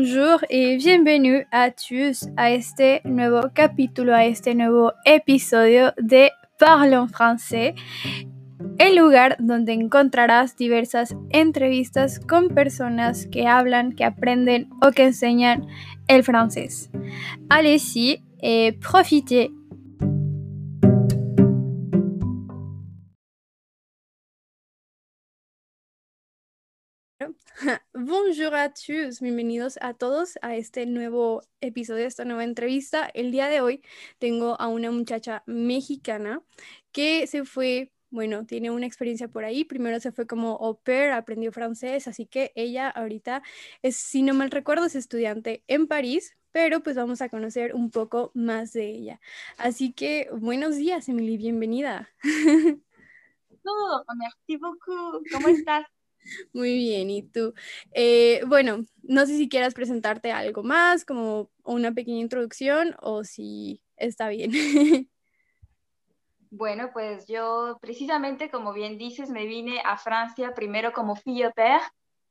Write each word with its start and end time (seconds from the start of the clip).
Bonjour 0.00 0.40
y 0.48 0.78
bienvenue 0.78 1.46
a 1.50 1.72
tous 1.72 2.26
a 2.38 2.48
este 2.48 3.02
nuevo 3.04 3.50
capítulo, 3.52 4.14
a 4.14 4.24
este 4.24 4.54
nuevo 4.54 4.94
episodio 5.04 5.92
de 5.98 6.32
Parlons 6.58 7.12
français, 7.12 7.74
el 8.78 8.96
lugar 8.96 9.36
donde 9.38 9.74
encontrarás 9.74 10.56
diversas 10.56 11.14
entrevistas 11.28 12.18
con 12.18 12.48
personas 12.48 13.26
que 13.26 13.46
hablan, 13.46 13.92
que 13.92 14.06
aprenden 14.06 14.70
o 14.80 14.90
que 14.90 15.04
enseñan 15.04 15.66
el 16.08 16.24
francés. 16.24 16.88
Allez-y 17.50 18.24
et 18.40 18.80
profitez 18.80 19.50
Bonjour 27.94 28.54
a 28.54 28.72
tous, 28.72 29.20
bienvenidos 29.20 29.78
a 29.80 29.94
todos 29.94 30.38
a 30.42 30.56
este 30.56 30.86
nuevo 30.86 31.42
episodio, 31.60 32.06
esta 32.06 32.24
nueva 32.24 32.44
entrevista. 32.44 33.10
El 33.12 33.30
día 33.30 33.48
de 33.48 33.60
hoy 33.60 33.82
tengo 34.18 34.60
a 34.60 34.68
una 34.68 34.90
muchacha 34.90 35.42
mexicana 35.46 36.42
que 36.92 37.26
se 37.26 37.44
fue, 37.44 37.92
bueno, 38.10 38.46
tiene 38.46 38.70
una 38.70 38.86
experiencia 38.86 39.28
por 39.28 39.44
ahí. 39.44 39.64
Primero 39.64 40.00
se 40.00 40.12
fue 40.12 40.26
como 40.26 40.56
au 40.56 40.80
pair, 40.80 41.10
aprendió 41.12 41.52
francés, 41.52 42.08
así 42.08 42.26
que 42.26 42.52
ella 42.54 42.88
ahorita 42.88 43.42
es, 43.82 43.96
si 43.96 44.22
no 44.22 44.34
mal 44.34 44.50
recuerdo, 44.50 44.86
es 44.86 44.94
estudiante 44.94 45.62
en 45.66 45.86
París, 45.86 46.36
pero 46.52 46.80
pues 46.82 46.96
vamos 46.96 47.20
a 47.22 47.28
conocer 47.28 47.74
un 47.74 47.90
poco 47.90 48.30
más 48.34 48.72
de 48.72 48.88
ella. 48.88 49.20
Así 49.56 49.92
que 49.92 50.28
buenos 50.32 50.76
días, 50.76 51.08
Emily, 51.08 51.36
bienvenida. 51.36 52.08
Oh, 53.62 54.02
merci 54.16 54.56
beaucoup. 54.56 55.22
¿Cómo 55.30 55.48
estás? 55.48 55.84
Muy 56.52 56.74
bien, 56.74 57.10
¿y 57.10 57.22
tú? 57.22 57.54
Eh, 57.92 58.42
bueno, 58.46 58.84
no 59.02 59.26
sé 59.26 59.36
si 59.36 59.48
quieras 59.48 59.74
presentarte 59.74 60.32
algo 60.32 60.62
más, 60.62 61.04
como 61.04 61.50
una 61.64 61.92
pequeña 61.92 62.20
introducción, 62.20 62.94
o 63.00 63.24
si 63.24 63.82
está 63.96 64.28
bien. 64.28 64.52
Bueno, 66.52 66.90
pues 66.92 67.28
yo 67.28 67.78
precisamente, 67.80 68.50
como 68.50 68.72
bien 68.72 68.98
dices, 68.98 69.30
me 69.30 69.46
vine 69.46 69.80
a 69.84 69.96
Francia 69.96 70.52
primero 70.52 70.92
como 70.92 71.14
fille 71.14 71.52
père. 71.54 71.80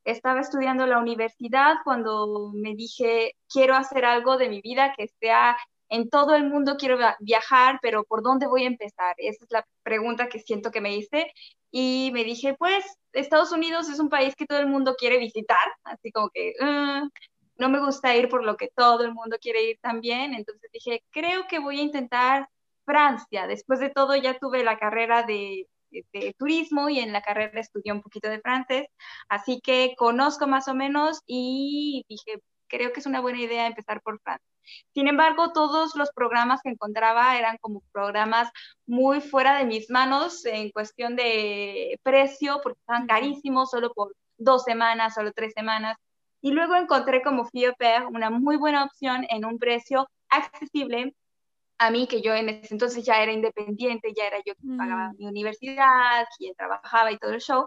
Estaba 0.04 0.42
estudiando 0.42 0.86
la 0.86 1.00
universidad 1.00 1.76
cuando 1.86 2.52
me 2.54 2.76
dije, 2.76 3.36
quiero 3.48 3.76
hacer 3.76 4.04
algo 4.04 4.38
de 4.38 4.50
mi 4.50 4.60
vida 4.60 4.94
que 4.98 5.08
sea 5.08 5.56
en 5.88 6.10
todo 6.10 6.36
el 6.36 6.50
mundo, 6.50 6.76
quiero 6.78 6.98
viajar, 7.22 7.80
pero 7.82 8.04
¿por 8.04 8.22
dónde 8.22 8.46
voy 8.48 8.64
a 8.64 8.68
empezar? 8.68 9.16
Esa 9.18 9.46
es 9.46 9.52
la 9.52 9.66
pregunta 9.84 10.28
que 10.28 10.40
siento 10.40 10.70
que 10.70 10.82
me 10.82 10.96
hice 10.98 11.32
y 11.72 12.12
me 12.14 12.24
dije, 12.24 12.56
pues 12.58 12.84
Estados 13.14 13.52
Unidos 13.52 13.90
es 13.90 14.00
un 14.00 14.10
país 14.10 14.36
que 14.36 14.46
todo 14.46 14.60
el 14.60 14.68
mundo 14.68 14.96
quiere 14.98 15.18
visitar, 15.20 15.58
así 15.84 16.12
como 16.12 16.30
que 16.30 16.54
mm, 16.60 17.10
no 17.58 17.70
me 17.70 17.80
gusta 17.80 18.16
ir 18.16 18.30
por 18.30 18.44
lo 18.44 18.58
que 18.58 18.70
todo 18.76 19.04
el 19.04 19.14
mundo 19.14 19.38
quiere 19.42 19.64
ir 19.64 19.80
también, 19.82 20.34
entonces 20.34 20.70
dije, 20.74 21.04
creo 21.12 21.48
que 21.48 21.60
voy 21.60 21.80
a 21.80 21.84
intentar 21.84 22.50
Francia. 22.86 23.48
Después 23.48 23.80
de 23.80 23.90
todo 23.92 24.16
ya 24.16 24.40
tuve 24.40 24.64
la 24.64 24.80
carrera 24.80 25.24
de, 25.24 25.68
de 25.92 26.36
turismo 26.38 26.90
y 26.90 27.00
en 27.00 27.14
la 27.14 27.22
carrera 27.22 27.60
estudié 27.60 27.92
un 27.94 28.02
poquito 28.02 28.30
de 28.30 28.42
francés, 28.42 28.88
así 29.30 29.62
que 29.62 29.96
conozco 29.98 30.48
más 30.48 30.68
o 30.68 30.74
menos 30.76 31.22
y 31.28 32.06
dije, 32.10 32.42
creo 32.70 32.94
que 32.94 33.02
es 33.02 33.06
una 33.06 33.20
buena 33.20 33.42
idea 33.42 33.68
empezar 33.68 34.02
por 34.02 34.20
Francia. 34.22 34.46
Sin 34.94 35.08
embargo, 35.08 35.52
todos 35.52 35.96
los 35.96 36.12
programas 36.12 36.62
que 36.62 36.70
encontraba 36.70 37.38
eran 37.38 37.58
como 37.58 37.82
programas 37.92 38.50
muy 38.86 39.20
fuera 39.22 39.58
de 39.58 39.66
mis 39.66 39.90
manos 39.90 40.46
en 40.46 40.72
cuestión 40.72 41.16
de 41.16 42.00
precio, 42.04 42.60
porque 42.64 42.80
estaban 42.80 43.08
carísimos, 43.08 43.72
solo 43.72 43.92
por 43.94 44.16
dos 44.38 44.64
semanas, 44.64 45.16
solo 45.16 45.32
tres 45.34 45.54
semanas. 45.54 45.98
Y 46.42 46.52
luego 46.52 46.76
encontré 46.76 47.22
como 47.22 47.46
FIOPER 47.46 48.06
una 48.06 48.30
muy 48.30 48.56
buena 48.56 48.86
opción 48.86 49.26
en 49.30 49.44
un 49.46 49.60
precio 49.60 50.08
accesible 50.30 51.14
a 51.80 51.92
mí, 51.92 52.08
que 52.08 52.22
yo 52.22 52.34
en 52.36 52.50
ese 52.50 52.74
entonces 52.74 53.06
ya 53.06 53.24
era 53.24 53.32
independiente, 53.32 54.14
ya 54.16 54.28
era 54.28 54.38
yo 54.46 54.54
quien 54.56 54.78
pagaba 54.78 55.10
mm. 55.10 55.16
mi 55.18 55.26
universidad, 55.28 56.26
quien 56.38 56.54
trabajaba 56.56 57.12
y 57.12 57.18
todo 57.18 57.32
el 57.32 57.42
show. 57.42 57.66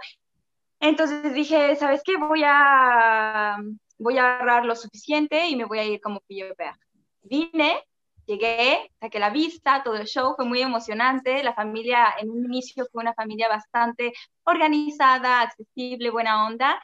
Entonces 0.82 1.32
dije, 1.32 1.74
¿sabes 1.76 2.02
qué? 2.04 2.18
Voy 2.18 2.42
a, 2.44 3.56
voy 3.98 4.18
a 4.18 4.38
ahorrar 4.38 4.66
lo 4.66 4.76
suficiente 4.76 5.48
y 5.48 5.56
me 5.56 5.64
voy 5.64 5.78
a 5.78 5.84
ir 5.84 6.00
como 6.00 6.20
FIOPER 6.28 6.74
vine, 7.22 7.82
llegué, 8.26 8.90
saqué 9.00 9.18
la 9.18 9.30
vista, 9.30 9.82
todo 9.82 9.96
el 9.96 10.06
show 10.06 10.34
fue 10.36 10.44
muy 10.44 10.60
emocionante. 10.60 11.42
La 11.42 11.54
familia 11.54 12.14
en 12.18 12.30
un 12.30 12.44
inicio 12.44 12.86
fue 12.92 13.02
una 13.02 13.14
familia 13.14 13.48
bastante 13.48 14.12
organizada, 14.44 15.42
accesible, 15.42 16.10
buena 16.10 16.46
onda. 16.46 16.82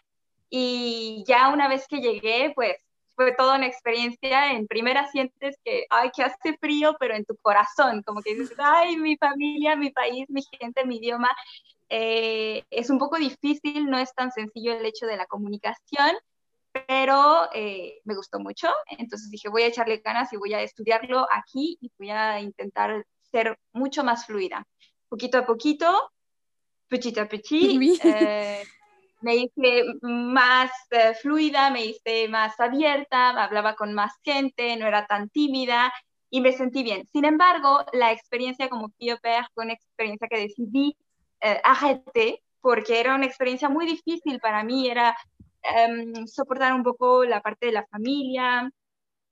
Y 0.50 1.24
ya 1.26 1.48
una 1.48 1.68
vez 1.68 1.86
que 1.88 2.00
llegué, 2.00 2.52
pues 2.54 2.76
fue 3.14 3.34
toda 3.34 3.56
una 3.56 3.66
experiencia. 3.66 4.52
En 4.52 4.66
primera 4.66 5.06
sientes 5.08 5.58
que, 5.64 5.86
ay, 5.90 6.10
que 6.14 6.22
hace 6.22 6.56
frío, 6.58 6.96
pero 6.98 7.14
en 7.14 7.24
tu 7.24 7.36
corazón, 7.36 8.02
como 8.02 8.22
que 8.22 8.34
dices, 8.34 8.56
ay, 8.58 8.96
mi 8.96 9.16
familia, 9.16 9.76
mi 9.76 9.90
país, 9.90 10.26
mi 10.30 10.42
gente, 10.58 10.84
mi 10.86 10.96
idioma. 10.98 11.28
Eh, 11.88 12.64
es 12.70 12.90
un 12.90 12.98
poco 12.98 13.16
difícil, 13.16 13.86
no 13.86 13.98
es 13.98 14.14
tan 14.14 14.30
sencillo 14.30 14.72
el 14.74 14.84
hecho 14.84 15.06
de 15.06 15.16
la 15.16 15.26
comunicación, 15.26 16.16
pero 16.86 17.48
eh, 17.54 18.00
me 18.04 18.14
gustó 18.14 18.38
mucho, 18.40 18.68
entonces 18.98 19.30
dije, 19.30 19.48
voy 19.48 19.62
a 19.62 19.66
echarle 19.68 19.98
ganas 19.98 20.32
y 20.32 20.36
voy 20.36 20.54
a 20.54 20.62
estudiarlo 20.62 21.26
aquí 21.30 21.78
y 21.80 21.90
voy 21.98 22.10
a 22.10 22.40
intentar 22.40 23.04
ser 23.30 23.58
mucho 23.72 24.04
más 24.04 24.26
fluida. 24.26 24.66
Poquito 25.08 25.38
a 25.38 25.46
poquito, 25.46 26.10
petit 26.88 27.18
a 27.18 27.28
petit, 27.28 28.00
eh, 28.04 28.62
me 29.20 29.36
hice 29.36 29.84
más 30.02 30.70
eh, 30.90 31.14
fluida, 31.14 31.70
me 31.70 31.84
hice 31.84 32.28
más 32.28 32.58
abierta, 32.60 33.30
hablaba 33.30 33.74
con 33.74 33.94
más 33.94 34.12
gente, 34.22 34.76
no 34.76 34.86
era 34.86 35.06
tan 35.06 35.28
tímida 35.30 35.92
y 36.30 36.40
me 36.40 36.52
sentí 36.52 36.82
bien. 36.82 37.06
Sin 37.06 37.24
embargo, 37.24 37.84
la 37.92 38.12
experiencia 38.12 38.68
como 38.68 38.90
Pio 38.90 39.18
fue 39.20 39.64
una 39.64 39.72
experiencia 39.72 40.28
que 40.28 40.40
decidí 40.40 40.96
arrêter 41.40 42.40
porque 42.60 43.00
era 43.00 43.14
una 43.14 43.26
experiencia 43.26 43.68
muy 43.68 43.86
difícil 43.86 44.40
para 44.40 44.64
mí, 44.64 44.88
era 44.88 45.16
Em, 45.62 46.26
soportar 46.26 46.72
un 46.72 46.82
poco 46.82 47.24
la 47.24 47.40
parte 47.42 47.66
de 47.66 47.72
la 47.72 47.86
familia, 47.86 48.70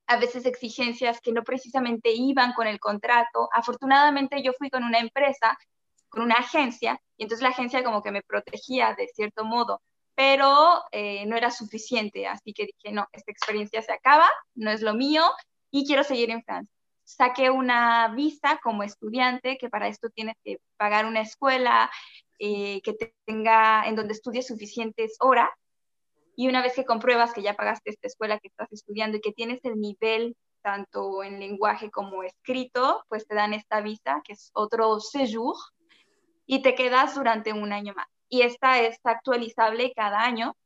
a 0.06 0.16
veces 0.18 0.46
exigencias 0.46 1.20
que 1.20 1.32
no 1.32 1.42
precisamente 1.44 2.12
iban 2.12 2.52
con 2.52 2.66
el 2.66 2.80
contrato. 2.80 3.48
Afortunadamente 3.52 4.42
yo 4.42 4.52
fui 4.58 4.70
con 4.70 4.84
una 4.84 4.98
empresa, 5.00 5.56
con 6.08 6.22
una 6.22 6.36
agencia, 6.36 7.00
y 7.16 7.24
entonces 7.24 7.42
la 7.42 7.50
agencia 7.50 7.84
como 7.84 8.02
que 8.02 8.10
me 8.12 8.22
protegía 8.22 8.94
de 8.94 9.08
cierto 9.08 9.44
modo, 9.44 9.82
pero 10.14 10.82
eh, 10.92 11.26
no 11.26 11.36
era 11.36 11.50
suficiente, 11.50 12.26
así 12.26 12.52
que 12.52 12.66
dije, 12.66 12.92
no, 12.94 13.06
esta 13.12 13.32
experiencia 13.32 13.82
se 13.82 13.92
acaba, 13.92 14.28
no 14.54 14.70
es 14.70 14.82
lo 14.82 14.94
mío 14.94 15.24
y 15.70 15.86
quiero 15.86 16.04
seguir 16.04 16.30
en 16.30 16.42
Francia. 16.42 16.75
Saqué 17.06 17.50
una 17.50 18.08
visa 18.08 18.58
como 18.62 18.82
estudiante, 18.82 19.56
que 19.58 19.70
para 19.70 19.88
esto 19.88 20.10
tienes 20.10 20.34
que 20.44 20.58
pagar 20.76 21.06
una 21.06 21.20
escuela 21.20 21.90
eh, 22.38 22.82
que 22.82 22.94
tenga, 23.24 23.86
en 23.86 23.94
donde 23.94 24.12
estudies 24.12 24.48
suficientes 24.48 25.16
horas 25.20 25.48
y 26.36 26.48
una 26.48 26.62
vez 26.62 26.74
que 26.74 26.84
compruebas 26.84 27.32
que 27.32 27.42
ya 27.42 27.54
pagaste 27.54 27.90
esta 27.90 28.08
escuela 28.08 28.38
que 28.38 28.48
estás 28.48 28.70
estudiando 28.70 29.16
y 29.16 29.20
que 29.20 29.32
tienes 29.32 29.64
el 29.64 29.80
nivel 29.80 30.36
tanto 30.62 31.22
en 31.22 31.38
lenguaje 31.38 31.90
como 31.90 32.24
escrito, 32.24 33.04
pues 33.08 33.26
te 33.26 33.36
dan 33.36 33.54
esta 33.54 33.80
visa, 33.80 34.20
que 34.24 34.32
es 34.32 34.50
otro 34.52 34.98
séjour, 34.98 35.54
y 36.44 36.60
te 36.60 36.74
quedas 36.74 37.14
durante 37.14 37.52
un 37.52 37.72
año 37.72 37.94
más. 37.94 38.06
Y 38.28 38.42
esta 38.42 38.80
es 38.80 38.98
actualizable 39.04 39.92
cada 39.94 40.22
año. 40.22 40.56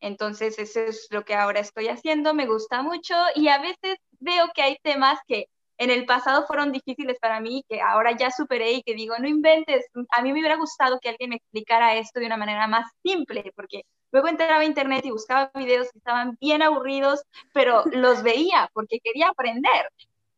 Entonces, 0.00 0.58
eso 0.58 0.80
es 0.80 1.06
lo 1.10 1.24
que 1.24 1.34
ahora 1.34 1.60
estoy 1.60 1.88
haciendo, 1.88 2.34
me 2.34 2.46
gusta 2.46 2.82
mucho 2.82 3.14
y 3.36 3.48
a 3.48 3.58
veces 3.58 3.98
veo 4.18 4.48
que 4.54 4.62
hay 4.62 4.78
temas 4.82 5.20
que 5.28 5.46
en 5.82 5.90
el 5.90 6.06
pasado 6.06 6.46
fueron 6.46 6.72
difíciles 6.72 7.18
para 7.20 7.40
mí, 7.40 7.64
que 7.68 7.80
ahora 7.80 8.12
ya 8.12 8.30
superé 8.30 8.72
y 8.72 8.82
que 8.82 8.94
digo, 8.94 9.16
no 9.18 9.28
inventes, 9.28 9.86
a 10.10 10.22
mí 10.22 10.32
me 10.32 10.40
hubiera 10.40 10.56
gustado 10.56 10.98
que 11.00 11.08
alguien 11.08 11.30
me 11.30 11.36
explicara 11.36 11.96
esto 11.96 12.20
de 12.20 12.26
una 12.26 12.36
manera 12.36 12.66
más 12.68 12.90
simple, 13.02 13.52
porque 13.56 13.82
Luego 14.12 14.28
entraba 14.28 14.58
a 14.58 14.64
internet 14.64 15.04
y 15.06 15.10
buscaba 15.10 15.50
videos 15.54 15.90
que 15.90 15.98
estaban 15.98 16.36
bien 16.38 16.62
aburridos, 16.62 17.22
pero 17.54 17.82
los 17.92 18.22
veía 18.22 18.70
porque 18.74 19.00
quería 19.02 19.28
aprender. 19.28 19.88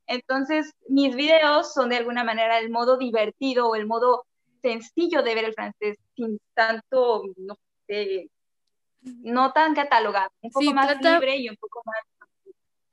Entonces, 0.06 0.72
mis 0.88 1.16
videos 1.16 1.74
son 1.74 1.88
de 1.88 1.96
alguna 1.96 2.24
manera 2.24 2.58
el 2.58 2.70
modo 2.70 2.96
divertido 2.96 3.68
o 3.68 3.74
el 3.74 3.86
modo 3.86 4.26
sencillo 4.62 5.22
de 5.22 5.34
ver 5.34 5.44
el 5.46 5.54
francés, 5.54 5.98
sin 6.14 6.38
tanto, 6.54 7.24
no 7.36 7.56
sé, 7.86 8.30
no 9.02 9.52
tan 9.52 9.74
catalogado, 9.74 10.30
un 10.40 10.50
poco 10.50 10.72
más 10.72 11.00
libre 11.00 11.36
y 11.36 11.48
un 11.48 11.56
poco 11.56 11.82
más 11.84 11.96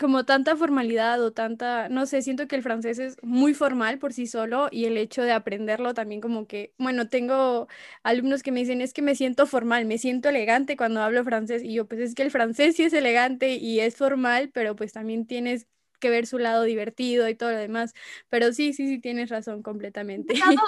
como 0.02 0.26
tanta 0.26 0.56
formalidad 0.56 1.24
o 1.24 1.32
tanta, 1.32 1.88
no 1.88 2.08
sé, 2.08 2.24
siento 2.24 2.48
que 2.48 2.56
el 2.56 2.64
francés 2.64 2.98
es 2.98 3.18
muy 3.22 3.54
formal 3.54 4.00
por 4.00 4.14
sí 4.14 4.26
solo 4.26 4.68
y 4.72 4.86
el 4.86 4.98
hecho 4.98 5.22
de 5.22 5.32
aprenderlo 5.32 5.94
también 5.94 6.22
como 6.22 6.48
que, 6.48 6.74
bueno, 6.80 7.08
tengo 7.08 7.68
alumnos 8.02 8.42
que 8.42 8.52
me 8.52 8.62
dicen, 8.62 8.82
es 8.82 8.94
que 8.94 9.04
me 9.04 9.14
siento 9.14 9.46
formal, 9.46 9.86
me 9.86 10.00
siento 10.00 10.30
elegante 10.30 10.76
cuando 10.76 11.04
hablo 11.04 11.24
francés 11.24 11.62
y 11.64 11.76
yo, 11.76 11.88
pues 11.88 12.02
es 12.02 12.16
que 12.16 12.24
el 12.24 12.32
francés 12.32 12.78
sí 12.78 12.84
es 12.84 12.94
elegante 12.94 13.58
y 13.58 13.80
es 13.80 13.96
formal, 13.96 14.50
pero 14.52 14.76
pues 14.76 14.92
también 14.92 15.28
tienes 15.28 15.68
que 16.00 16.10
ver 16.10 16.26
su 16.26 16.40
lado 16.40 16.64
divertido 16.64 17.30
y 17.30 17.36
todo 17.36 17.52
lo 17.52 17.60
demás, 17.60 17.94
pero 18.28 18.54
sí, 18.54 18.74
sí, 18.74 18.88
sí, 18.88 19.00
tienes 19.00 19.30
razón 19.30 19.62
completamente. 19.62 20.34
Es 20.34 20.40
tanto, 20.58 20.64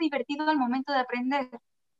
divertido 0.00 0.48
al 0.48 0.58
momento 0.58 0.92
de 0.92 0.98
aprender. 0.98 1.48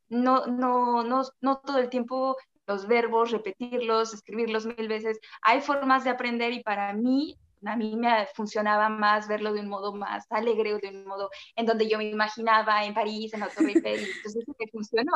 No, 0.09 0.45
no, 0.47 1.05
no, 1.05 1.23
no 1.39 1.57
todo 1.59 1.77
el 1.77 1.89
tiempo 1.89 2.35
los 2.67 2.87
verbos, 2.87 3.31
repetirlos, 3.31 4.13
escribirlos 4.13 4.65
mil 4.65 4.87
veces. 4.87 5.19
Hay 5.41 5.61
formas 5.61 6.03
de 6.03 6.11
aprender 6.11 6.53
y 6.53 6.63
para 6.63 6.93
mí 6.93 7.37
a 7.65 7.77
mí 7.77 7.95
me 7.95 8.27
funcionaba 8.35 8.89
más 8.89 9.27
verlo 9.27 9.53
de 9.53 9.61
un 9.61 9.69
modo 9.69 9.93
más 9.93 10.25
alegre 10.29 10.73
o 10.73 10.79
de 10.79 10.89
un 10.89 11.05
modo 11.05 11.29
en 11.55 11.65
donde 11.65 11.87
yo 11.87 11.97
me 11.97 12.09
imaginaba 12.09 12.83
en 12.83 12.93
París, 12.93 13.33
en 13.33 13.39
la 13.39 13.47
Torre 13.47 13.69
Eiffel, 13.69 13.99
entonces 13.99 14.43
me 14.59 14.67
funcionó. 14.71 15.11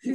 Sí, 0.00 0.14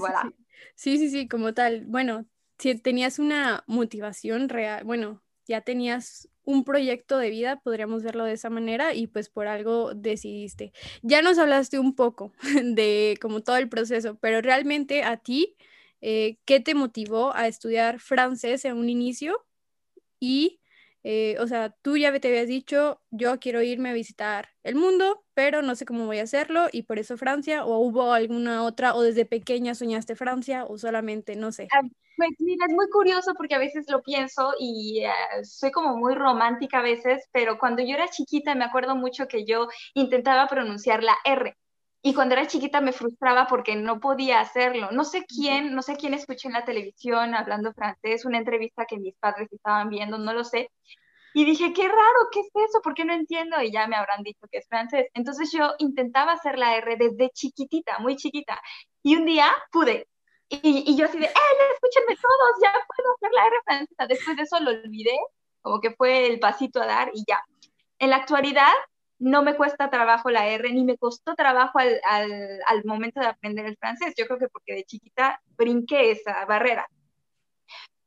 sí, 0.75 0.98
sí, 0.98 1.10
sí, 1.10 1.28
como 1.28 1.54
tal. 1.54 1.86
Bueno, 1.86 2.25
si 2.58 2.75
tenías 2.75 3.19
una 3.19 3.64
motivación 3.68 4.50
real, 4.50 4.84
bueno, 4.84 5.24
ya 5.48 5.62
tenías 5.62 6.30
un 6.44 6.64
proyecto 6.64 7.18
de 7.18 7.30
vida, 7.30 7.60
podríamos 7.60 8.04
verlo 8.04 8.24
de 8.24 8.34
esa 8.34 8.50
manera, 8.50 8.94
y 8.94 9.08
pues 9.08 9.30
por 9.30 9.48
algo 9.48 9.94
decidiste. 9.94 10.72
Ya 11.02 11.22
nos 11.22 11.38
hablaste 11.38 11.80
un 11.80 11.96
poco 11.96 12.31
de 12.64 13.18
como 13.22 13.42
todo 13.42 13.58
el 13.58 13.69
proceso, 13.69 14.18
pero 14.22 14.42
realmente 14.42 15.04
a 15.04 15.18
ti, 15.18 15.56
eh, 16.02 16.38
¿qué 16.46 16.60
te 16.60 16.76
motivó 16.76 17.36
a 17.36 17.48
estudiar 17.48 18.00
francés 18.00 18.66
en 18.66 18.78
un 18.78 18.90
inicio? 18.90 19.46
Y 20.20 20.62
eh, 21.10 21.38
o 21.40 21.48
sea, 21.48 21.70
tú 21.82 21.96
ya 21.96 22.12
te 22.20 22.28
habías 22.28 22.48
dicho, 22.48 23.02
yo 23.12 23.40
quiero 23.40 23.62
irme 23.62 23.92
a 23.92 23.94
visitar 23.94 24.50
el 24.64 24.76
mundo, 24.76 25.24
pero 25.34 25.62
no 25.62 25.74
sé 25.76 25.86
cómo 25.86 26.06
voy 26.06 26.20
a 26.20 26.24
hacerlo 26.24 26.68
y 26.70 26.84
por 26.84 27.00
eso 27.00 27.16
Francia, 27.16 27.64
o 27.64 27.78
hubo 27.80 28.12
alguna 28.12 28.64
otra, 28.64 28.94
o 28.94 29.02
desde 29.02 29.26
pequeña 29.26 29.74
soñaste 29.74 30.18
Francia, 30.18 30.66
o 30.66 30.78
solamente, 30.78 31.38
no 31.38 31.54
sé. 31.54 31.70
Ah, 31.72 31.80
pues 32.18 32.30
mira, 32.40 32.66
es 32.68 32.74
muy 32.74 32.90
curioso 32.90 33.34
porque 33.38 33.56
a 33.56 33.60
veces 33.60 33.86
lo 33.90 34.02
pienso 34.02 34.52
y 34.60 35.06
eh, 35.06 35.46
soy 35.46 35.72
como 35.72 35.96
muy 35.96 36.14
romántica 36.14 36.80
a 36.80 36.84
veces, 36.84 37.24
pero 37.32 37.58
cuando 37.58 37.84
yo 37.84 37.96
era 37.96 38.10
chiquita 38.10 38.54
me 38.56 38.66
acuerdo 38.66 38.96
mucho 38.98 39.30
que 39.30 39.46
yo 39.46 39.70
intentaba 39.94 40.48
pronunciar 40.48 41.04
la 41.04 41.16
R. 41.24 41.56
Y 42.07 42.13
cuando 42.13 42.36
era 42.36 42.48
chiquita 42.48 42.80
me 42.80 42.94
frustraba 42.94 43.48
porque 43.48 43.75
no 43.75 44.00
podía 44.00 44.39
hacerlo. 44.39 44.92
No 44.92 45.04
sé 45.04 45.25
quién, 45.25 45.75
no 45.75 45.81
sé 45.81 45.98
quién 45.98 46.13
escuché 46.13 46.48
en 46.48 46.54
la 46.54 46.63
televisión 46.63 47.36
hablando 47.36 47.74
francés, 47.74 48.24
una 48.24 48.38
entrevista 48.38 48.86
que 48.86 48.98
mis 48.98 49.13
padres 49.18 49.51
estaban 49.51 49.89
viendo, 49.89 50.18
no 50.18 50.31
lo 50.31 50.45
sé. 50.45 50.71
Y 51.33 51.44
dije, 51.44 51.74
qué 51.74 51.86
raro, 51.86 52.30
¿qué 52.31 52.39
es 52.39 52.48
eso? 52.69 52.80
¿Por 52.81 52.94
qué 52.94 53.04
no 53.04 53.13
entiendo? 53.13 53.62
Y 53.62 53.74
ya 53.74 53.88
me 53.88 53.98
habrán 53.98 54.24
dicho 54.24 54.48
que 54.50 54.59
es 54.59 54.68
francés. 54.69 55.07
Entonces 55.15 55.51
yo 55.51 55.74
intentaba 55.80 56.31
hacer 56.31 56.57
la 56.57 56.77
R 56.77 56.95
desde 56.95 57.30
chiquitita, 57.31 58.00
muy 58.00 58.15
chiquita. 58.15 58.57
Y 59.04 59.18
un 59.18 59.25
día 59.25 59.54
pude. 59.69 60.07
Y, 60.48 60.95
yo 60.95 61.07
así 61.07 61.19
de, 61.19 61.25
¡eh, 61.25 61.31
escúchenme 61.74 62.15
todos! 62.15 62.51
Ya 62.63 62.71
puedo 62.71 63.15
hacer 63.15 63.31
la 63.33 63.48
R 63.48 63.56
francesa. 63.65 64.07
Después 64.07 64.38
de 64.38 64.44
eso 64.44 64.59
lo 64.62 64.71
olvidé, 64.71 65.18
como 65.62 65.81
que 65.81 65.92
fue 65.92 66.27
el 66.27 66.39
pasito 66.39 66.81
a 66.81 66.86
dar 66.86 67.12
y 67.13 67.25
ya. 67.27 67.44
En 68.00 68.12
la 68.12 68.15
actualidad 68.15 68.71
no 69.19 69.44
me 69.44 69.56
cuesta 69.56 69.90
trabajo 69.90 70.30
la 70.30 70.48
R, 70.48 70.72
ni 70.72 70.84
me 70.84 70.98
costó 70.98 71.36
trabajo 71.36 71.80
al, 71.80 72.00
al, 72.06 72.60
al 72.68 72.86
momento 72.86 73.19
de 73.19 73.28
aprender 73.28 73.66
el 73.66 73.78
francés. 73.78 74.14
Yo 74.18 74.25
creo 74.25 74.40
que 74.40 74.50
porque 74.50 74.74
de 74.75 74.84
chiquita 74.84 75.42
brinqué 75.58 76.12
esa 76.12 76.46
barrera 76.46 76.88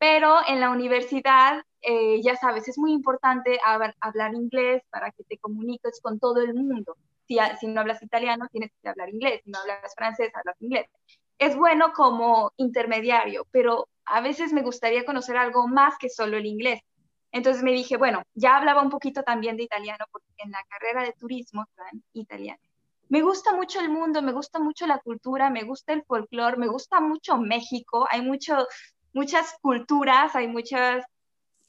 pero 0.00 0.38
en 0.48 0.60
la 0.60 0.70
universidad, 0.70 1.62
eh, 1.82 2.22
ya 2.22 2.34
sabes, 2.34 2.66
es 2.68 2.78
muy 2.78 2.90
importante 2.92 3.60
hablar 4.00 4.32
inglés 4.34 4.82
para 4.88 5.10
que 5.10 5.24
te 5.24 5.36
comuniques 5.36 6.00
con 6.00 6.18
todo 6.18 6.40
el 6.40 6.54
mundo. 6.54 6.96
Si, 7.28 7.36
si, 7.60 7.66
no 7.66 7.82
hablas 7.82 8.02
italiano, 8.02 8.48
tienes 8.50 8.72
que 8.82 8.88
hablar 8.88 9.10
inglés. 9.10 9.42
Si 9.44 9.50
no 9.50 9.58
hablas 9.58 9.94
francés, 9.94 10.32
hablas 10.34 10.56
inglés. 10.60 10.86
Es 11.38 11.54
bueno 11.54 11.92
como 11.92 12.50
intermediario, 12.56 13.46
pero 13.50 13.88
a 14.06 14.22
veces 14.22 14.54
me 14.54 14.62
gustaría 14.62 15.04
conocer 15.04 15.36
algo 15.36 15.68
más 15.68 15.98
que 15.98 16.08
solo 16.08 16.38
el 16.38 16.46
inglés. 16.46 16.80
Entonces 17.32 17.62
me 17.62 17.72
dije, 17.72 17.96
bueno, 17.96 18.22
ya 18.34 18.56
hablaba 18.56 18.82
un 18.82 18.90
poquito 18.90 19.22
también 19.22 19.56
de 19.56 19.64
italiano, 19.64 20.04
porque 20.10 20.26
en 20.38 20.50
la 20.50 20.62
carrera 20.68 21.02
de 21.02 21.12
turismo 21.12 21.64
están 21.64 22.02
italiano. 22.12 22.60
Me 23.08 23.22
gusta 23.22 23.52
mucho 23.54 23.80
el 23.80 23.88
mundo, 23.88 24.22
me 24.22 24.32
gusta 24.32 24.58
mucho 24.58 24.86
la 24.86 24.98
cultura, 24.98 25.50
me 25.50 25.64
gusta 25.64 25.92
el 25.92 26.04
folclore, 26.04 26.56
me 26.56 26.68
gusta 26.68 27.00
mucho 27.00 27.38
México, 27.38 28.06
hay 28.08 28.22
mucho, 28.22 28.66
muchas 29.12 29.56
culturas, 29.60 30.36
hay 30.36 30.46
muchas 30.46 31.04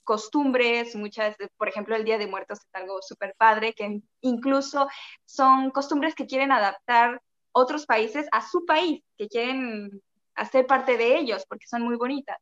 costumbres, 0.03 0.95
muchas, 0.95 1.35
por 1.57 1.67
ejemplo, 1.67 1.95
el 1.95 2.05
Día 2.05 2.17
de 2.17 2.27
Muertos 2.27 2.59
es 2.59 2.75
algo 2.75 3.01
súper 3.01 3.33
padre, 3.37 3.73
que 3.73 4.01
incluso 4.21 4.87
son 5.25 5.71
costumbres 5.71 6.15
que 6.15 6.27
quieren 6.27 6.51
adaptar 6.51 7.21
otros 7.51 7.85
países 7.85 8.27
a 8.31 8.47
su 8.47 8.65
país, 8.65 9.03
que 9.17 9.27
quieren 9.27 10.01
hacer 10.35 10.65
parte 10.65 10.97
de 10.97 11.17
ellos 11.17 11.45
porque 11.47 11.67
son 11.67 11.83
muy 11.83 11.95
bonitas. 11.95 12.37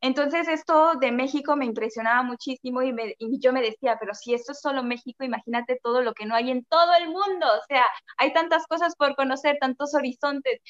Entonces 0.00 0.46
esto 0.48 0.94
de 0.94 1.10
México 1.10 1.56
me 1.56 1.64
impresionaba 1.64 2.22
muchísimo 2.22 2.82
y, 2.82 2.94
y, 3.18 3.40
yo 3.40 3.52
me 3.52 3.62
decía, 3.62 3.96
pero 3.98 4.14
si 4.14 4.32
esto 4.32 4.52
es 4.52 4.60
solo 4.60 4.82
México, 4.84 5.24
imagínate 5.24 5.80
todo 5.82 6.02
lo 6.02 6.14
que 6.14 6.24
no 6.26 6.34
hay 6.36 6.50
en 6.50 6.64
todo 6.66 6.94
el 6.94 7.08
mundo. 7.08 7.46
O 7.46 7.64
sea, 7.68 7.84
hay 8.16 8.32
tantas 8.32 8.66
cosas 8.66 8.94
por 8.96 9.16
conocer, 9.16 9.58
tantos 9.60 9.94
horizontes. 9.94 10.60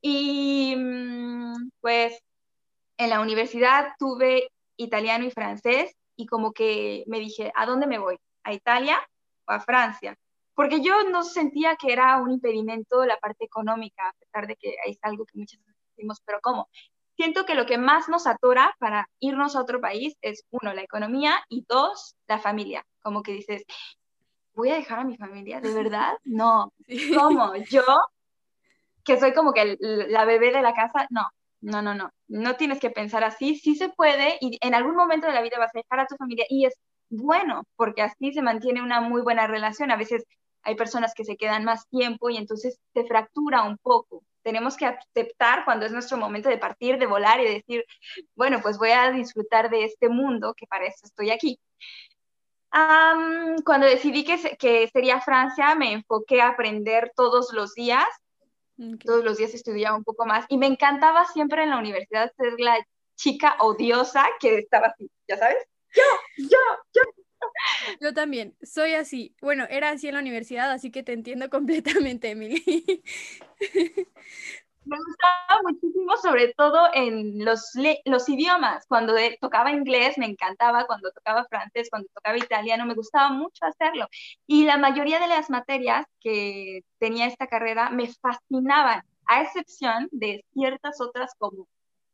Y 0.00 0.74
mm, 0.76 1.70
pues 1.80 2.18
en 2.98 3.10
la 3.10 3.20
universidad 3.20 3.92
tuve 3.98 4.48
italiano 4.76 5.24
y 5.24 5.30
francés 5.30 5.94
y 6.16 6.26
como 6.26 6.52
que 6.52 7.04
me 7.06 7.20
dije, 7.20 7.52
¿a 7.54 7.66
dónde 7.66 7.86
me 7.86 7.98
voy? 7.98 8.16
¿A 8.44 8.52
Italia 8.52 8.98
o 9.46 9.52
a 9.52 9.60
Francia? 9.60 10.16
Porque 10.54 10.82
yo 10.82 11.04
no 11.04 11.24
sentía 11.24 11.76
que 11.76 11.92
era 11.92 12.18
un 12.18 12.30
impedimento 12.32 13.04
la 13.06 13.18
parte 13.18 13.44
económica, 13.44 14.08
a 14.08 14.12
pesar 14.18 14.46
de 14.46 14.56
que 14.56 14.76
es 14.86 14.98
algo 15.02 15.24
que 15.24 15.38
muchas 15.38 15.60
veces 15.60 15.82
decimos, 15.96 16.20
pero 16.24 16.40
¿cómo? 16.42 16.68
Siento 17.16 17.44
que 17.44 17.54
lo 17.54 17.66
que 17.66 17.78
más 17.78 18.08
nos 18.08 18.26
atora 18.26 18.74
para 18.78 19.08
irnos 19.20 19.54
a 19.54 19.60
otro 19.60 19.80
país 19.80 20.16
es, 20.22 20.44
uno, 20.50 20.72
la 20.72 20.82
economía 20.82 21.44
y 21.48 21.64
dos, 21.68 22.16
la 22.26 22.38
familia. 22.38 22.84
Como 23.02 23.22
que 23.22 23.32
dices, 23.32 23.64
¿voy 24.54 24.70
a 24.70 24.76
dejar 24.76 25.00
a 25.00 25.04
mi 25.04 25.16
familia? 25.16 25.60
¿De 25.60 25.72
verdad? 25.72 26.14
No. 26.24 26.72
¿Cómo? 27.14 27.54
Yo, 27.70 27.84
que 29.04 29.18
soy 29.18 29.32
como 29.34 29.52
que 29.52 29.76
la 29.80 30.24
bebé 30.24 30.52
de 30.52 30.62
la 30.62 30.74
casa, 30.74 31.06
no, 31.10 31.28
no, 31.60 31.82
no, 31.82 31.94
no, 31.94 32.10
no 32.28 32.56
tienes 32.56 32.80
que 32.80 32.90
pensar 32.90 33.24
así, 33.24 33.56
sí 33.56 33.74
se 33.74 33.88
puede 33.88 34.36
y 34.40 34.58
en 34.60 34.74
algún 34.74 34.96
momento 34.96 35.26
de 35.26 35.32
la 35.32 35.42
vida 35.42 35.58
vas 35.58 35.74
a 35.74 35.78
dejar 35.78 36.00
a 36.00 36.06
tu 36.06 36.16
familia 36.16 36.44
y 36.48 36.66
es 36.66 36.74
bueno 37.08 37.64
porque 37.76 38.02
así 38.02 38.32
se 38.32 38.42
mantiene 38.42 38.82
una 38.82 39.00
muy 39.00 39.22
buena 39.22 39.46
relación. 39.46 39.90
A 39.90 39.96
veces 39.96 40.24
hay 40.62 40.74
personas 40.74 41.14
que 41.14 41.24
se 41.24 41.36
quedan 41.36 41.64
más 41.64 41.88
tiempo 41.88 42.30
y 42.30 42.36
entonces 42.36 42.78
se 42.94 43.04
fractura 43.04 43.62
un 43.62 43.78
poco. 43.78 44.22
Tenemos 44.42 44.76
que 44.76 44.86
aceptar 44.86 45.64
cuando 45.64 45.86
es 45.86 45.92
nuestro 45.92 46.16
momento 46.16 46.48
de 46.48 46.58
partir, 46.58 46.98
de 46.98 47.06
volar 47.06 47.40
y 47.40 47.44
decir, 47.44 47.84
bueno, 48.34 48.60
pues 48.60 48.78
voy 48.78 48.90
a 48.90 49.10
disfrutar 49.10 49.70
de 49.70 49.84
este 49.84 50.08
mundo 50.08 50.54
que 50.56 50.66
para 50.66 50.86
eso 50.86 51.00
estoy 51.04 51.30
aquí. 51.30 51.58
cuando 52.70 53.86
decidí 53.86 54.24
que, 54.24 54.56
que 54.58 54.88
sería 54.88 55.20
Francia, 55.20 55.74
me 55.74 55.92
enfoqué 55.92 56.40
a 56.40 56.48
aprender 56.48 57.12
todos 57.14 57.52
los 57.52 57.74
días 57.74 58.06
todos 59.04 59.24
los 59.24 59.36
días 59.36 59.54
estudiaba 59.54 59.96
un 59.96 60.04
poco 60.04 60.26
más 60.26 60.44
y 60.48 60.58
me 60.58 60.66
encantaba 60.66 61.24
siempre 61.26 61.62
en 61.62 61.70
la 61.70 61.78
universidad 61.78 62.32
ser 62.36 62.54
la 62.58 62.78
chica 63.16 63.56
odiosa 63.60 64.26
que 64.40 64.58
estaba 64.58 64.88
así, 64.88 65.10
¿ya 65.28 65.36
sabes? 65.36 65.58
Yo, 65.94 66.02
yo, 66.38 66.58
yo. 66.94 67.21
Yo 68.00 68.12
también, 68.14 68.56
soy 68.62 68.94
así. 68.94 69.34
Bueno, 69.40 69.66
era 69.70 69.90
así 69.90 70.08
en 70.08 70.14
la 70.14 70.20
universidad, 70.20 70.70
así 70.70 70.90
que 70.90 71.02
te 71.02 71.12
entiendo 71.12 71.50
completamente, 71.50 72.30
Emily. 72.30 73.02
me 74.84 74.96
gustaba 74.96 75.60
muchísimo, 75.62 76.16
sobre 76.16 76.54
todo 76.54 76.88
en 76.94 77.44
los, 77.44 77.72
los 78.04 78.28
idiomas. 78.28 78.84
Cuando 78.86 79.14
tocaba 79.40 79.70
inglés 79.70 80.18
me 80.18 80.26
encantaba, 80.26 80.86
cuando 80.86 81.10
tocaba 81.12 81.44
francés, 81.44 81.88
cuando 81.90 82.08
tocaba 82.14 82.36
italiano, 82.36 82.86
me 82.86 82.94
gustaba 82.94 83.30
mucho 83.30 83.64
hacerlo. 83.64 84.08
Y 84.46 84.64
la 84.64 84.78
mayoría 84.78 85.20
de 85.20 85.28
las 85.28 85.50
materias 85.50 86.06
que 86.20 86.82
tenía 86.98 87.26
esta 87.26 87.46
carrera 87.46 87.90
me 87.90 88.08
fascinaban, 88.08 89.02
a 89.26 89.42
excepción 89.42 90.08
de 90.10 90.44
ciertas 90.52 91.00
otras 91.00 91.32
como 91.38 91.68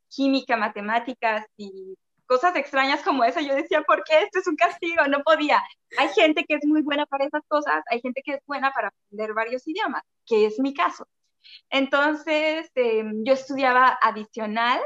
química, 0.09 0.57
matemáticas 0.57 1.47
y 1.57 1.97
cosas 2.29 2.55
extrañas 2.57 3.03
como 3.03 3.25
esa. 3.25 3.41
Yo 3.41 3.55
decía, 3.57 3.83
¿por 3.83 4.05
qué 4.05 4.21
esto 4.21 4.39
es 4.39 4.47
un 4.47 4.57
castigo? 4.57 5.05
No 5.09 5.23
podía. 5.25 5.63
Hay 5.99 6.09
gente 6.11 6.45
que 6.45 6.55
es 6.55 6.67
muy 6.67 6.83
buena 6.83 7.07
para 7.07 7.25
esas 7.25 7.43
cosas, 7.49 7.83
hay 7.91 8.01
gente 8.01 8.23
que 8.25 8.35
es 8.35 8.41
buena 8.47 8.71
para 8.73 8.89
aprender 8.89 9.35
varios 9.35 9.67
idiomas, 9.67 10.03
que 10.27 10.47
es 10.47 10.61
mi 10.61 10.75
caso. 10.75 11.09
Entonces, 11.71 12.71
em, 12.75 13.25
yo 13.25 13.33
estudiaba 13.33 13.99
adicional 14.03 14.81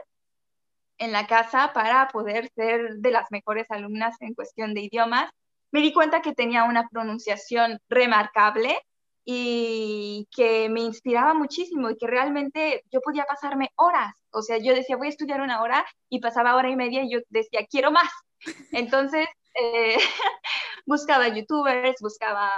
en 0.98 1.12
la 1.12 1.26
casa 1.26 1.72
para 1.74 2.08
poder 2.08 2.50
ser 2.54 2.96
de 2.98 3.10
las 3.10 3.30
mejores 3.30 3.66
alumnas 3.70 4.16
en 4.20 4.34
cuestión 4.34 4.72
de 4.74 4.82
idiomas. 4.82 5.30
Me 5.72 5.80
di 5.80 5.92
cuenta 5.92 6.22
que 6.22 6.34
tenía 6.34 6.64
una 6.64 6.88
pronunciación 6.88 7.78
remarcable 7.88 8.78
y 9.24 10.28
que 10.30 10.68
me 10.68 10.80
inspiraba 10.80 11.34
muchísimo 11.34 11.90
y 11.90 11.96
que 11.96 12.06
realmente 12.06 12.84
yo 12.90 13.00
podía 13.00 13.24
pasarme 13.24 13.70
horas. 13.76 14.14
O 14.30 14.42
sea, 14.42 14.58
yo 14.58 14.74
decía, 14.74 14.96
voy 14.96 15.08
a 15.08 15.10
estudiar 15.10 15.40
una 15.40 15.62
hora 15.62 15.84
y 16.08 16.20
pasaba 16.20 16.56
hora 16.56 16.70
y 16.70 16.76
media 16.76 17.02
y 17.04 17.12
yo 17.12 17.20
decía, 17.28 17.66
quiero 17.70 17.90
más. 17.90 18.10
Entonces, 18.72 19.26
eh, 19.54 19.96
buscaba 20.86 21.28
youtubers, 21.28 22.00
buscaba 22.00 22.50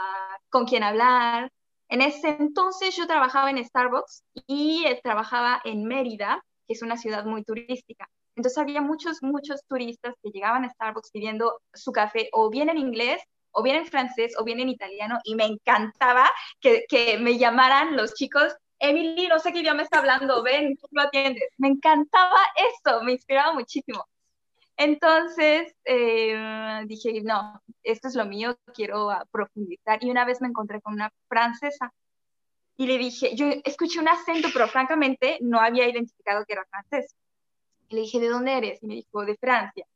con 0.50 0.66
quién 0.66 0.83
hablar, 0.83 1.50
en 1.88 2.00
ese 2.00 2.30
entonces 2.40 2.97
yo 2.97 3.06
trabajaba 3.06 3.50
en 3.50 3.64
Starbucks 3.64 4.25
y 4.47 4.85
eh, 4.87 5.00
trabajaba 5.02 5.61
en 5.64 5.85
Mérida, 5.85 6.42
que 6.66 6.75
es 6.75 6.83
una 6.83 6.97
ciudad 6.97 7.25
muy 7.25 7.44
turística. 7.44 8.09
Entonces 8.37 8.59
había 8.59 8.80
muchos, 8.80 9.23
muchos 9.23 9.61
turistas 9.68 10.14
que 10.23 10.30
llegaban 10.30 10.64
a 10.64 10.71
Starbucks 10.71 11.11
pidiendo 11.12 11.61
su 11.73 11.92
café 11.92 12.30
o 12.33 12.50
bien 12.50 12.68
en 12.68 12.78
inglés, 12.78 13.23
o 13.54 13.62
bien 13.62 13.76
en 13.76 13.87
francés, 13.87 14.34
o 14.38 14.44
bien 14.44 14.61
en 14.61 14.68
italiano, 14.68 15.18
y 15.25 15.34
me 15.34 15.44
encantaba 15.46 16.30
que, 16.61 16.84
me 17.20 17.38
llamaran 17.38 17.96
los 17.96 18.14
chicos 18.14 18.54
Emily, 18.78 19.28
no 19.28 19.38
sé 19.38 19.52
qué 19.52 19.61
idioma 19.61 19.82
está 19.82 19.99
hablando, 19.99 20.42
ven, 20.42 20.76
tú 20.76 20.87
lo 20.90 21.02
atiendes. 21.02 21.44
Me 21.56 21.68
encantaba 21.68 22.38
eso, 22.56 23.02
me 23.02 23.12
inspiraba 23.12 23.54
muchísimo. 23.54 24.04
Entonces 24.76 25.75
eh, 25.84 26.82
dije, 26.87 27.23
no, 27.23 27.62
esto 27.82 28.08
es 28.08 28.14
lo 28.14 28.26
mío, 28.26 28.58
quiero 28.75 29.08
profundizar. 29.30 30.02
Y 30.02 30.11
una 30.11 30.25
vez 30.25 30.40
me 30.42 30.49
encontré 30.49 30.80
con 30.82 30.94
una 30.94 31.11
francesa 31.28 31.92
y 32.76 32.87
le 32.87 32.99
dije, 32.99 33.37
yo 33.37 33.46
escuché 33.64 34.00
un 34.00 34.08
acento, 34.08 34.49
pero 34.52 34.66
francamente 34.68 35.38
no 35.40 35.61
había 35.61 35.88
identificado 35.88 36.44
que 36.44 36.54
era 36.54 36.66
francés. 36.66 37.14
Y 37.88 37.94
le 37.94 38.00
dije, 38.02 38.18
¿de 38.20 38.28
dónde 38.28 38.52
eres? 38.58 38.82
Y 38.82 38.87
me 38.87 38.94
dijo, 38.94 39.25
de 39.25 39.37
Francia. 39.37 39.87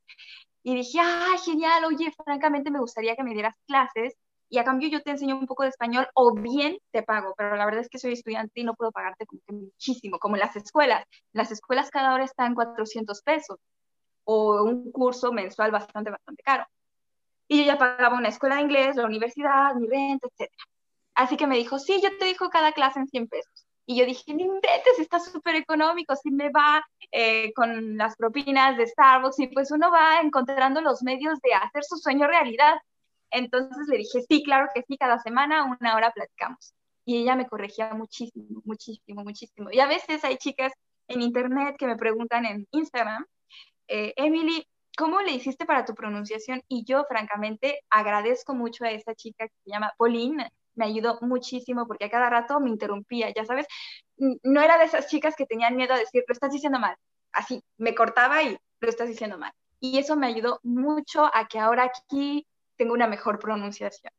Y 0.68 0.74
dije, 0.74 0.98
ah, 1.00 1.34
genial, 1.42 1.82
oye, 1.86 2.12
francamente 2.26 2.70
me 2.70 2.78
gustaría 2.78 3.16
que 3.16 3.24
me 3.24 3.32
dieras 3.32 3.54
clases 3.66 4.14
y 4.50 4.58
a 4.58 4.64
cambio 4.64 4.90
yo 4.90 5.02
te 5.02 5.12
enseño 5.12 5.38
un 5.38 5.46
poco 5.46 5.62
de 5.62 5.70
español 5.70 6.06
o 6.12 6.34
bien 6.34 6.76
te 6.90 7.02
pago, 7.02 7.32
pero 7.38 7.56
la 7.56 7.64
verdad 7.64 7.80
es 7.80 7.88
que 7.88 7.98
soy 7.98 8.12
estudiante 8.12 8.60
y 8.60 8.64
no 8.64 8.74
puedo 8.74 8.92
pagarte 8.92 9.24
como 9.24 9.40
que 9.46 9.54
muchísimo, 9.54 10.18
como 10.18 10.36
en 10.36 10.40
las 10.40 10.56
escuelas. 10.56 11.06
Las 11.32 11.50
escuelas 11.52 11.88
cada 11.90 12.12
hora 12.12 12.24
están 12.24 12.48
en 12.48 12.54
400 12.54 13.22
pesos 13.22 13.56
o 14.24 14.62
un 14.62 14.92
curso 14.92 15.32
mensual 15.32 15.70
bastante, 15.70 16.10
bastante 16.10 16.42
caro. 16.42 16.66
Y 17.46 17.60
yo 17.60 17.64
ya 17.64 17.78
pagaba 17.78 18.18
una 18.18 18.28
escuela 18.28 18.56
de 18.56 18.60
inglés, 18.60 18.96
la 18.96 19.06
universidad, 19.06 19.74
mi 19.74 19.88
renta, 19.88 20.28
etc. 20.28 20.52
Así 21.14 21.38
que 21.38 21.46
me 21.46 21.56
dijo, 21.56 21.78
sí, 21.78 21.98
yo 22.02 22.10
te 22.18 22.26
dejo 22.26 22.50
cada 22.50 22.72
clase 22.72 22.98
en 23.00 23.06
100 23.08 23.28
pesos. 23.28 23.66
Y 23.90 23.96
yo 23.96 24.04
dije, 24.04 24.34
ni 24.34 24.42
inventes, 24.42 24.98
está 24.98 25.18
súper 25.18 25.54
económico, 25.54 26.14
sí 26.14 26.30
me 26.30 26.50
va 26.50 26.84
eh, 27.10 27.54
con 27.54 27.96
las 27.96 28.16
propinas 28.16 28.76
de 28.76 28.86
Starbucks 28.86 29.38
y 29.38 29.46
pues 29.46 29.70
uno 29.70 29.90
va 29.90 30.20
encontrando 30.20 30.82
los 30.82 31.02
medios 31.02 31.40
de 31.40 31.54
hacer 31.54 31.82
su 31.84 31.96
sueño 31.96 32.26
realidad. 32.26 32.76
Entonces 33.30 33.88
le 33.88 33.96
dije, 33.96 34.20
sí, 34.28 34.42
claro 34.42 34.68
que 34.74 34.82
sí, 34.86 34.98
cada 34.98 35.18
semana 35.20 35.64
una 35.64 35.96
hora 35.96 36.12
platicamos. 36.12 36.74
Y 37.06 37.22
ella 37.22 37.34
me 37.34 37.46
corregía 37.46 37.94
muchísimo, 37.94 38.60
muchísimo, 38.66 39.24
muchísimo. 39.24 39.70
Y 39.72 39.80
a 39.80 39.86
veces 39.86 40.22
hay 40.22 40.36
chicas 40.36 40.74
en 41.08 41.22
internet 41.22 41.76
que 41.78 41.86
me 41.86 41.96
preguntan 41.96 42.44
en 42.44 42.68
Instagram, 42.72 43.24
eh, 43.88 44.12
Emily, 44.16 44.66
¿cómo 44.98 45.22
le 45.22 45.32
hiciste 45.32 45.64
para 45.64 45.86
tu 45.86 45.94
pronunciación? 45.94 46.60
Y 46.68 46.84
yo, 46.84 47.04
francamente, 47.08 47.80
agradezco 47.88 48.54
mucho 48.54 48.84
a 48.84 48.90
esa 48.90 49.14
chica 49.14 49.48
que 49.48 49.54
se 49.64 49.70
llama 49.70 49.94
Pauline, 49.96 50.50
me 50.78 50.86
ayudó 50.86 51.18
muchísimo 51.20 51.86
porque 51.86 52.06
a 52.06 52.10
cada 52.10 52.30
rato 52.30 52.60
me 52.60 52.70
interrumpía, 52.70 53.32
ya 53.34 53.44
sabes, 53.44 53.66
no 54.16 54.62
era 54.62 54.78
de 54.78 54.84
esas 54.84 55.08
chicas 55.08 55.34
que 55.36 55.44
tenían 55.44 55.76
miedo 55.76 55.92
a 55.92 55.98
decir, 55.98 56.24
lo 56.26 56.32
estás 56.32 56.52
diciendo 56.52 56.78
mal, 56.78 56.96
así, 57.32 57.62
me 57.76 57.94
cortaba 57.94 58.42
y 58.42 58.56
lo 58.80 58.88
estás 58.88 59.08
diciendo 59.08 59.38
mal. 59.38 59.52
Y 59.80 59.98
eso 59.98 60.16
me 60.16 60.28
ayudó 60.28 60.60
mucho 60.62 61.30
a 61.34 61.46
que 61.48 61.58
ahora 61.58 61.84
aquí 61.84 62.46
tengo 62.76 62.94
una 62.94 63.08
mejor 63.08 63.38
pronunciación. 63.38 64.12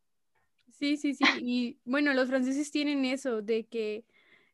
Sí, 0.72 0.98
sí, 0.98 1.14
sí. 1.14 1.24
Y 1.42 1.78
bueno, 1.86 2.14
los 2.14 2.30
franceses 2.30 2.72
tienen 2.72 3.06
eso 3.06 3.42
de 3.42 3.66
que, 3.66 4.06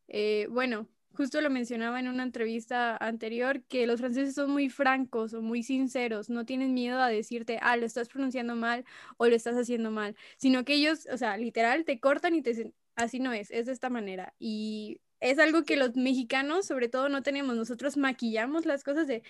eh, 0.07 0.47
bueno, 0.49 0.87
justo 1.15 1.41
lo 1.41 1.49
mencionaba 1.49 1.99
en 1.99 2.07
una 2.07 2.23
entrevista 2.23 2.97
anterior, 2.97 3.63
que 3.63 3.87
los 3.87 3.99
franceses 3.99 4.35
son 4.35 4.51
muy 4.51 4.69
francos 4.69 5.33
o 5.33 5.41
muy 5.41 5.63
sinceros, 5.63 6.29
no 6.29 6.45
tienen 6.45 6.73
miedo 6.73 6.99
a 6.99 7.09
decirte, 7.09 7.59
ah, 7.61 7.77
lo 7.77 7.85
estás 7.85 8.09
pronunciando 8.09 8.55
mal 8.55 8.85
o 9.17 9.27
lo 9.27 9.35
estás 9.35 9.55
haciendo 9.55 9.91
mal, 9.91 10.15
sino 10.37 10.65
que 10.65 10.75
ellos, 10.75 11.07
o 11.11 11.17
sea, 11.17 11.37
literal, 11.37 11.85
te 11.85 11.99
cortan 11.99 12.35
y 12.35 12.41
te 12.41 12.51
dicen, 12.51 12.73
así 12.95 13.19
no 13.19 13.33
es, 13.33 13.51
es 13.51 13.65
de 13.65 13.71
esta 13.71 13.89
manera. 13.89 14.33
Y 14.39 15.01
es 15.19 15.39
algo 15.39 15.63
que 15.63 15.77
los 15.77 15.95
mexicanos, 15.95 16.67
sobre 16.67 16.89
todo, 16.89 17.09
no 17.09 17.23
tenemos. 17.23 17.55
Nosotros 17.55 17.97
maquillamos 17.97 18.65
las 18.65 18.83
cosas 18.83 19.07
de, 19.07 19.23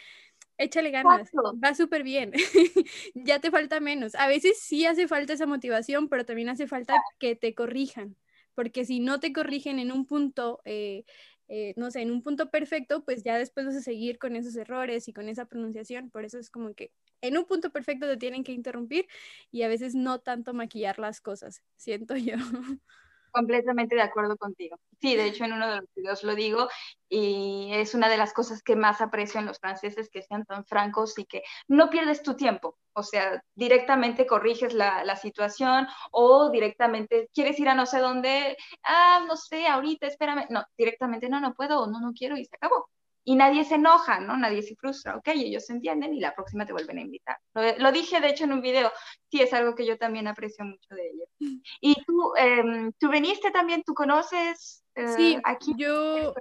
échale 0.58 0.92
ganas, 0.92 1.30
va 1.63 1.75
súper 1.75 2.04
bien, 2.04 2.32
ya 3.15 3.39
te 3.39 3.51
falta 3.51 3.80
menos. 3.80 4.15
A 4.15 4.27
veces 4.27 4.60
sí 4.60 4.86
hace 4.86 5.08
falta 5.08 5.34
esa 5.34 5.46
motivación, 5.46 6.08
pero 6.10 6.25
también 6.25 6.50
hace 6.50 6.68
falta 6.68 6.96
que 7.20 7.36
te 7.36 7.54
corrijan, 7.54 8.15
porque 8.54 8.86
si 8.86 9.00
no 9.00 9.20
te 9.20 9.34
corrigen 9.34 9.80
en 9.80 9.92
un 9.92 10.06
punto, 10.06 10.62
eh, 10.65 11.04
eh, 11.48 11.74
no 11.78 11.92
sé, 11.92 12.02
en 12.02 12.12
un 12.12 12.22
punto 12.24 12.50
perfecto, 12.52 13.04
pues 13.06 13.24
ya 13.24 13.38
después 13.38 13.66
vas 13.66 13.75
a 13.75 13.82
seguir 13.82 14.18
con 14.20 14.36
esos 14.36 14.56
errores 14.56 15.08
y 15.08 15.14
con 15.14 15.30
esa 15.30 15.46
pronunciación. 15.46 16.10
Por 16.10 16.25
eso 16.25 16.40
es 16.40 16.50
como 16.50 16.74
que 16.74 16.92
en 17.22 17.38
un 17.38 17.46
punto 17.46 17.72
perfecto 17.72 18.08
te 18.08 18.18
tienen 18.18 18.44
que 18.44 18.52
interrumpir 18.54 19.08
y 19.52 19.64
a 19.64 19.68
veces 19.68 19.96
no 19.96 20.20
tanto 20.20 20.54
maquillar 20.54 21.00
las 21.00 21.22
cosas, 21.22 21.64
siento 21.75 22.16
yo. 22.16 22.36
Completamente 23.36 23.96
de 23.96 24.01
acuerdo 24.01 24.38
contigo. 24.38 24.77
Sí, 25.01 25.15
de 25.18 25.25
hecho 25.25 25.44
en 25.44 25.51
uno 25.51 25.68
de 25.68 25.75
los 25.82 25.86
videos 25.94 26.24
lo 26.24 26.36
digo 26.36 26.70
y 27.10 27.70
es 27.74 27.94
una 27.94 28.08
de 28.08 28.15
las 28.15 28.32
cosas 28.32 28.63
que 28.63 28.77
más 28.77 29.01
aprecio 29.01 29.42
en 29.42 29.46
los 29.46 29.60
franceses, 29.60 30.10
que 30.10 30.22
sean 30.22 30.46
tan 30.46 30.65
francos 30.65 31.20
y 31.20 31.25
que 31.25 31.44
no 31.68 31.89
pierdes 31.89 32.24
tu 32.24 32.36
tiempo. 32.38 32.77
O 32.94 33.04
sea, 33.04 33.44
directamente 33.54 34.25
corriges 34.25 34.74
la, 34.74 35.04
la 35.04 35.18
situación 35.18 35.86
o 36.12 36.50
directamente 36.50 37.30
quieres 37.34 37.60
ir 37.60 37.68
a 37.68 37.75
no 37.75 37.86
sé 37.86 38.00
dónde, 38.00 38.56
ah, 38.84 39.25
no 39.27 39.36
sé, 39.36 39.68
ahorita, 39.68 40.08
espérame. 40.08 40.46
No, 40.50 40.63
directamente 40.77 41.27
no, 41.27 41.42
no 41.42 41.54
puedo, 41.56 41.88
no, 41.88 42.00
no 42.00 42.13
quiero 42.13 42.38
y 42.38 42.46
se 42.46 42.56
acabó 42.56 42.88
y 43.27 43.36
nadie 43.36 43.65
se 43.65 43.75
enoja, 43.75 44.20
¿no? 44.20 44.38
Nadie 44.38 44.62
se 44.62 44.75
frustra, 44.75 45.17
ok, 45.17 45.29
ellos 45.29 45.65
se 45.65 45.74
entienden 45.74 46.13
y 46.13 46.20
la 46.20 46.36
próxima 46.36 46.65
te 46.65 46.74
vuelven 46.74 47.00
a 47.00 47.01
invitar. 47.01 47.38
Lo, 47.79 47.91
dije, 47.91 48.22
de 48.22 48.29
hecho, 48.29 48.44
en 48.44 48.53
un 48.53 48.62
video, 48.62 48.91
sí, 49.32 49.41
es 49.41 49.51
algo 49.51 49.74
que 49.74 49.86
yo 49.86 49.98
también 49.98 50.27
aprecio 50.27 50.63
mucho 50.63 50.94
de 50.94 51.10
ellos. 51.10 51.60
Y 51.82 51.96
tú, 52.05 52.34
em, 52.38 52.94
tú 53.00 53.10
viniste 53.10 53.50
también, 53.50 53.82
tú 53.84 53.96
conoces 53.96 54.86
eh, 54.94 55.08
sí, 55.17 55.38
aquí. 55.44 55.74
Yo, 55.75 56.36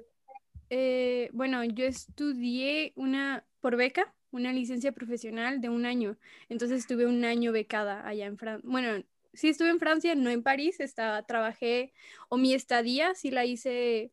eh, 0.69 1.31
bueno, 1.33 1.65
yo 1.65 1.87
estudié 1.87 2.93
una, 2.97 3.47
por 3.61 3.77
beca, 3.77 4.15
una 4.31 4.53
licencia 4.53 4.93
profesional 4.93 5.63
de 5.63 5.71
un 5.71 5.87
año, 5.87 6.19
entonces 6.51 6.81
estuve 6.81 7.07
un 7.07 7.25
año 7.25 7.51
becada 7.53 8.07
allá 8.07 8.27
en 8.27 8.37
Francia, 8.37 8.69
bueno, 8.69 9.03
sí 9.33 9.49
estuve 9.49 9.71
en 9.71 9.79
Francia, 9.79 10.15
no 10.15 10.29
en 10.29 10.43
París, 10.43 10.81
estaba, 10.81 11.23
trabajé, 11.23 11.95
o 12.29 12.37
mi 12.37 12.53
estadía 12.53 13.15
sí 13.15 13.31
la 13.31 13.45
hice 13.45 14.13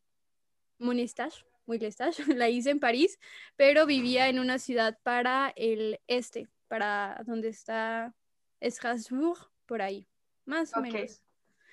Monestage, 0.78 1.44
muy 1.66 1.78
lestage, 1.78 2.16
la 2.36 2.48
hice 2.48 2.70
en 2.70 2.80
París, 2.80 3.18
pero 3.56 3.86
vivía 3.86 4.28
en 4.28 4.38
una 4.38 4.58
ciudad 4.58 4.98
para 5.02 5.52
el 5.56 6.00
este, 6.06 6.48
para 6.68 7.22
donde 7.26 7.48
está 7.48 8.14
Strasbourg, 8.62 9.50
por 9.66 9.82
ahí, 9.82 10.06
más 10.44 10.76
o 10.76 10.80
menos. 10.80 11.22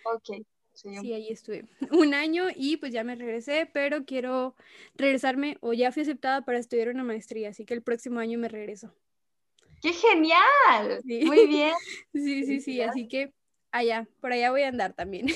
Ok. 0.03 0.46
Sí. 0.74 0.96
sí, 1.01 1.13
ahí 1.13 1.27
estuve 1.29 1.65
un 1.91 2.13
año 2.13 2.46
y 2.55 2.77
pues 2.77 2.93
ya 2.93 3.03
me 3.03 3.15
regresé, 3.15 3.69
pero 3.74 4.05
quiero 4.05 4.55
regresarme 4.96 5.58
o 5.60 5.74
ya 5.74 5.91
fui 5.91 6.03
aceptada 6.03 6.46
para 6.46 6.58
estudiar 6.58 6.89
una 6.89 7.03
maestría, 7.03 7.50
así 7.50 7.65
que 7.65 7.74
el 7.74 7.81
próximo 7.81 8.19
año 8.19 8.39
me 8.39 8.48
regreso. 8.48 8.93
¡Qué 9.81 9.93
genial! 9.93 11.01
Muy 11.03 11.48
bien. 11.48 11.74
sí, 12.13 12.46
sí, 12.46 12.62
sí, 12.62 12.81
así 12.81 13.08
que 13.08 13.34
allá, 13.72 14.08
por 14.22 14.31
allá 14.31 14.51
voy 14.51 14.63
a 14.63 14.69
andar 14.69 14.93
también. 14.93 15.27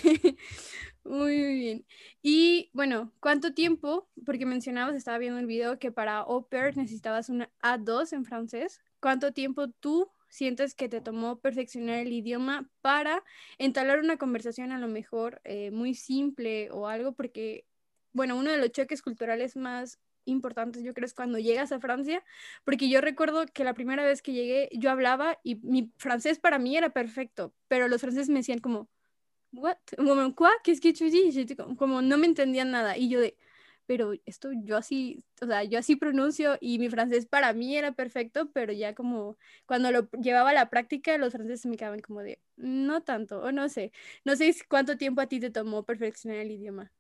Muy, 1.06 1.36
bien. 1.56 1.86
Y 2.22 2.70
bueno, 2.74 3.12
¿cuánto 3.20 3.54
tiempo? 3.54 4.08
Porque 4.26 4.46
mencionabas, 4.46 4.96
estaba 4.96 5.18
viendo 5.18 5.38
el 5.40 5.46
video 5.48 5.78
que 5.78 5.92
para 5.92 6.20
au 6.20 6.48
pair 6.48 6.78
necesitabas 6.78 7.28
una 7.30 7.52
A2 7.62 8.14
en 8.14 8.24
francés. 8.24 8.80
¿Cuánto 9.02 9.34
tiempo 9.34 9.68
tú 9.70 10.10
sientes 10.30 10.74
que 10.76 10.88
te 10.88 11.02
tomó 11.02 11.40
perfeccionar 11.42 12.00
el 12.00 12.14
idioma 12.14 12.70
para 12.82 13.22
entablar 13.58 14.00
una 14.00 14.18
conversación 14.18 14.72
a 14.72 14.80
lo 14.80 14.88
mejor 14.88 15.42
eh, 15.44 15.72
muy 15.72 15.94
simple 15.94 16.72
o 16.72 16.88
algo? 16.88 17.12
Porque, 17.14 17.66
bueno, 18.14 18.38
uno 18.38 18.52
de 18.52 18.58
los 18.58 18.72
choques 18.72 19.02
culturales 19.02 19.58
más 19.58 20.00
importantes 20.26 20.84
yo 20.84 20.94
creo 20.94 21.06
es 21.06 21.14
cuando 21.14 21.38
llegas 21.38 21.74
a 21.74 21.82
Francia, 21.82 22.24
porque 22.64 22.88
yo 22.88 23.02
recuerdo 23.02 23.46
que 23.54 23.66
la 23.66 23.74
primera 23.74 24.06
vez 24.06 24.22
que 24.22 24.32
llegué 24.32 24.70
yo 24.72 24.90
hablaba 24.90 25.38
y 25.44 25.56
mi 25.56 25.92
francés 25.98 26.40
para 26.40 26.60
mí 26.60 26.78
era 26.78 26.92
perfecto, 26.92 27.54
pero 27.68 27.90
los 27.90 28.00
franceses 28.00 28.30
me 28.30 28.40
decían 28.40 28.60
como, 28.60 28.90
what? 29.54 29.78
¿Cuá? 30.36 30.52
¿Qué 30.64 30.72
es 30.72 30.82
que 30.82 30.94
tú 30.94 31.06
dices? 31.06 31.56
Como 31.78 32.02
no 32.02 32.18
me 32.18 32.26
entendían 32.26 32.72
nada. 32.72 32.98
Y 32.98 33.10
yo 33.10 33.20
de, 33.20 33.38
pero 33.86 34.14
esto 34.26 34.50
yo 34.64 34.78
así, 34.78 35.24
o 35.42 35.46
sea, 35.46 35.64
yo 35.64 35.80
así 35.80 35.96
pronuncio 35.96 36.58
y 36.60 36.80
mi 36.80 36.90
francés 36.90 37.26
para 37.26 37.54
mí 37.54 37.78
era 37.78 37.92
perfecto, 37.92 38.50
pero 38.52 38.74
ya 38.74 38.96
como 38.96 39.38
cuando 39.66 39.92
lo 39.92 40.10
llevaba 40.12 40.52
a 40.52 40.54
la 40.54 40.70
práctica, 40.70 41.18
los 41.18 41.34
franceses 41.34 41.66
me 41.66 41.78
quedaban 41.78 42.02
como 42.02 42.22
de, 42.22 42.40
no 42.56 43.02
tanto, 43.04 43.42
o 43.42 43.52
no 43.52 43.70
sé. 43.70 43.92
No 44.26 44.36
sé 44.36 44.56
cuánto 44.68 44.98
tiempo 44.98 45.22
a 45.22 45.28
ti 45.28 45.40
te 45.40 45.50
tomó 45.50 45.84
perfeccionar 45.84 46.40
el 46.40 46.52
idioma. 46.52 46.92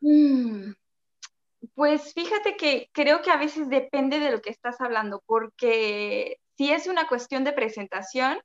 Mm, 0.00 0.72
pues 1.74 2.14
fíjate 2.14 2.56
que 2.56 2.88
creo 2.92 3.20
que 3.22 3.30
a 3.30 3.36
veces 3.36 3.68
depende 3.68 4.18
de 4.18 4.30
lo 4.30 4.40
que 4.40 4.50
estás 4.50 4.80
hablando, 4.80 5.22
porque 5.26 6.38
si 6.56 6.70
es 6.70 6.86
una 6.86 7.06
cuestión 7.06 7.44
de 7.44 7.52
presentación, 7.52 8.38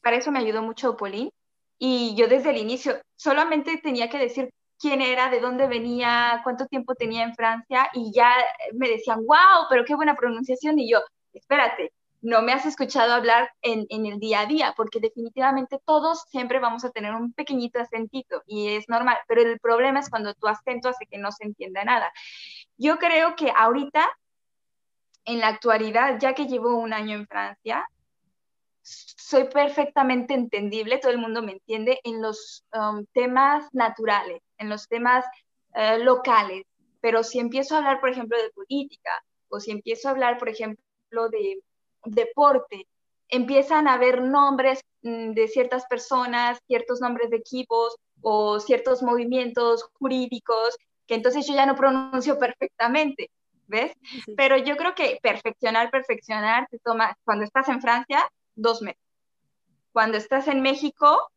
para 0.00 0.16
eso 0.16 0.30
me 0.30 0.38
ayudó 0.38 0.62
mucho 0.62 0.96
Pauline, 0.96 1.32
y 1.78 2.14
yo 2.16 2.28
desde 2.28 2.50
el 2.50 2.56
inicio 2.56 3.00
solamente 3.16 3.78
tenía 3.78 4.08
que 4.08 4.18
decir 4.18 4.50
quién 4.78 5.00
era, 5.00 5.30
de 5.30 5.40
dónde 5.40 5.66
venía, 5.66 6.40
cuánto 6.44 6.66
tiempo 6.66 6.94
tenía 6.94 7.24
en 7.24 7.34
Francia 7.34 7.88
y 7.92 8.12
ya 8.12 8.32
me 8.74 8.88
decían, 8.88 9.24
wow, 9.26 9.66
pero 9.68 9.84
qué 9.84 9.94
buena 9.94 10.14
pronunciación. 10.14 10.78
Y 10.78 10.90
yo, 10.90 11.00
espérate, 11.32 11.92
no 12.22 12.42
me 12.42 12.52
has 12.52 12.66
escuchado 12.66 13.12
hablar 13.12 13.50
en, 13.62 13.86
en, 13.88 14.06
el 14.06 14.18
día 14.18 14.40
a 14.40 14.46
día, 14.46 14.74
porque 14.76 15.00
definitivamente 15.00 15.78
todos 15.84 16.22
siempre 16.28 16.58
vamos 16.58 16.84
a 16.84 16.90
tener 16.90 17.14
un 17.14 17.32
pequeñito 17.32 17.78
acentito 17.80 18.42
y 18.46 18.68
es 18.70 18.88
normal, 18.88 19.18
pero 19.28 19.42
el 19.42 19.60
problema 19.60 20.00
es 20.00 20.10
cuando 20.10 20.34
tu 20.34 20.48
acento 20.48 20.88
hace 20.88 21.06
que 21.06 21.18
no 21.18 21.30
se 21.30 21.44
entienda 21.44 21.84
nada. 21.84 22.12
Yo 22.76 22.98
creo 22.98 23.36
que 23.36 23.52
ahorita, 23.54 24.08
en 25.24 25.40
la 25.40 25.48
actualidad, 25.48 26.18
ya 26.18 26.34
que 26.34 26.46
llevo 26.46 26.76
un 26.76 26.92
año 26.92 27.16
en 27.16 27.26
Francia, 27.26 27.88
soy 28.86 29.44
perfectamente 29.48 30.34
entendible, 30.34 30.98
todo 30.98 31.10
el 31.10 31.18
mundo 31.18 31.42
me 31.42 31.52
entiende 31.52 32.00
en 32.04 32.22
los 32.22 32.64
um, 32.72 33.04
temas 33.12 33.66
naturales, 33.72 34.40
en 34.58 34.68
los 34.68 34.86
temas 34.86 35.24
eh, 35.74 35.98
locales, 35.98 36.64
pero 37.00 37.22
si 37.22 37.38
empiezo 37.38 37.74
a 37.74 37.78
hablar, 37.78 38.00
por 38.00 38.10
ejemplo, 38.10 38.40
de 38.40 38.50
política, 38.50 39.10
o 39.48 39.60
si 39.60 39.70
empiezo 39.72 40.08
a 40.08 40.12
hablar, 40.12 40.38
por 40.38 40.48
ejemplo, 40.48 41.28
de 41.30 41.60
deporte, 42.04 42.86
empiezan 43.28 43.88
a 43.88 43.94
haber 43.94 44.22
nombres 44.22 44.80
mm, 45.02 45.32
de 45.32 45.48
ciertas 45.48 45.86
personas, 45.86 46.58
ciertos 46.66 47.00
nombres 47.00 47.30
de 47.30 47.38
equipos 47.38 47.96
o 48.20 48.60
ciertos 48.60 49.02
movimientos 49.02 49.84
jurídicos 49.98 50.76
que 51.06 51.14
entonces 51.14 51.46
yo 51.46 51.54
ya 51.54 51.66
no 51.66 51.76
pronuncio 51.76 52.38
perfectamente, 52.38 53.30
¿ves? 53.68 53.92
Pero 54.36 54.56
yo 54.56 54.76
creo 54.76 54.94
que 54.94 55.18
perfeccionar, 55.22 55.90
perfeccionar 55.90 56.66
te 56.70 56.78
toma, 56.78 57.16
cuando 57.24 57.44
estás 57.44 57.68
en 57.68 57.80
Francia, 57.80 58.28
dos 58.56 58.82
meses. 58.82 59.00
Cuando 59.92 60.18
estás 60.18 60.48
en 60.48 60.60
México, 60.62 61.30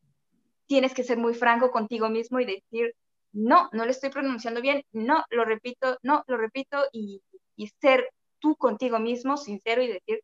tienes 0.66 0.94
que 0.94 1.04
ser 1.04 1.18
muy 1.18 1.34
franco 1.34 1.72
contigo 1.72 2.10
mismo 2.10 2.40
y 2.40 2.46
decir, 2.46 2.96
no, 3.32 3.70
no 3.72 3.86
lo 3.86 3.92
estoy 3.92 4.10
pronunciando 4.10 4.62
bien, 4.62 4.84
no, 4.92 5.24
lo 5.30 5.46
repito, 5.46 5.98
no, 6.02 6.24
lo 6.28 6.38
repito 6.38 6.84
y, 6.92 7.22
y 7.56 7.68
ser 7.80 8.10
tú 8.40 8.56
contigo 8.56 9.00
mismo, 9.00 9.38
sincero 9.38 9.82
y 9.82 9.88
decir, 9.88 10.22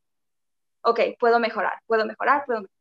ok, 0.82 1.00
puedo 1.20 1.40
mejorar, 1.40 1.74
puedo 1.86 2.06
mejorar, 2.06 2.46
puedo 2.46 2.62
mejorar. 2.62 2.76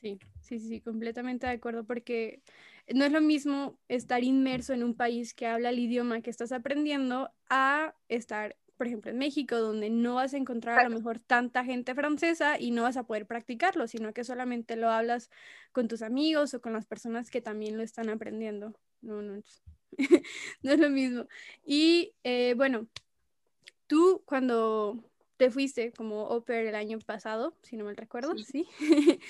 Sí, 0.00 0.18
sí, 0.40 0.58
sí, 0.58 0.80
completamente 0.80 1.46
de 1.46 1.52
acuerdo, 1.52 1.84
porque 1.84 2.40
no 2.88 3.04
es 3.04 3.12
lo 3.12 3.20
mismo 3.20 3.78
estar 3.88 4.24
inmerso 4.24 4.72
en 4.72 4.82
un 4.82 4.94
país 4.94 5.34
que 5.34 5.46
habla 5.46 5.70
el 5.70 5.78
idioma 5.78 6.22
que 6.22 6.30
estás 6.30 6.52
aprendiendo 6.52 7.30
a 7.50 7.94
estar, 8.08 8.56
por 8.80 8.86
ejemplo, 8.86 9.10
en 9.10 9.18
México, 9.18 9.58
donde 9.58 9.90
no 9.90 10.14
vas 10.14 10.32
a 10.32 10.38
encontrar 10.38 10.78
a 10.78 10.88
lo 10.88 10.96
mejor 10.96 11.18
tanta 11.18 11.66
gente 11.66 11.94
francesa 11.94 12.58
y 12.58 12.70
no 12.70 12.84
vas 12.84 12.96
a 12.96 13.02
poder 13.02 13.26
practicarlo, 13.26 13.86
sino 13.86 14.14
que 14.14 14.24
solamente 14.24 14.74
lo 14.74 14.88
hablas 14.88 15.28
con 15.70 15.86
tus 15.86 16.00
amigos 16.00 16.54
o 16.54 16.62
con 16.62 16.72
las 16.72 16.86
personas 16.86 17.30
que 17.30 17.42
también 17.42 17.76
lo 17.76 17.82
están 17.82 18.08
aprendiendo. 18.08 18.74
No, 19.02 19.20
no, 19.20 19.42
no 20.62 20.72
es 20.72 20.78
lo 20.78 20.88
mismo. 20.88 21.26
Y 21.62 22.14
eh, 22.24 22.54
bueno, 22.56 22.86
tú 23.86 24.22
cuando 24.24 25.04
te 25.36 25.50
fuiste 25.50 25.92
como 25.92 26.28
au 26.28 26.42
pair 26.42 26.66
el 26.66 26.74
año 26.74 27.00
pasado, 27.00 27.54
si 27.60 27.76
no 27.76 27.84
me 27.84 27.92
recuerdo, 27.92 28.32
¿sí? 28.38 28.66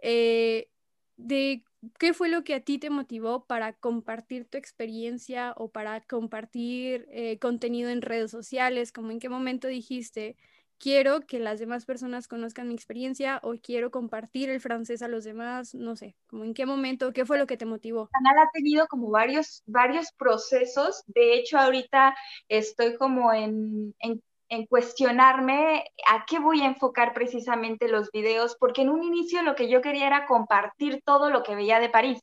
Eh, 0.00 0.70
de 1.18 1.62
qué 1.98 2.14
fue 2.14 2.28
lo 2.28 2.44
que 2.44 2.54
a 2.54 2.60
ti 2.60 2.78
te 2.78 2.90
motivó 2.90 3.44
para 3.46 3.72
compartir 3.72 4.46
tu 4.46 4.58
experiencia 4.58 5.54
o 5.56 5.70
para 5.70 6.00
compartir 6.02 7.06
eh, 7.10 7.38
contenido 7.38 7.90
en 7.90 8.02
redes 8.02 8.30
sociales, 8.30 8.92
como 8.92 9.10
en 9.10 9.20
qué 9.20 9.28
momento 9.28 9.68
dijiste, 9.68 10.36
quiero 10.78 11.20
que 11.22 11.38
las 11.38 11.58
demás 11.58 11.84
personas 11.84 12.28
conozcan 12.28 12.68
mi 12.68 12.74
experiencia 12.74 13.40
o 13.42 13.54
quiero 13.62 13.90
compartir 13.90 14.50
el 14.50 14.60
francés 14.60 15.02
a 15.02 15.08
los 15.08 15.24
demás, 15.24 15.74
no 15.74 15.96
sé, 15.96 16.16
como 16.26 16.44
en 16.44 16.54
qué 16.54 16.66
momento, 16.66 17.12
qué 17.12 17.24
fue 17.24 17.38
lo 17.38 17.46
que 17.46 17.56
te 17.56 17.66
motivó. 17.66 18.08
canal 18.12 18.38
ha 18.38 18.50
tenido 18.52 18.86
como 18.86 19.10
varios, 19.10 19.62
varios 19.66 20.12
procesos, 20.12 21.02
de 21.06 21.34
hecho 21.34 21.58
ahorita 21.58 22.14
estoy 22.48 22.96
como 22.96 23.32
en, 23.32 23.94
en 24.00 24.22
en 24.54 24.66
cuestionarme 24.66 25.84
a 26.08 26.24
qué 26.26 26.38
voy 26.38 26.62
a 26.62 26.66
enfocar 26.66 27.12
precisamente 27.14 27.88
los 27.88 28.10
videos, 28.10 28.56
porque 28.58 28.82
en 28.82 28.90
un 28.90 29.02
inicio 29.02 29.42
lo 29.42 29.54
que 29.54 29.68
yo 29.68 29.80
quería 29.80 30.06
era 30.06 30.26
compartir 30.26 31.02
todo 31.04 31.30
lo 31.30 31.42
que 31.42 31.54
veía 31.54 31.80
de 31.80 31.90
París, 31.90 32.20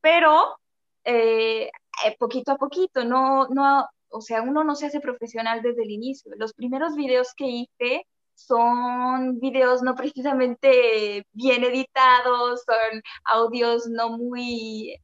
pero 0.00 0.56
eh, 1.04 1.70
eh, 2.04 2.16
poquito 2.18 2.52
a 2.52 2.56
poquito, 2.56 3.04
no, 3.04 3.48
no, 3.48 3.86
o 4.08 4.20
sea, 4.20 4.42
uno 4.42 4.64
no 4.64 4.74
se 4.74 4.86
hace 4.86 5.00
profesional 5.00 5.62
desde 5.62 5.82
el 5.82 5.90
inicio. 5.90 6.32
Los 6.36 6.54
primeros 6.54 6.94
videos 6.96 7.34
que 7.36 7.46
hice 7.46 8.06
son 8.34 9.38
videos 9.40 9.82
no 9.82 9.94
precisamente 9.94 11.24
bien 11.32 11.64
editados, 11.64 12.62
son 12.66 13.02
audios 13.24 13.86
no 13.86 14.10
muy 14.16 14.96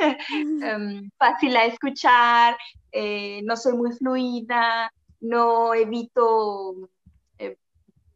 um, 0.00 1.10
fácil 1.18 1.56
a 1.56 1.66
escuchar, 1.66 2.56
eh, 2.90 3.40
no 3.44 3.56
soy 3.56 3.74
muy 3.74 3.92
fluida, 3.92 4.92
no 5.22 5.72
evito 5.72 6.90
eh, 7.38 7.56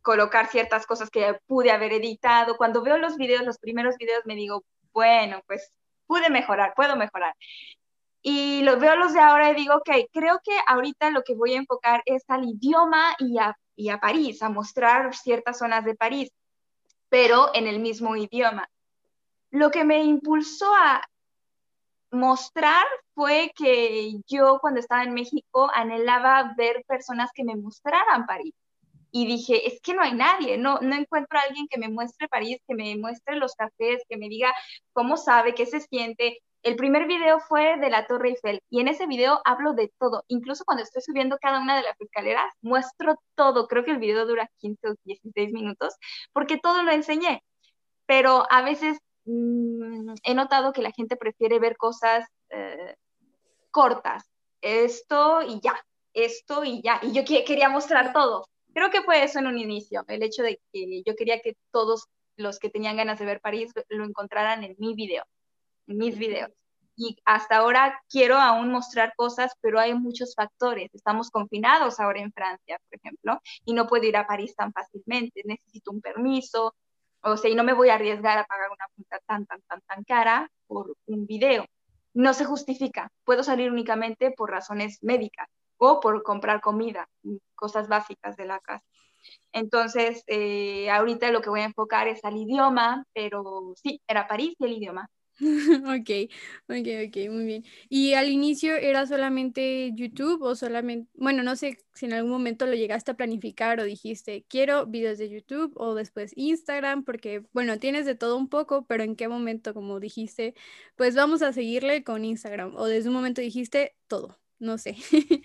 colocar 0.02 0.48
ciertas 0.48 0.86
cosas 0.86 1.08
que 1.08 1.38
pude 1.46 1.70
haber 1.70 1.92
editado. 1.92 2.56
Cuando 2.56 2.82
veo 2.82 2.98
los 2.98 3.16
videos, 3.16 3.44
los 3.44 3.58
primeros 3.58 3.96
videos, 3.96 4.26
me 4.26 4.34
digo, 4.34 4.64
bueno, 4.92 5.40
pues 5.46 5.72
pude 6.06 6.28
mejorar, 6.30 6.74
puedo 6.74 6.96
mejorar. 6.96 7.34
Y 8.22 8.62
los 8.62 8.80
veo 8.80 8.96
los 8.96 9.14
de 9.14 9.20
ahora 9.20 9.50
y 9.50 9.54
digo, 9.54 9.76
ok, 9.76 9.90
creo 10.12 10.40
que 10.42 10.52
ahorita 10.66 11.10
lo 11.10 11.22
que 11.22 11.36
voy 11.36 11.54
a 11.54 11.58
enfocar 11.58 12.02
es 12.06 12.24
al 12.26 12.44
idioma 12.44 13.14
y 13.20 13.38
a, 13.38 13.56
y 13.76 13.88
a 13.90 13.98
París, 13.98 14.42
a 14.42 14.48
mostrar 14.48 15.14
ciertas 15.14 15.58
zonas 15.58 15.84
de 15.84 15.94
París, 15.94 16.30
pero 17.08 17.54
en 17.54 17.68
el 17.68 17.78
mismo 17.78 18.16
idioma. 18.16 18.68
Lo 19.52 19.70
que 19.70 19.84
me 19.84 20.02
impulsó 20.02 20.74
a 20.74 21.02
mostrar 22.16 22.84
fue 23.14 23.52
que 23.56 24.14
yo 24.26 24.58
cuando 24.60 24.80
estaba 24.80 25.04
en 25.04 25.14
México 25.14 25.70
anhelaba 25.74 26.54
ver 26.56 26.84
personas 26.86 27.30
que 27.34 27.44
me 27.44 27.56
mostraran 27.56 28.26
París. 28.26 28.54
Y 29.12 29.26
dije, 29.26 29.66
es 29.66 29.80
que 29.80 29.94
no 29.94 30.02
hay 30.02 30.12
nadie, 30.12 30.58
no, 30.58 30.78
no 30.80 30.94
encuentro 30.94 31.38
a 31.38 31.42
alguien 31.42 31.68
que 31.68 31.78
me 31.78 31.88
muestre 31.88 32.28
París, 32.28 32.58
que 32.68 32.74
me 32.74 32.96
muestre 32.96 33.36
los 33.36 33.54
cafés, 33.54 34.02
que 34.08 34.16
me 34.18 34.28
diga 34.28 34.52
cómo 34.92 35.16
sabe, 35.16 35.54
qué 35.54 35.64
se 35.66 35.80
siente. 35.80 36.38
El 36.62 36.76
primer 36.76 37.06
video 37.06 37.38
fue 37.40 37.78
de 37.78 37.90
la 37.90 38.06
Torre 38.06 38.30
Eiffel 38.30 38.60
y 38.68 38.80
en 38.80 38.88
ese 38.88 39.06
video 39.06 39.40
hablo 39.44 39.72
de 39.74 39.92
todo. 39.98 40.24
Incluso 40.28 40.64
cuando 40.64 40.82
estoy 40.82 41.00
subiendo 41.02 41.38
cada 41.40 41.60
una 41.60 41.76
de 41.76 41.82
las 41.82 41.98
escaleras, 42.00 42.52
muestro 42.60 43.14
todo. 43.36 43.68
Creo 43.68 43.84
que 43.84 43.92
el 43.92 43.98
video 43.98 44.26
dura 44.26 44.50
15 44.58 44.88
o 44.88 44.94
16 45.04 45.52
minutos 45.52 45.94
porque 46.32 46.58
todo 46.58 46.82
lo 46.82 46.90
enseñé. 46.92 47.42
Pero 48.06 48.46
a 48.50 48.62
veces 48.62 48.98
Mm, 49.26 50.14
he 50.22 50.34
notado 50.34 50.72
que 50.72 50.82
la 50.82 50.92
gente 50.92 51.16
prefiere 51.16 51.58
ver 51.58 51.76
cosas 51.76 52.26
eh, 52.50 52.94
cortas, 53.70 54.24
esto 54.60 55.42
y 55.42 55.60
ya, 55.60 55.74
esto 56.14 56.64
y 56.64 56.80
ya, 56.80 57.00
y 57.02 57.12
yo 57.12 57.24
quería 57.24 57.68
mostrar 57.68 58.12
todo. 58.12 58.46
Creo 58.72 58.90
que 58.90 59.02
fue 59.02 59.24
eso 59.24 59.40
en 59.40 59.48
un 59.48 59.58
inicio, 59.58 60.04
el 60.08 60.22
hecho 60.22 60.42
de 60.42 60.60
que 60.72 61.02
yo 61.04 61.16
quería 61.16 61.40
que 61.40 61.56
todos 61.72 62.06
los 62.36 62.58
que 62.58 62.70
tenían 62.70 62.96
ganas 62.96 63.18
de 63.18 63.26
ver 63.26 63.40
París 63.40 63.72
lo 63.88 64.04
encontraran 64.04 64.62
en 64.62 64.76
mi 64.78 64.94
video, 64.94 65.24
en 65.88 65.98
mis 65.98 66.16
videos. 66.18 66.52
Y 66.98 67.18
hasta 67.24 67.56
ahora 67.56 68.00
quiero 68.08 68.36
aún 68.36 68.70
mostrar 68.72 69.12
cosas, 69.16 69.52
pero 69.60 69.78
hay 69.78 69.92
muchos 69.94 70.34
factores. 70.34 70.94
Estamos 70.94 71.30
confinados 71.30 72.00
ahora 72.00 72.20
en 72.20 72.32
Francia, 72.32 72.78
por 72.88 72.98
ejemplo, 72.98 73.40
y 73.66 73.74
no 73.74 73.86
puedo 73.86 74.04
ir 74.04 74.16
a 74.16 74.26
París 74.26 74.54
tan 74.56 74.72
fácilmente. 74.72 75.42
Necesito 75.44 75.90
un 75.90 76.00
permiso, 76.00 76.74
o 77.26 77.36
sea, 77.36 77.50
y 77.50 77.54
no 77.54 77.64
me 77.64 77.72
voy 77.72 77.88
a 77.88 77.94
arriesgar 77.94 78.38
a 78.38 78.44
pagar 78.44 78.68
una 78.70 78.86
multa 78.96 79.18
tan, 79.26 79.46
tan, 79.46 79.60
tan, 79.62 79.80
tan 79.82 80.04
cara 80.04 80.50
por 80.66 80.96
un 81.06 81.26
video. 81.26 81.66
No 82.14 82.32
se 82.34 82.44
justifica. 82.44 83.10
Puedo 83.24 83.42
salir 83.42 83.70
únicamente 83.70 84.30
por 84.30 84.50
razones 84.50 85.02
médicas 85.02 85.48
o 85.76 86.00
por 86.00 86.22
comprar 86.22 86.60
comida, 86.60 87.08
cosas 87.54 87.88
básicas 87.88 88.36
de 88.36 88.46
la 88.46 88.60
casa. 88.60 88.84
Entonces, 89.52 90.22
eh, 90.28 90.88
ahorita 90.90 91.30
lo 91.30 91.40
que 91.40 91.50
voy 91.50 91.60
a 91.60 91.64
enfocar 91.64 92.08
es 92.08 92.24
al 92.24 92.36
idioma, 92.36 93.04
pero 93.12 93.72
sí, 93.76 94.00
era 94.06 94.28
París 94.28 94.54
y 94.58 94.64
el 94.64 94.72
idioma. 94.74 95.08
Ok, 95.86 96.10
ok, 96.68 96.88
ok, 97.08 97.16
muy 97.30 97.44
bien. 97.44 97.64
¿Y 97.88 98.14
al 98.14 98.28
inicio 98.28 98.74
era 98.76 99.06
solamente 99.06 99.90
YouTube 99.94 100.42
o 100.42 100.54
solamente, 100.54 101.10
bueno, 101.14 101.42
no 101.42 101.56
sé 101.56 101.78
si 101.94 102.06
en 102.06 102.14
algún 102.14 102.30
momento 102.30 102.66
lo 102.66 102.74
llegaste 102.74 103.10
a 103.10 103.16
planificar 103.16 103.78
o 103.80 103.84
dijiste, 103.84 104.46
quiero 104.48 104.86
videos 104.86 105.18
de 105.18 105.28
YouTube 105.28 105.72
o 105.76 105.94
después 105.94 106.32
Instagram, 106.36 107.04
porque, 107.04 107.44
bueno, 107.52 107.78
tienes 107.78 108.06
de 108.06 108.14
todo 108.14 108.36
un 108.36 108.48
poco, 108.48 108.86
pero 108.86 109.02
en 109.04 109.16
qué 109.16 109.28
momento, 109.28 109.74
como 109.74 110.00
dijiste, 110.00 110.54
pues 110.96 111.14
vamos 111.14 111.42
a 111.42 111.52
seguirle 111.52 112.02
con 112.02 112.24
Instagram 112.24 112.74
o 112.76 112.86
desde 112.86 113.08
un 113.08 113.14
momento 113.14 113.40
dijiste 113.40 113.94
todo, 114.08 114.38
no 114.58 114.78
sé. 114.78 114.96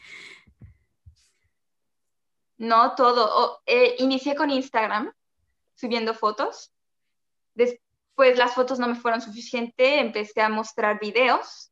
No, 2.58 2.94
todo. 2.94 3.60
Eh, 3.66 3.96
inicié 3.98 4.36
con 4.36 4.52
Instagram, 4.52 5.12
subiendo 5.74 6.14
fotos. 6.14 6.72
Después 7.56 7.82
pues 8.16 8.38
las 8.38 8.54
fotos 8.54 8.80
no 8.80 8.88
me 8.88 8.96
fueron 8.96 9.22
suficientes, 9.22 10.02
empecé 10.02 10.42
a 10.42 10.50
mostrar 10.50 11.00
videos. 11.00 11.72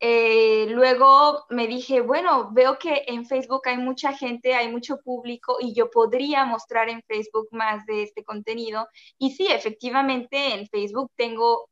Eh, 0.00 0.66
luego 0.68 1.46
me 1.48 1.66
dije, 1.66 2.00
bueno, 2.00 2.50
veo 2.52 2.78
que 2.78 3.04
en 3.06 3.24
Facebook 3.24 3.62
hay 3.66 3.78
mucha 3.78 4.12
gente, 4.12 4.54
hay 4.54 4.70
mucho 4.70 4.98
público 4.98 5.56
y 5.60 5.72
yo 5.74 5.90
podría 5.90 6.44
mostrar 6.44 6.88
en 6.90 7.02
Facebook 7.02 7.48
más 7.52 7.86
de 7.86 8.02
este 8.02 8.24
contenido. 8.24 8.88
Y 9.18 9.30
sí, 9.30 9.46
efectivamente, 9.46 10.54
en 10.54 10.66
Facebook 10.68 11.10
tengo, 11.16 11.70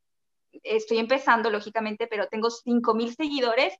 estoy 0.62 0.98
empezando 0.98 1.50
lógicamente, 1.50 2.06
pero 2.06 2.28
tengo 2.28 2.48
5.000 2.48 3.14
seguidores 3.14 3.74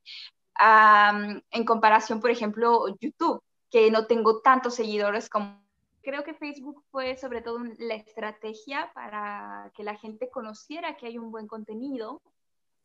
en 1.51 1.65
comparación, 1.65 2.21
por 2.21 2.31
ejemplo, 2.31 2.87
YouTube, 3.01 3.43
que 3.71 3.91
no 3.91 4.07
tengo 4.07 4.41
tantos 4.41 4.75
seguidores 4.75 5.29
como 5.29 5.62
creo 6.03 6.25
que 6.25 6.35
Facebook 6.35 6.85
fue 6.91 7.17
sobre 7.17 7.43
todo 7.43 7.59
la 7.79 7.95
estrategia 7.95 8.91
para 8.95 9.71
que 9.75 9.85
la 9.85 9.97
gente 9.97 10.31
conociera 10.31 10.97
que 10.97 11.07
hay 11.07 11.19
un 11.19 11.31
buen 11.31 11.47
contenido. 11.47 12.23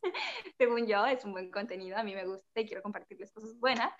Según 0.57 0.87
yo, 0.87 1.05
es 1.05 1.25
un 1.25 1.33
buen 1.33 1.51
contenido, 1.51 1.97
a 1.97 2.03
mí 2.03 2.13
me 2.13 2.25
gusta 2.25 2.61
y 2.61 2.65
quiero 2.65 2.83
compartirles 2.83 3.31
cosas 3.31 3.57
buenas. 3.59 3.91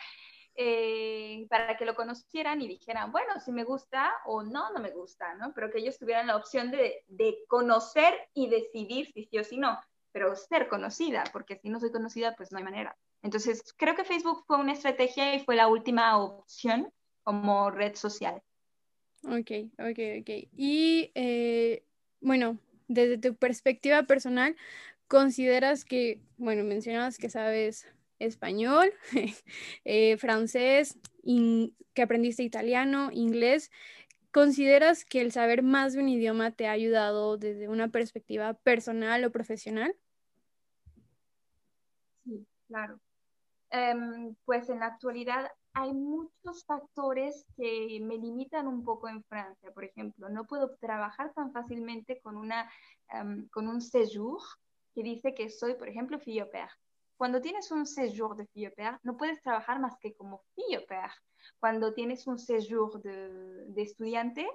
Eh, 0.60 1.45
para 1.51 1.77
que 1.77 1.86
lo 1.86 1.93
conocieran 1.93 2.60
y 2.62 2.67
dijeran, 2.67 3.12
bueno, 3.12 3.39
si 3.39 3.51
me 3.51 3.63
gusta 3.63 4.12
o 4.25 4.41
no, 4.41 4.71
no 4.71 4.80
me 4.80 4.89
gusta, 4.89 5.36
¿no? 5.36 5.53
Pero 5.53 5.69
que 5.69 5.77
ellos 5.77 5.99
tuvieran 5.99 6.25
la 6.25 6.36
opción 6.36 6.71
de, 6.71 7.03
de 7.06 7.38
conocer 7.47 8.15
y 8.34 8.49
decidir 8.49 9.06
si 9.13 9.25
sí 9.25 9.38
o 9.38 9.43
si 9.43 9.58
no, 9.58 9.80
pero 10.12 10.36
ser 10.36 10.67
conocida, 10.67 11.25
porque 11.32 11.58
si 11.58 11.69
no 11.69 11.80
soy 11.80 11.91
conocida, 11.91 12.36
pues 12.36 12.51
no 12.51 12.58
hay 12.58 12.63
manera. 12.63 12.97
Entonces, 13.21 13.71
creo 13.77 13.95
que 13.95 14.03
Facebook 14.03 14.45
fue 14.47 14.58
una 14.58 14.73
estrategia 14.73 15.36
y 15.36 15.45
fue 15.45 15.56
la 15.56 15.67
última 15.67 16.17
opción 16.17 16.91
como 17.21 17.69
red 17.69 17.93
social. 17.95 18.41
Ok, 19.23 19.51
ok, 19.80 19.99
ok. 20.21 20.30
Y 20.56 21.12
eh, 21.15 21.84
bueno, 22.21 22.60
desde 22.88 23.17
tu 23.17 23.36
perspectiva 23.36 24.03
personal, 24.03 24.56
¿consideras 25.08 25.86
que, 25.86 26.21
bueno, 26.38 26.63
mencionabas 26.63 27.17
que 27.17 27.30
sabes 27.30 27.88
español, 28.19 28.91
eh, 29.86 30.17
francés, 30.17 30.97
que 31.93 32.01
aprendiste 32.01 32.43
italiano, 32.43 33.10
inglés? 33.12 33.71
¿Consideras 34.32 35.03
que 35.03 35.21
el 35.21 35.32
saber 35.32 35.63
más 35.63 35.93
de 35.93 35.99
un 36.01 36.10
idioma 36.10 36.51
te 36.51 36.67
ha 36.67 36.71
ayudado 36.71 37.38
desde 37.38 37.67
una 37.69 37.89
perspectiva 37.89 38.53
personal 38.53 39.23
o 39.25 39.32
profesional? 39.32 39.95
Sí, 42.23 42.45
claro. 42.67 42.99
Em, 43.71 44.36
pues 44.45 44.69
en 44.69 44.80
la 44.80 44.88
actualidad 44.88 45.51
hay 45.79 45.93
muchos 45.93 46.65
factores 46.65 47.45
que 47.55 47.99
me 48.01 48.17
limitan 48.17 48.67
un 48.67 48.83
poco 48.83 49.07
en 49.09 49.23
Francia. 49.25 49.71
Por 49.71 49.83
ejemplo, 49.83 50.27
no 50.27 50.45
puedo 50.47 50.75
trabajar 50.77 51.31
tan 51.33 51.51
fácilmente 51.51 52.19
con, 52.19 52.35
una, 52.35 52.67
um, 53.13 53.47
con 53.49 53.67
un 53.67 53.79
séjour 53.79 54.41
que 54.95 55.03
dice 55.03 55.35
que 55.35 55.51
soy, 55.51 55.75
por 55.75 55.87
ejemplo, 55.87 56.17
fille 56.17 56.41
au 56.41 56.49
père. 56.49 56.71
Cuando 57.15 57.41
tienes 57.41 57.69
un 57.69 57.85
séjour 57.85 58.35
de 58.35 58.47
fille 58.47 58.69
au 58.69 58.73
père, 58.73 58.97
no 59.03 59.17
puedes 59.17 59.39
trabajar 59.43 59.79
más 59.79 59.95
que 59.99 60.15
como 60.15 60.41
fille 60.55 60.77
au 60.77 60.85
père. 60.87 61.13
Cuando 61.59 61.93
tienes 61.93 62.25
un 62.25 62.39
séjour 62.39 62.99
de, 63.03 63.65
de 63.67 63.81
estudiante, 63.83 64.47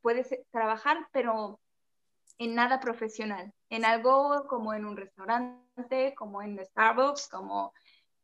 puedes 0.00 0.34
trabajar, 0.50 1.06
pero 1.12 1.60
en 2.38 2.54
nada 2.54 2.80
profesional, 2.80 3.52
en 3.68 3.84
algo 3.84 4.46
como 4.48 4.72
en 4.72 4.86
un 4.86 4.96
restaurante, 4.96 6.14
como 6.14 6.40
en 6.40 6.58
Starbucks, 6.64 7.28
como 7.28 7.74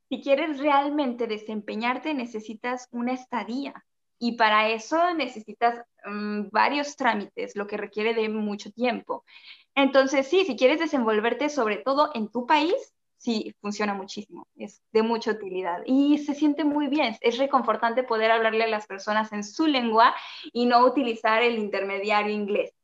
si 0.09 0.21
quieres 0.23 0.59
realmente 0.59 1.27
desempeñarte, 1.27 2.15
necesitas 2.15 2.89
una 2.93 3.13
estadía 3.13 3.85
y 4.19 4.37
para 4.37 4.71
eso 4.71 5.15
necesitas 5.15 5.83
mm, 6.05 6.49
varios 6.51 6.97
trámites, 6.97 7.57
lo 7.57 7.67
que 7.67 7.77
requiere 7.77 8.15
de 8.15 8.29
mucho 8.29 8.71
tiempo. 8.71 9.25
Entonces, 9.75 10.29
sí, 10.29 10.45
si 10.45 10.57
quieres 10.57 10.79
desenvolverte 10.81 11.49
sobre 11.49 11.77
todo 11.79 12.11
en 12.15 12.29
tu 12.29 12.47
país, 12.47 12.95
sí, 13.19 13.55
funciona 13.61 13.95
muchísimo, 13.95 14.47
es 14.57 14.83
de 14.93 15.03
mucha 15.03 15.33
utilidad 15.33 15.83
y 15.87 16.19
se 16.19 16.35
siente 16.35 16.65
muy 16.65 16.87
bien, 16.89 17.17
es 17.21 17.39
reconfortante 17.39 18.05
poder 18.05 18.31
hablarle 18.31 18.65
a 18.65 18.69
las 18.69 18.87
personas 18.87 19.33
en 19.33 19.43
su 19.43 19.67
lengua 19.67 20.15
y 20.53 20.67
no 20.67 20.85
utilizar 20.87 21.43
el 21.43 21.59
intermediario 21.59 22.33
inglés. 22.33 22.76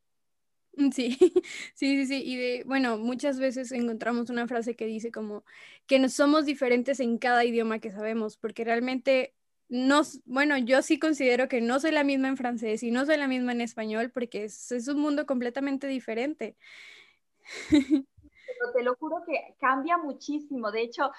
Sí, 0.92 1.18
sí, 1.74 1.96
sí, 1.96 2.06
sí. 2.06 2.22
Y 2.24 2.36
de, 2.36 2.64
bueno, 2.64 2.98
muchas 2.98 3.38
veces 3.38 3.72
encontramos 3.72 4.30
una 4.30 4.46
frase 4.46 4.74
que 4.76 4.86
dice 4.86 5.12
como 5.12 5.44
que 5.86 5.98
no 5.98 6.08
somos 6.08 6.46
diferentes 6.46 7.00
en 7.00 7.18
cada 7.18 7.44
idioma 7.44 7.78
que 7.78 7.90
sabemos, 7.90 8.36
porque 8.36 8.64
realmente 8.64 9.34
no, 9.68 10.02
bueno, 10.26 10.58
yo 10.58 10.82
sí 10.82 10.98
considero 10.98 11.48
que 11.48 11.60
no 11.60 11.80
soy 11.80 11.92
la 11.92 12.04
misma 12.04 12.28
en 12.28 12.36
francés 12.36 12.82
y 12.82 12.90
no 12.90 13.06
soy 13.06 13.16
la 13.16 13.28
misma 13.28 13.52
en 13.52 13.62
español, 13.62 14.10
porque 14.10 14.44
es, 14.44 14.88
un 14.88 15.00
mundo 15.00 15.24
completamente 15.26 15.86
diferente. 15.86 16.56
Pero 18.10 18.72
te 18.74 18.82
lo 18.82 18.94
juro 18.96 19.22
que 19.26 19.56
cambia 19.58 19.96
muchísimo. 19.96 20.70
De 20.70 20.82
hecho, 20.82 21.10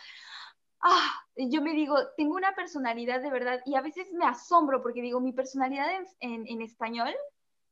ah, 0.82 1.26
yo 1.36 1.62
me 1.62 1.74
digo, 1.74 1.96
tengo 2.16 2.36
una 2.36 2.54
personalidad 2.54 3.22
de 3.22 3.32
verdad 3.32 3.60
y 3.66 3.76
a 3.76 3.82
veces 3.82 4.14
me 4.14 4.26
asombro 4.26 4.84
porque 4.84 5.02
digo, 5.02 5.20
mi 5.20 5.34
personalidad 5.34 5.88
en, 6.20 6.48
en 6.48 6.62
español 6.62 7.14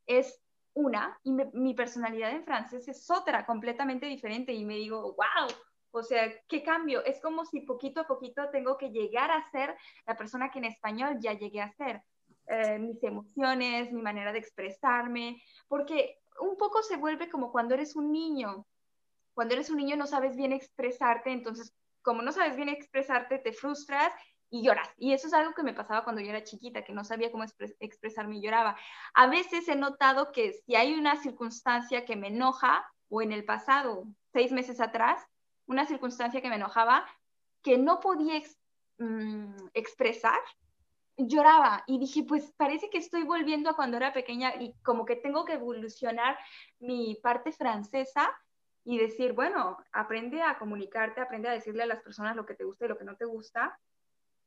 es 0.07 0.40
una 0.73 1.19
y 1.23 1.33
mi 1.33 1.73
personalidad 1.73 2.31
en 2.31 2.45
francés 2.45 2.87
es 2.87 3.09
otra, 3.09 3.45
completamente 3.45 4.05
diferente 4.05 4.53
y 4.53 4.65
me 4.65 4.75
digo, 4.75 5.01
wow, 5.13 5.47
o 5.91 6.03
sea, 6.03 6.31
¿qué 6.47 6.63
cambio? 6.63 7.03
Es 7.03 7.21
como 7.21 7.45
si 7.45 7.61
poquito 7.61 8.01
a 8.01 8.07
poquito 8.07 8.49
tengo 8.51 8.77
que 8.77 8.91
llegar 8.91 9.29
a 9.31 9.49
ser 9.51 9.75
la 10.05 10.15
persona 10.15 10.49
que 10.49 10.59
en 10.59 10.65
español 10.65 11.17
ya 11.19 11.33
llegué 11.33 11.61
a 11.61 11.73
ser. 11.73 12.01
Eh, 12.47 12.79
mis 12.79 13.01
emociones, 13.03 13.91
mi 13.91 14.01
manera 14.01 14.33
de 14.33 14.39
expresarme, 14.39 15.41
porque 15.67 16.19
un 16.39 16.57
poco 16.57 16.81
se 16.81 16.97
vuelve 16.97 17.29
como 17.29 17.51
cuando 17.51 17.75
eres 17.75 17.95
un 17.95 18.11
niño. 18.11 18.65
Cuando 19.33 19.53
eres 19.53 19.69
un 19.69 19.77
niño 19.77 19.95
no 19.95 20.07
sabes 20.07 20.35
bien 20.35 20.51
expresarte, 20.51 21.31
entonces 21.31 21.73
como 22.01 22.21
no 22.21 22.31
sabes 22.31 22.55
bien 22.55 22.69
expresarte, 22.69 23.37
te 23.39 23.53
frustras 23.53 24.11
y 24.51 24.61
lloras. 24.61 24.89
Y 24.97 25.13
eso 25.13 25.27
es 25.27 25.33
algo 25.33 25.53
que 25.53 25.63
me 25.63 25.73
pasaba 25.73 26.03
cuando 26.03 26.21
yo 26.21 26.29
era 26.29 26.43
chiquita, 26.43 26.83
que 26.83 26.93
no 26.93 27.05
sabía 27.05 27.31
cómo 27.31 27.45
expresarme 27.79 28.35
y 28.35 28.41
lloraba. 28.41 28.75
A 29.13 29.27
veces 29.27 29.67
he 29.69 29.75
notado 29.75 30.31
que 30.33 30.53
si 30.53 30.75
hay 30.75 30.93
una 30.93 31.15
circunstancia 31.15 32.05
que 32.05 32.17
me 32.17 32.27
enoja, 32.27 32.85
o 33.09 33.21
en 33.21 33.31
el 33.31 33.45
pasado, 33.45 34.05
seis 34.33 34.51
meses 34.51 34.79
atrás, 34.81 35.25
una 35.65 35.85
circunstancia 35.85 36.41
que 36.41 36.49
me 36.49 36.55
enojaba, 36.55 37.05
que 37.63 37.77
no 37.77 37.99
podía 38.01 38.41
mm, 38.97 39.55
expresar, 39.73 40.39
lloraba 41.17 41.83
y 41.87 41.99
dije, 41.99 42.23
pues 42.23 42.53
parece 42.57 42.89
que 42.89 42.97
estoy 42.97 43.23
volviendo 43.23 43.69
a 43.69 43.75
cuando 43.75 43.97
era 43.97 44.13
pequeña 44.13 44.55
y 44.59 44.73
como 44.81 45.05
que 45.05 45.15
tengo 45.15 45.45
que 45.45 45.53
evolucionar 45.53 46.37
mi 46.79 47.15
parte 47.21 47.51
francesa 47.51 48.29
y 48.83 48.97
decir, 48.97 49.33
bueno, 49.33 49.77
aprende 49.91 50.41
a 50.41 50.57
comunicarte, 50.57 51.21
aprende 51.21 51.49
a 51.49 51.53
decirle 51.53 51.83
a 51.83 51.87
las 51.87 52.01
personas 52.01 52.35
lo 52.35 52.45
que 52.45 52.55
te 52.55 52.63
gusta 52.63 52.85
y 52.85 52.89
lo 52.89 52.97
que 52.97 53.05
no 53.05 53.15
te 53.15 53.25
gusta 53.25 53.77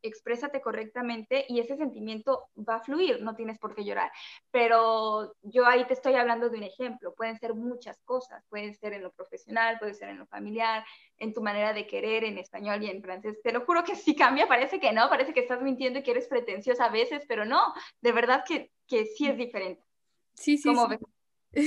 exprésate 0.05 0.61
correctamente 0.61 1.45
y 1.49 1.61
ese 1.61 1.77
sentimiento 1.77 2.49
va 2.57 2.77
a 2.77 2.81
fluir, 2.81 3.23
no 3.23 3.35
tienes 3.35 3.59
por 3.59 3.75
qué 3.75 3.85
llorar. 3.85 4.13
Pero 4.51 5.35
yo 5.43 5.67
ahí 5.67 5.85
te 5.87 5.95
estoy 5.95 6.15
hablando 6.15 6.49
de 6.49 6.59
un 6.59 6.65
ejemplo, 6.65 7.15
pueden 7.15 7.39
ser 7.39 7.55
muchas 7.55 8.01
cosas, 8.05 8.45
pueden 8.49 8.75
ser 8.75 8.93
en 8.93 9.03
lo 9.03 9.11
profesional, 9.13 9.79
puede 9.79 9.95
ser 9.95 10.09
en 10.11 10.19
lo 10.19 10.27
familiar, 10.27 10.85
en 11.19 11.33
tu 11.33 11.43
manera 11.43 11.73
de 11.73 11.87
querer 11.87 12.25
en 12.25 12.39
español 12.39 12.83
y 12.83 12.91
en 12.91 13.03
francés. 13.03 13.41
Te 13.43 13.53
lo 13.53 13.65
juro 13.65 13.85
que 13.85 13.97
sí 13.97 14.15
cambia, 14.15 14.47
parece 14.47 14.79
que 14.79 14.93
no, 14.93 15.09
parece 15.09 15.33
que 15.33 15.41
estás 15.41 15.63
mintiendo 15.63 15.99
y 15.99 16.03
que 16.03 16.13
eres 16.13 16.29
pretenciosa 16.29 16.87
a 16.87 16.91
veces, 16.91 17.25
pero 17.27 17.45
no, 17.45 17.61
de 18.01 18.13
verdad 18.13 18.45
que, 18.47 18.71
que 18.87 19.07
sí 19.07 19.27
es 19.27 19.37
diferente. 19.37 19.83
Sí, 20.35 20.59
sí. 20.59 20.75
sí. 20.75 20.97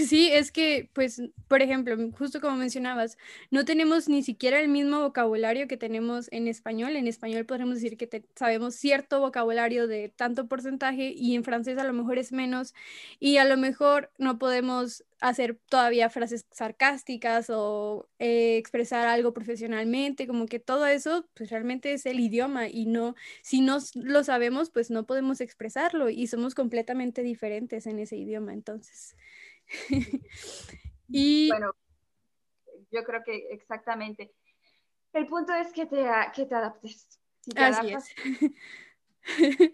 Sí, 0.10 0.30
es 0.34 0.52
que, 0.52 0.90
pues, 0.94 1.22
por 1.48 1.62
ejemplo, 1.62 1.96
justo 2.18 2.42
como 2.42 2.58
mencionabas, 2.58 3.18
no 3.52 3.64
tenemos 3.64 4.10
ni 4.10 4.22
siquiera 4.22 4.60
el 4.60 4.68
mismo 4.68 5.00
vocabulario 5.02 5.68
que 5.68 5.78
tenemos 5.78 6.28
en 6.34 6.48
español. 6.50 6.96
En 6.98 7.08
español 7.08 7.46
podemos 7.46 7.76
decir 7.76 7.96
que 7.98 8.26
sabemos 8.36 8.76
cierto 8.76 9.22
vocabulario 9.22 9.88
de 9.88 10.10
tanto 10.10 10.48
porcentaje 10.48 11.14
y 11.16 11.36
en 11.36 11.44
francés 11.46 11.78
a 11.78 11.86
lo 11.86 11.94
mejor 11.94 12.18
es 12.18 12.34
menos 12.34 12.74
y 13.20 13.38
a 13.38 13.46
lo 13.46 13.56
mejor 13.56 14.12
no 14.18 14.38
podemos 14.40 15.06
hacer 15.22 15.58
todavía 15.70 16.10
frases 16.10 16.46
sarcásticas 16.52 17.50
o 17.50 18.08
eh, 18.20 18.58
expresar 18.58 19.08
algo 19.08 19.34
profesionalmente, 19.34 20.28
como 20.28 20.46
que 20.48 20.60
todo 20.60 20.86
eso, 20.86 21.28
pues 21.34 21.50
realmente 21.50 21.94
es 21.94 22.06
el 22.06 22.20
idioma 22.20 22.68
y 22.68 22.86
no, 22.86 23.16
si 23.42 23.62
no 23.62 23.78
lo 23.96 24.24
sabemos, 24.26 24.70
pues 24.70 24.92
no 24.92 25.06
podemos 25.08 25.40
expresarlo 25.42 26.10
y 26.10 26.28
somos 26.28 26.54
completamente 26.56 27.24
diferentes 27.24 27.88
en 27.88 28.00
ese 28.00 28.18
idioma, 28.18 28.54
entonces. 28.54 29.16
y... 31.10 31.50
Bueno, 31.50 31.74
yo 32.92 33.04
creo 33.04 33.22
que 33.26 33.48
exactamente. 33.52 34.34
El 35.14 35.28
punto 35.28 35.54
es 35.54 35.72
que 35.74 35.86
te, 35.86 36.06
que 36.36 36.46
te 36.46 36.56
adaptes. 36.56 37.20
Así 37.56 37.94
es. 37.94 38.16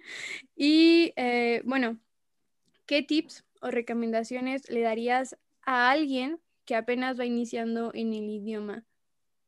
y 0.56 1.14
eh, 1.16 1.62
bueno, 1.66 2.00
¿qué 2.86 3.04
tips 3.04 3.46
o 3.62 3.72
recomendaciones 3.72 4.70
le 4.70 4.82
darías 4.82 5.38
a 5.64 5.92
alguien 5.92 6.42
que 6.66 6.76
apenas 6.76 7.20
va 7.20 7.26
iniciando 7.26 7.92
en 7.94 8.14
el 8.14 8.30
idioma? 8.30 8.86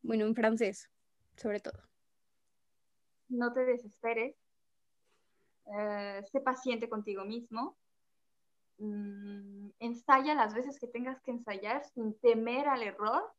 Bueno, 0.01 0.25
en 0.25 0.35
francés, 0.35 0.89
sobre 1.37 1.59
todo. 1.59 1.81
No 3.29 3.53
te 3.53 3.61
desesperes. 3.65 4.35
Eh, 5.65 6.21
sé 6.31 6.41
paciente 6.41 6.87
contigo 6.87 7.25
mismo. 7.25 7.75
Mm, 8.77 9.69
ensaya 9.79 10.35
las 10.35 10.53
veces 10.53 10.79
que 10.79 10.87
tengas 10.87 11.21
que 11.21 11.31
ensayar 11.31 11.83
sin 11.93 12.17
temer 12.19 12.67
al 12.67 12.83
error. 12.83 13.31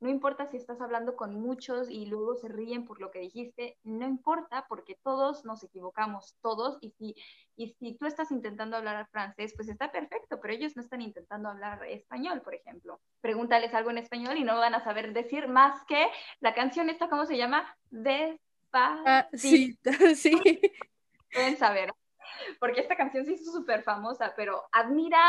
No 0.00 0.10
importa 0.10 0.46
si 0.50 0.56
estás 0.56 0.80
hablando 0.80 1.16
con 1.16 1.40
muchos 1.40 1.88
y 1.88 2.06
luego 2.06 2.34
se 2.34 2.48
ríen 2.48 2.84
por 2.84 3.00
lo 3.00 3.10
que 3.10 3.20
dijiste, 3.20 3.78
no 3.84 4.06
importa 4.06 4.66
porque 4.68 4.98
todos 5.02 5.44
nos 5.44 5.62
equivocamos, 5.62 6.36
todos, 6.42 6.76
y 6.82 6.90
si, 6.90 7.14
y 7.56 7.68
si 7.78 7.94
tú 7.94 8.04
estás 8.04 8.30
intentando 8.30 8.76
hablar 8.76 9.08
francés, 9.10 9.54
pues 9.56 9.68
está 9.68 9.90
perfecto, 9.90 10.40
pero 10.40 10.52
ellos 10.52 10.76
no 10.76 10.82
están 10.82 11.00
intentando 11.00 11.48
hablar 11.48 11.84
español, 11.86 12.42
por 12.42 12.54
ejemplo. 12.54 13.00
Pregúntales 13.22 13.72
algo 13.72 13.90
en 13.90 13.98
español 13.98 14.36
y 14.36 14.44
no 14.44 14.58
van 14.58 14.74
a 14.74 14.84
saber 14.84 15.14
decir 15.14 15.48
más 15.48 15.82
que 15.86 16.06
la 16.40 16.54
canción 16.54 16.90
esta, 16.90 17.08
¿cómo 17.08 17.24
se 17.24 17.38
llama? 17.38 17.74
Despacito. 17.90 18.40
Ah, 19.06 19.28
sí, 19.32 19.78
sí. 20.16 20.60
Pueden 21.32 21.56
saber 21.56 21.94
porque 22.60 22.80
esta 22.80 22.96
canción 22.96 23.24
se 23.24 23.32
hizo 23.32 23.50
súper 23.52 23.82
famosa, 23.82 24.34
pero 24.36 24.62
admira 24.72 25.20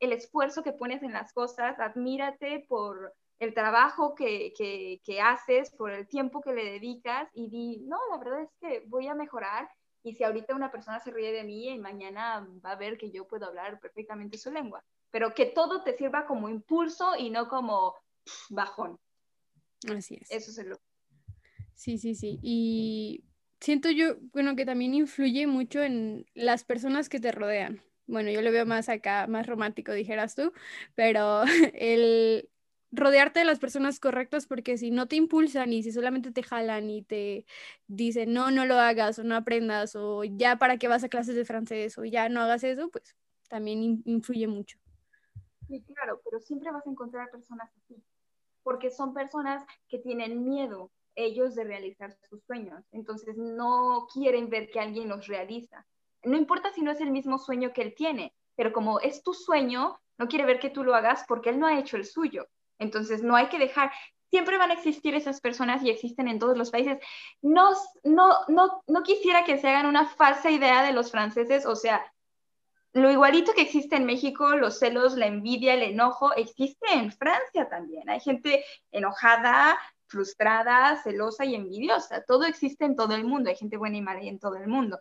el 0.00 0.12
esfuerzo 0.12 0.62
que 0.62 0.72
pones 0.72 1.02
en 1.02 1.12
las 1.12 1.32
cosas, 1.32 1.78
admírate 1.78 2.64
por 2.68 3.14
el 3.38 3.54
trabajo 3.54 4.14
que, 4.14 4.52
que, 4.56 5.20
haces, 5.20 5.70
por 5.70 5.90
el 5.90 6.06
tiempo 6.06 6.40
que 6.40 6.52
le 6.52 6.64
dedicas 6.64 7.28
y 7.34 7.48
di, 7.48 7.80
no, 7.86 7.98
la 8.10 8.18
verdad 8.18 8.42
es 8.42 8.50
que 8.60 8.84
voy 8.86 9.08
a 9.08 9.14
mejorar 9.14 9.68
y 10.02 10.14
si 10.14 10.24
ahorita 10.24 10.54
una 10.54 10.70
persona 10.70 11.00
se 11.00 11.10
ríe 11.10 11.32
de 11.32 11.44
mí 11.44 11.68
y 11.68 11.78
mañana 11.78 12.46
va 12.64 12.72
a 12.72 12.76
ver 12.76 12.98
que 12.98 13.10
yo 13.10 13.26
puedo 13.26 13.46
hablar 13.46 13.80
perfectamente 13.80 14.38
su 14.38 14.50
lengua, 14.50 14.84
pero 15.10 15.34
que 15.34 15.46
todo 15.46 15.82
te 15.82 15.96
sirva 15.96 16.26
como 16.26 16.48
impulso 16.48 17.16
y 17.16 17.30
no 17.30 17.48
como 17.48 17.94
bajón. 18.50 18.98
Así 19.90 20.18
es. 20.20 20.30
Eso 20.30 20.60
es 20.60 20.66
lo 20.66 20.76
Sí, 21.74 21.96
sí, 21.96 22.14
sí. 22.14 22.38
Y 22.42 23.24
siento 23.60 23.90
yo, 23.90 24.16
bueno, 24.32 24.56
que 24.56 24.66
también 24.66 24.94
influye 24.94 25.46
mucho 25.46 25.82
en 25.82 26.26
las 26.34 26.64
personas 26.64 27.08
que 27.08 27.20
te 27.20 27.32
rodean. 27.32 27.82
Bueno, 28.06 28.30
yo 28.30 28.42
lo 28.42 28.50
veo 28.50 28.66
más 28.66 28.88
acá, 28.88 29.26
más 29.28 29.46
romántico, 29.46 29.92
dijeras 29.92 30.34
tú, 30.34 30.52
pero 30.94 31.42
el 31.74 32.48
rodearte 32.92 33.40
de 33.40 33.44
las 33.44 33.60
personas 33.60 34.00
correctas 34.00 34.46
porque 34.46 34.76
si 34.76 34.90
no 34.90 35.06
te 35.06 35.14
impulsan 35.14 35.72
y 35.72 35.82
si 35.84 35.92
solamente 35.92 36.32
te 36.32 36.42
jalan 36.42 36.90
y 36.90 37.02
te 37.02 37.46
dicen 37.86 38.32
no, 38.32 38.50
no 38.50 38.66
lo 38.66 38.80
hagas 38.80 39.16
o 39.20 39.22
no 39.22 39.36
aprendas 39.36 39.94
o 39.94 40.24
ya 40.24 40.56
para 40.58 40.76
qué 40.76 40.88
vas 40.88 41.04
a 41.04 41.08
clases 41.08 41.36
de 41.36 41.44
francés 41.44 41.96
o 41.98 42.04
ya 42.04 42.28
no 42.28 42.40
hagas 42.40 42.64
eso, 42.64 42.90
pues 42.90 43.14
también 43.48 44.02
influye 44.06 44.48
mucho. 44.48 44.76
Sí, 45.68 45.82
claro, 45.82 46.20
pero 46.24 46.40
siempre 46.40 46.72
vas 46.72 46.84
a 46.84 46.90
encontrar 46.90 47.30
personas 47.30 47.70
así, 47.76 48.02
porque 48.64 48.90
son 48.90 49.14
personas 49.14 49.64
que 49.88 50.00
tienen 50.00 50.42
miedo 50.42 50.90
ellos 51.24 51.54
de 51.54 51.64
realizar 51.64 52.16
sus 52.28 52.42
sueños, 52.44 52.84
entonces 52.92 53.36
no 53.36 54.06
quieren 54.12 54.48
ver 54.48 54.70
que 54.70 54.80
alguien 54.80 55.08
los 55.08 55.26
realiza. 55.26 55.86
No 56.24 56.36
importa 56.36 56.72
si 56.72 56.82
no 56.82 56.90
es 56.90 57.00
el 57.00 57.10
mismo 57.10 57.38
sueño 57.38 57.72
que 57.72 57.82
él 57.82 57.94
tiene, 57.94 58.34
pero 58.56 58.72
como 58.72 59.00
es 59.00 59.22
tu 59.22 59.32
sueño, 59.32 59.98
no 60.18 60.28
quiere 60.28 60.44
ver 60.44 60.60
que 60.60 60.70
tú 60.70 60.84
lo 60.84 60.94
hagas 60.94 61.24
porque 61.26 61.50
él 61.50 61.58
no 61.58 61.66
ha 61.66 61.78
hecho 61.78 61.96
el 61.96 62.04
suyo. 62.04 62.46
Entonces, 62.78 63.22
no 63.22 63.36
hay 63.36 63.48
que 63.48 63.58
dejar, 63.58 63.90
siempre 64.28 64.58
van 64.58 64.70
a 64.70 64.74
existir 64.74 65.14
esas 65.14 65.40
personas 65.40 65.82
y 65.82 65.90
existen 65.90 66.28
en 66.28 66.38
todos 66.38 66.56
los 66.56 66.70
países. 66.70 66.98
No, 67.42 67.70
no, 68.04 68.34
no, 68.48 68.82
no 68.86 69.02
quisiera 69.02 69.44
que 69.44 69.58
se 69.58 69.68
hagan 69.68 69.86
una 69.86 70.06
falsa 70.06 70.50
idea 70.50 70.82
de 70.84 70.92
los 70.92 71.10
franceses, 71.10 71.66
o 71.66 71.76
sea, 71.76 72.04
lo 72.92 73.10
igualito 73.10 73.52
que 73.52 73.62
existe 73.62 73.96
en 73.96 74.04
México, 74.04 74.56
los 74.56 74.78
celos, 74.78 75.16
la 75.16 75.26
envidia, 75.26 75.74
el 75.74 75.82
enojo, 75.82 76.34
existe 76.34 76.92
en 76.92 77.12
Francia 77.12 77.68
también. 77.68 78.10
Hay 78.10 78.20
gente 78.20 78.64
enojada, 78.90 79.78
frustrada, 80.10 81.00
celosa 81.02 81.44
y 81.44 81.54
envidiosa. 81.54 82.22
Todo 82.26 82.44
existe 82.44 82.84
en 82.84 82.96
todo 82.96 83.14
el 83.14 83.24
mundo. 83.24 83.48
Hay 83.48 83.56
gente 83.56 83.76
buena 83.76 83.96
y 83.96 84.02
mala 84.02 84.20
en 84.20 84.38
todo 84.38 84.56
el 84.56 84.66
mundo. 84.66 85.00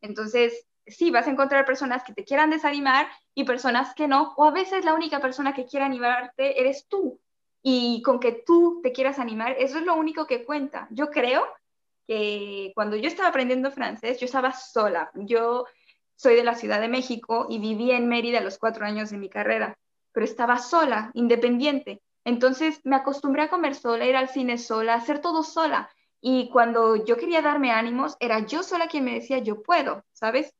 Entonces, 0.00 0.66
sí, 0.86 1.10
vas 1.10 1.26
a 1.26 1.30
encontrar 1.30 1.64
personas 1.64 2.02
que 2.04 2.14
te 2.14 2.24
quieran 2.24 2.50
desanimar 2.50 3.06
y 3.34 3.44
personas 3.44 3.94
que 3.94 4.08
no, 4.08 4.34
o 4.36 4.44
a 4.44 4.50
veces 4.50 4.84
la 4.84 4.94
única 4.94 5.20
persona 5.20 5.54
que 5.54 5.66
quiere 5.66 5.86
animarte 5.86 6.60
eres 6.60 6.86
tú. 6.88 7.20
Y 7.62 8.02
con 8.02 8.20
que 8.20 8.32
tú 8.32 8.80
te 8.82 8.92
quieras 8.92 9.18
animar, 9.18 9.56
eso 9.58 9.78
es 9.78 9.84
lo 9.84 9.94
único 9.94 10.26
que 10.26 10.44
cuenta. 10.44 10.86
Yo 10.90 11.10
creo 11.10 11.46
que 12.06 12.72
cuando 12.74 12.96
yo 12.96 13.08
estaba 13.08 13.30
aprendiendo 13.30 13.70
francés, 13.70 14.20
yo 14.20 14.26
estaba 14.26 14.52
sola. 14.52 15.10
Yo 15.14 15.64
soy 16.16 16.36
de 16.36 16.44
la 16.44 16.54
Ciudad 16.54 16.80
de 16.80 16.88
México 16.88 17.46
y 17.48 17.58
viví 17.58 17.90
en 17.90 18.08
Mérida 18.08 18.40
los 18.40 18.58
cuatro 18.58 18.84
años 18.84 19.10
de 19.10 19.18
mi 19.18 19.30
carrera, 19.30 19.78
pero 20.12 20.24
estaba 20.24 20.58
sola, 20.58 21.10
independiente. 21.14 22.02
Entonces 22.24 22.80
me 22.84 22.96
acostumbré 22.96 23.42
a 23.42 23.50
comer 23.50 23.74
sola, 23.74 24.06
ir 24.06 24.16
al 24.16 24.28
cine 24.28 24.58
sola, 24.58 24.94
hacer 24.94 25.20
todo 25.20 25.42
sola. 25.42 25.90
Y 26.20 26.48
cuando 26.50 27.04
yo 27.04 27.16
quería 27.16 27.42
darme 27.42 27.70
ánimos, 27.70 28.16
era 28.20 28.46
yo 28.46 28.62
sola 28.62 28.88
quien 28.88 29.04
me 29.04 29.14
decía, 29.14 29.38
yo 29.38 29.62
puedo, 29.62 30.04
¿sabes? 30.12 30.54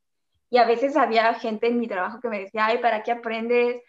y 0.49 0.57
a 0.57 0.65
veces 0.65 0.95
había 0.95 1.33
gente 1.33 1.67
en 1.67 1.79
mi 1.79 1.87
trabajo 1.87 2.19
que 2.19 2.29
me 2.29 2.39
decía, 2.39 2.67
ay, 2.67 2.77
¿para 2.79 3.03
qué 3.03 3.11
aprendes? 3.11 3.81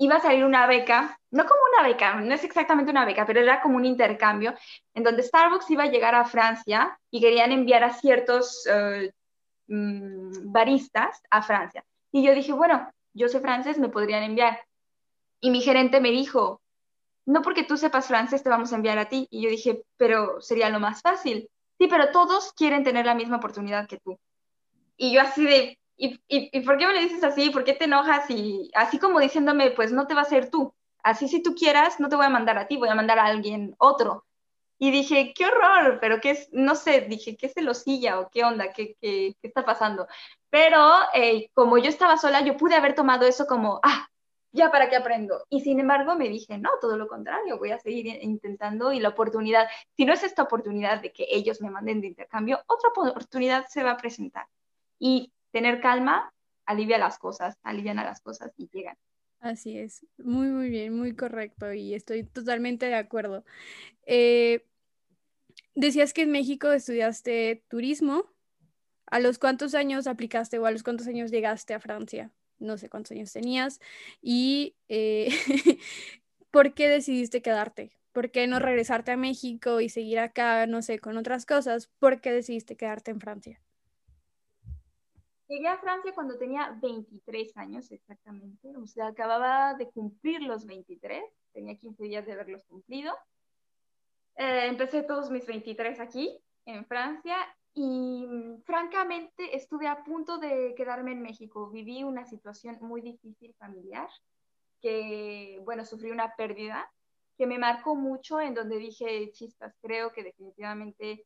iba 0.00 0.14
a 0.14 0.20
salir 0.20 0.44
una 0.44 0.66
beca, 0.66 1.18
no 1.32 1.44
como 1.44 1.60
una 1.74 1.88
beca, 1.88 2.14
no 2.14 2.32
es 2.32 2.44
exactamente 2.44 2.92
una 2.92 3.04
beca, 3.04 3.26
pero 3.26 3.40
era 3.40 3.60
como 3.60 3.76
un 3.76 3.84
intercambio, 3.84 4.54
en 4.94 5.02
donde 5.02 5.24
Starbucks 5.24 5.70
iba 5.70 5.82
a 5.82 5.90
llegar 5.90 6.14
a 6.14 6.24
Francia 6.24 6.98
y 7.10 7.20
querían 7.20 7.50
enviar 7.50 7.82
a 7.82 7.92
ciertos 7.92 8.64
eh, 8.70 9.12
mm, 9.66 10.52
baristas 10.52 11.20
a 11.30 11.42
Francia. 11.42 11.84
Y 12.12 12.24
yo 12.24 12.32
dije, 12.34 12.52
bueno, 12.52 12.88
yo 13.12 13.28
sé 13.28 13.40
francés, 13.40 13.78
me 13.78 13.88
podrían 13.88 14.22
enviar. 14.22 14.60
Y 15.40 15.50
mi 15.50 15.60
gerente 15.60 16.00
me 16.00 16.10
dijo, 16.10 16.60
no 17.26 17.42
porque 17.42 17.64
tú 17.64 17.76
sepas 17.76 18.06
francés 18.06 18.42
te 18.42 18.48
vamos 18.48 18.72
a 18.72 18.76
enviar 18.76 18.98
a 18.98 19.08
ti. 19.08 19.28
Y 19.30 19.42
yo 19.42 19.50
dije, 19.50 19.82
pero 19.96 20.40
sería 20.40 20.70
lo 20.70 20.80
más 20.80 21.02
fácil. 21.02 21.48
Sí, 21.78 21.86
pero 21.86 22.10
todos 22.10 22.52
quieren 22.54 22.84
tener 22.84 23.06
la 23.06 23.14
misma 23.14 23.36
oportunidad 23.36 23.86
que 23.86 23.98
tú. 23.98 24.18
Y 24.96 25.12
yo 25.12 25.20
así 25.20 25.44
de, 25.44 25.78
¿y, 25.96 26.20
y, 26.26 26.60
por 26.60 26.78
qué 26.78 26.86
me 26.86 26.94
le 26.94 27.00
dices 27.00 27.22
así? 27.22 27.50
¿Por 27.50 27.64
qué 27.64 27.74
te 27.74 27.84
enojas? 27.84 28.28
Y 28.30 28.70
así 28.74 28.98
como 28.98 29.20
diciéndome, 29.20 29.70
pues 29.70 29.92
no 29.92 30.06
te 30.06 30.14
va 30.14 30.22
a 30.22 30.24
ser 30.24 30.50
tú. 30.50 30.74
Así 31.02 31.28
si 31.28 31.42
tú 31.42 31.54
quieras, 31.54 32.00
no 32.00 32.08
te 32.08 32.16
voy 32.16 32.26
a 32.26 32.30
mandar 32.30 32.58
a 32.58 32.66
ti, 32.66 32.76
voy 32.76 32.88
a 32.88 32.94
mandar 32.94 33.18
a 33.18 33.26
alguien 33.26 33.74
otro. 33.78 34.24
Y 34.78 34.90
dije, 34.90 35.32
qué 35.34 35.46
horror, 35.46 35.98
pero 36.00 36.20
qué 36.20 36.30
es, 36.30 36.48
no 36.52 36.74
sé, 36.76 37.02
dije, 37.02 37.36
¿qué 37.36 37.48
celosilla 37.48 38.20
o 38.20 38.30
qué 38.30 38.44
onda? 38.44 38.72
¿Qué, 38.72 38.96
qué, 39.00 39.34
qué 39.40 39.48
está 39.48 39.64
pasando? 39.64 40.06
Pero 40.50 40.92
eh, 41.14 41.50
como 41.52 41.78
yo 41.78 41.88
estaba 41.90 42.16
sola, 42.16 42.40
yo 42.42 42.56
pude 42.56 42.74
haber 42.74 42.94
tomado 42.94 43.26
eso 43.26 43.46
como, 43.46 43.80
ah, 43.82 44.08
ya 44.58 44.70
para 44.70 44.90
qué 44.90 44.96
aprendo. 44.96 45.46
Y 45.48 45.60
sin 45.60 45.80
embargo 45.80 46.16
me 46.16 46.28
dije, 46.28 46.58
no, 46.58 46.70
todo 46.80 46.98
lo 46.98 47.08
contrario, 47.08 47.58
voy 47.58 47.70
a 47.70 47.78
seguir 47.78 48.06
intentando 48.22 48.92
y 48.92 49.00
la 49.00 49.10
oportunidad, 49.10 49.66
si 49.96 50.04
no 50.04 50.12
es 50.12 50.22
esta 50.22 50.42
oportunidad 50.42 51.00
de 51.00 51.12
que 51.12 51.26
ellos 51.30 51.62
me 51.62 51.70
manden 51.70 52.02
de 52.02 52.08
intercambio, 52.08 52.60
otra 52.66 52.90
oportunidad 52.90 53.66
se 53.68 53.82
va 53.82 53.92
a 53.92 53.96
presentar 53.96 54.46
y 54.98 55.32
tener 55.50 55.80
calma 55.80 56.32
alivia 56.66 56.98
las 56.98 57.18
cosas, 57.18 57.56
alivian 57.62 57.98
a 57.98 58.04
las 58.04 58.20
cosas 58.20 58.52
y 58.58 58.68
llegan. 58.68 58.96
Así 59.40 59.78
es, 59.78 60.04
muy, 60.18 60.48
muy 60.48 60.68
bien, 60.68 60.98
muy 60.98 61.14
correcto 61.14 61.72
y 61.72 61.94
estoy 61.94 62.24
totalmente 62.24 62.86
de 62.86 62.96
acuerdo. 62.96 63.44
Eh, 64.04 64.66
decías 65.74 66.12
que 66.12 66.22
en 66.22 66.32
México 66.32 66.70
estudiaste 66.72 67.64
turismo. 67.68 68.24
¿A 69.10 69.20
los 69.20 69.38
cuántos 69.38 69.74
años 69.74 70.06
aplicaste 70.06 70.58
o 70.58 70.66
a 70.66 70.70
los 70.70 70.82
cuántos 70.82 71.06
años 71.06 71.30
llegaste 71.30 71.72
a 71.72 71.80
Francia? 71.80 72.30
No 72.58 72.76
sé 72.78 72.88
cuántos 72.88 73.12
años 73.12 73.32
tenías. 73.32 73.80
¿Y 74.20 74.76
eh, 74.88 75.28
por 76.50 76.74
qué 76.74 76.88
decidiste 76.88 77.42
quedarte? 77.42 77.92
¿Por 78.12 78.30
qué 78.30 78.46
no 78.46 78.58
regresarte 78.58 79.12
a 79.12 79.16
México 79.16 79.80
y 79.80 79.88
seguir 79.88 80.18
acá, 80.18 80.66
no 80.66 80.82
sé, 80.82 80.98
con 80.98 81.16
otras 81.16 81.46
cosas? 81.46 81.88
¿Por 81.98 82.20
qué 82.20 82.32
decidiste 82.32 82.76
quedarte 82.76 83.10
en 83.10 83.20
Francia? 83.20 83.60
Llegué 85.48 85.68
a 85.68 85.78
Francia 85.78 86.12
cuando 86.14 86.36
tenía 86.36 86.76
23 86.82 87.56
años 87.56 87.90
exactamente, 87.90 88.76
o 88.76 88.86
sea, 88.86 89.06
acababa 89.06 89.72
de 89.74 89.88
cumplir 89.88 90.42
los 90.42 90.66
23, 90.66 91.22
tenía 91.54 91.74
15 91.78 92.04
días 92.04 92.26
de 92.26 92.32
haberlos 92.32 92.64
cumplido. 92.64 93.14
Eh, 94.36 94.66
empecé 94.66 95.02
todos 95.02 95.30
mis 95.30 95.46
23 95.46 96.00
aquí, 96.00 96.38
en 96.66 96.84
Francia, 96.84 97.36
y 97.78 98.26
mm, 98.26 98.62
francamente 98.62 99.56
estuve 99.56 99.86
a 99.86 100.02
punto 100.02 100.38
de 100.38 100.74
quedarme 100.76 101.12
en 101.12 101.22
México. 101.22 101.70
Viví 101.70 102.02
una 102.02 102.24
situación 102.24 102.76
muy 102.80 103.00
difícil 103.00 103.54
familiar, 103.54 104.08
que, 104.82 105.60
bueno, 105.64 105.84
sufrí 105.84 106.10
una 106.10 106.34
pérdida 106.34 106.90
que 107.36 107.46
me 107.46 107.58
marcó 107.58 107.94
mucho, 107.94 108.40
en 108.40 108.54
donde 108.54 108.78
dije, 108.78 109.30
chispas, 109.30 109.76
creo 109.80 110.12
que 110.12 110.24
definitivamente 110.24 111.24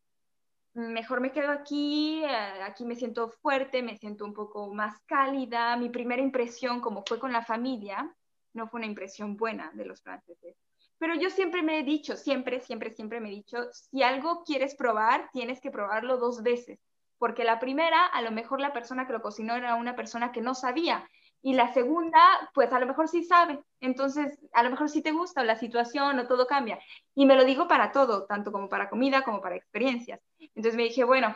mejor 0.75 1.21
me 1.21 1.33
quedo 1.33 1.51
aquí, 1.51 2.23
eh, 2.23 2.63
aquí 2.63 2.85
me 2.85 2.97
siento 2.97 3.31
fuerte, 3.31 3.83
me 3.83 3.97
siento 3.97 4.27
un 4.27 4.35
poco 4.35 4.73
más 4.75 5.01
cálida. 5.07 5.77
Mi 5.79 5.89
primera 5.89 6.21
impresión, 6.21 6.83
como 6.83 7.03
fue 7.07 7.19
con 7.19 7.33
la 7.33 7.43
familia, 7.43 8.15
no 8.53 8.69
fue 8.69 8.79
una 8.81 8.87
impresión 8.87 9.39
buena 9.39 9.71
de 9.73 9.87
los 9.87 10.03
franceses. 10.03 10.57
Pero 11.03 11.17
yo 11.17 11.31
siempre 11.31 11.65
me 11.65 11.81
he 11.81 11.83
dicho, 11.83 12.17
siempre, 12.17 12.61
siempre, 12.61 12.93
siempre 12.93 13.19
me 13.19 13.27
he 13.27 13.33
dicho, 13.33 13.59
si 13.73 14.05
algo 14.05 14.45
quieres 14.45 14.77
probar, 14.77 15.29
tienes 15.33 15.61
que 15.61 15.73
probarlo 15.73 16.17
dos 16.17 16.45
veces, 16.45 16.79
porque 17.19 17.43
la 17.43 17.59
primera, 17.59 18.07
a 18.07 18.23
lo 18.23 18.31
mejor 18.31 18.61
la 18.61 18.73
persona 18.73 19.05
que 19.05 19.13
lo 19.13 19.21
cocinó 19.21 19.57
era 19.57 19.75
una 19.75 19.97
persona 19.97 20.31
que 20.31 20.41
no 20.41 20.55
sabía 20.55 21.11
y 21.43 21.55
la 21.55 21.75
segunda, 21.75 22.21
pues 22.55 22.73
a 22.73 22.79
lo 22.79 22.87
mejor 22.87 23.09
sí 23.09 23.25
sabe, 23.25 23.59
entonces 23.81 24.39
a 24.53 24.63
lo 24.63 24.71
mejor 24.71 24.89
sí 24.89 25.03
te 25.03 25.11
gusta 25.11 25.41
o 25.41 25.45
la 25.45 25.57
situación 25.57 26.21
o 26.21 26.29
todo 26.29 26.47
cambia. 26.47 26.79
Y 27.17 27.27
me 27.27 27.35
lo 27.35 27.45
digo 27.45 27.67
para 27.67 27.91
todo, 27.91 28.27
tanto 28.27 28.53
como 28.53 28.69
para 28.69 28.89
comida 28.89 29.25
como 29.25 29.41
para 29.41 29.57
experiencias. 29.57 30.21
Entonces 30.39 30.77
me 30.77 30.85
dije, 30.85 31.03
bueno, 31.03 31.35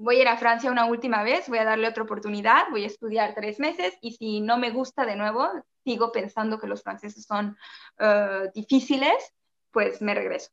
voy 0.00 0.16
a 0.16 0.22
ir 0.22 0.28
a 0.28 0.38
Francia 0.38 0.70
una 0.70 0.86
última 0.86 1.22
vez, 1.22 1.46
voy 1.48 1.58
a 1.58 1.64
darle 1.64 1.86
otra 1.86 2.04
oportunidad, 2.04 2.70
voy 2.70 2.84
a 2.84 2.86
estudiar 2.86 3.34
tres 3.34 3.60
meses 3.60 3.94
y 4.00 4.12
si 4.12 4.40
no 4.40 4.56
me 4.56 4.70
gusta 4.70 5.04
de 5.04 5.14
nuevo, 5.14 5.46
sigo 5.84 6.10
pensando 6.10 6.58
que 6.58 6.66
los 6.66 6.82
franceses 6.82 7.26
son 7.26 7.58
uh, 8.00 8.50
difíciles, 8.54 9.34
pues 9.70 10.00
me 10.00 10.14
regreso. 10.14 10.50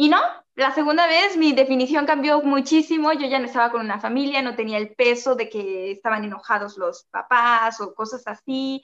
Y 0.00 0.08
no, 0.08 0.18
la 0.54 0.70
segunda 0.70 1.08
vez 1.08 1.36
mi 1.36 1.52
definición 1.52 2.06
cambió 2.06 2.40
muchísimo, 2.40 3.12
yo 3.14 3.26
ya 3.26 3.40
no 3.40 3.46
estaba 3.46 3.72
con 3.72 3.80
una 3.80 3.98
familia, 3.98 4.42
no 4.42 4.54
tenía 4.54 4.78
el 4.78 4.94
peso 4.94 5.34
de 5.34 5.48
que 5.48 5.90
estaban 5.90 6.22
enojados 6.22 6.78
los 6.78 7.02
papás 7.10 7.80
o 7.80 7.92
cosas 7.94 8.22
así. 8.28 8.80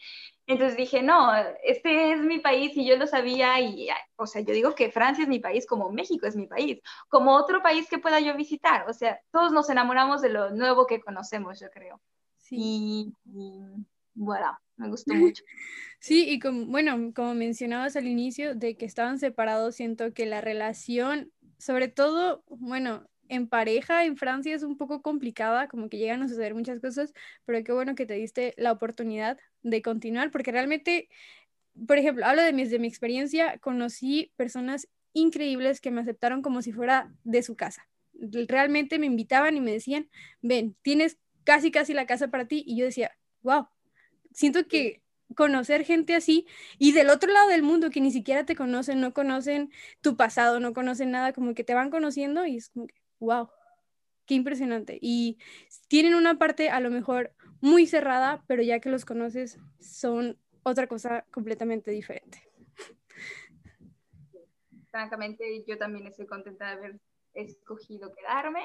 Entonces 0.49 0.77
dije, 0.77 1.05
no, 1.05 1.31
este 1.63 2.11
es 2.15 2.21
mi 2.21 2.41
país 2.41 2.73
y 2.77 2.85
yo 2.85 2.97
lo 2.97 3.07
sabía 3.07 3.61
y, 3.61 3.87
o 4.17 4.27
sea, 4.27 4.43
yo 4.43 4.53
digo 4.53 4.75
que 4.75 4.91
Francia 4.91 5.23
es 5.23 5.29
mi 5.29 5.39
país 5.39 5.69
como 5.69 5.89
México 5.93 6.27
es 6.27 6.35
mi 6.35 6.49
país, 6.49 6.81
como 7.09 7.37
otro 7.37 7.63
país 7.63 7.89
que 7.89 7.99
pueda 7.99 8.19
yo 8.19 8.35
visitar. 8.35 8.91
O 8.91 8.93
sea, 8.93 9.21
todos 9.31 9.53
nos 9.53 9.71
enamoramos 9.71 10.21
de 10.21 10.31
lo 10.31 10.51
nuevo 10.51 10.85
que 10.85 11.01
conocemos, 11.01 11.61
yo 11.61 11.71
creo. 11.71 12.01
Sí. 12.39 13.15
Y, 13.25 13.87
bueno, 14.15 14.59
me 14.77 14.89
gustó 14.89 15.15
mucho. 15.15 15.45
Sí, 16.01 16.29
y 16.29 16.39
como, 16.39 16.67
bueno, 16.67 17.13
como 17.15 17.35
mencionabas 17.35 17.97
al 17.97 18.07
inicio 18.07 18.55
de 18.55 18.77
que 18.77 18.85
estaban 18.85 19.19
separados, 19.19 19.77
siento 19.77 20.13
que 20.13 20.27
la 20.27 20.41
relación, 20.41 21.33
sobre 21.59 21.89
todo, 21.89 22.45
bueno, 22.49 23.09
en 23.29 23.49
pareja 23.49 24.05
en 24.05 24.17
Francia 24.17 24.55
es 24.55 24.63
un 24.63 24.77
poco 24.77 25.03
complicada, 25.03 25.69
como 25.69 25.89
que 25.89 25.99
llegan 25.99 26.23
a 26.23 26.29
suceder 26.29 26.55
muchas 26.55 26.81
cosas, 26.81 27.13
pero 27.45 27.65
qué 27.65 27.73
bueno 27.73 27.95
que 27.95 28.07
te 28.07 28.15
diste 28.15 28.55
la 28.57 28.73
oportunidad 28.73 29.39
de 29.63 29.83
continuar, 29.83 30.31
porque 30.31 30.53
realmente, 30.53 31.09
por 31.87 31.99
ejemplo, 31.99 32.27
hablo 32.27 32.43
de 32.43 32.53
mi, 32.53 32.65
de 32.67 32.79
mi 32.79 32.87
experiencia, 32.89 33.59
conocí 33.59 34.33
personas 34.37 34.89
increíbles 35.15 35.81
que 35.81 35.91
me 35.91 36.03
aceptaron 36.03 36.43
como 36.43 36.61
si 36.61 36.73
fuera 36.73 37.15
de 37.25 37.43
su 37.43 37.57
casa. 37.57 37.89
Realmente 38.13 38.99
me 38.99 39.07
invitaban 39.07 39.57
y 39.57 39.61
me 39.61 39.73
decían, 39.73 40.11
ven, 40.43 40.77
tienes 40.83 41.19
casi, 41.45 41.71
casi 41.71 41.95
la 41.95 42.07
casa 42.07 42.29
para 42.29 42.47
ti. 42.47 42.63
Y 42.67 42.77
yo 42.77 42.85
decía, 42.85 43.13
wow, 43.43 43.69
siento 44.35 44.69
que 44.69 45.03
conocer 45.35 45.85
gente 45.85 46.15
así 46.15 46.47
y 46.79 46.93
del 46.93 47.09
otro 47.09 47.33
lado 47.33 47.49
del 47.49 47.63
mundo 47.63 47.91
que 47.91 48.01
ni 48.01 48.11
siquiera 48.11 48.45
te 48.45 48.55
conocen, 48.55 49.01
no 49.01 49.15
conocen 49.15 49.73
tu 50.01 50.17
pasado, 50.17 50.61
no 50.61 50.75
conocen 50.75 51.11
nada, 51.11 51.33
como 51.33 51.55
que 51.55 51.65
te 51.65 51.75
van 51.75 51.91
conociendo 51.91 52.45
y 52.45 52.57
es 52.57 52.69
como 52.69 52.87
que, 52.87 52.95
wow, 53.21 53.49
qué 54.27 54.35
impresionante. 54.35 54.99
Y 55.01 55.39
tienen 55.89 56.15
una 56.15 56.39
parte 56.39 56.69
a 56.69 56.81
lo 56.81 56.91
mejor 56.91 57.33
muy 57.61 57.87
cerrada, 57.87 58.45
pero 58.47 58.63
ya 58.63 58.81
que 58.81 58.91
los 58.91 59.05
conoces 59.05 59.59
son 59.81 60.39
otra 60.63 60.87
cosa 60.87 61.25
completamente 61.31 61.91
diferente. 61.91 62.43
Francamente, 64.91 65.65
yo 65.67 65.77
también 65.79 66.07
estoy 66.07 66.27
contenta 66.27 66.67
de 66.67 66.73
haber 66.73 67.01
escogido 67.33 68.13
quedarme. 68.15 68.63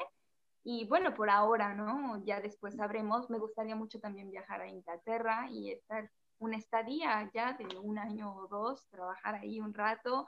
Y 0.62 0.86
bueno, 0.86 1.14
por 1.14 1.30
ahora, 1.30 1.74
¿no? 1.74 2.22
Ya 2.24 2.40
después 2.40 2.76
sabremos. 2.76 3.30
Me 3.30 3.38
gustaría 3.38 3.74
mucho 3.74 3.98
también 4.00 4.30
viajar 4.30 4.60
a 4.60 4.68
Inglaterra 4.68 5.48
y 5.50 5.70
estar 5.70 6.10
una 6.38 6.56
estadía 6.56 7.30
ya 7.34 7.52
de 7.54 7.78
un 7.78 7.98
año 7.98 8.34
o 8.34 8.48
dos, 8.48 8.84
trabajar 8.90 9.36
ahí 9.36 9.60
un 9.60 9.74
rato, 9.74 10.26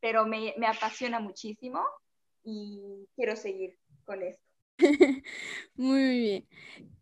pero 0.00 0.26
me, 0.26 0.54
me 0.58 0.66
apasiona 0.66 1.20
muchísimo 1.20 1.80
y 2.44 3.08
quiero 3.16 3.34
seguir 3.36 3.78
con 4.04 4.22
esto. 4.22 4.44
Muy 5.76 6.18
bien. 6.20 6.48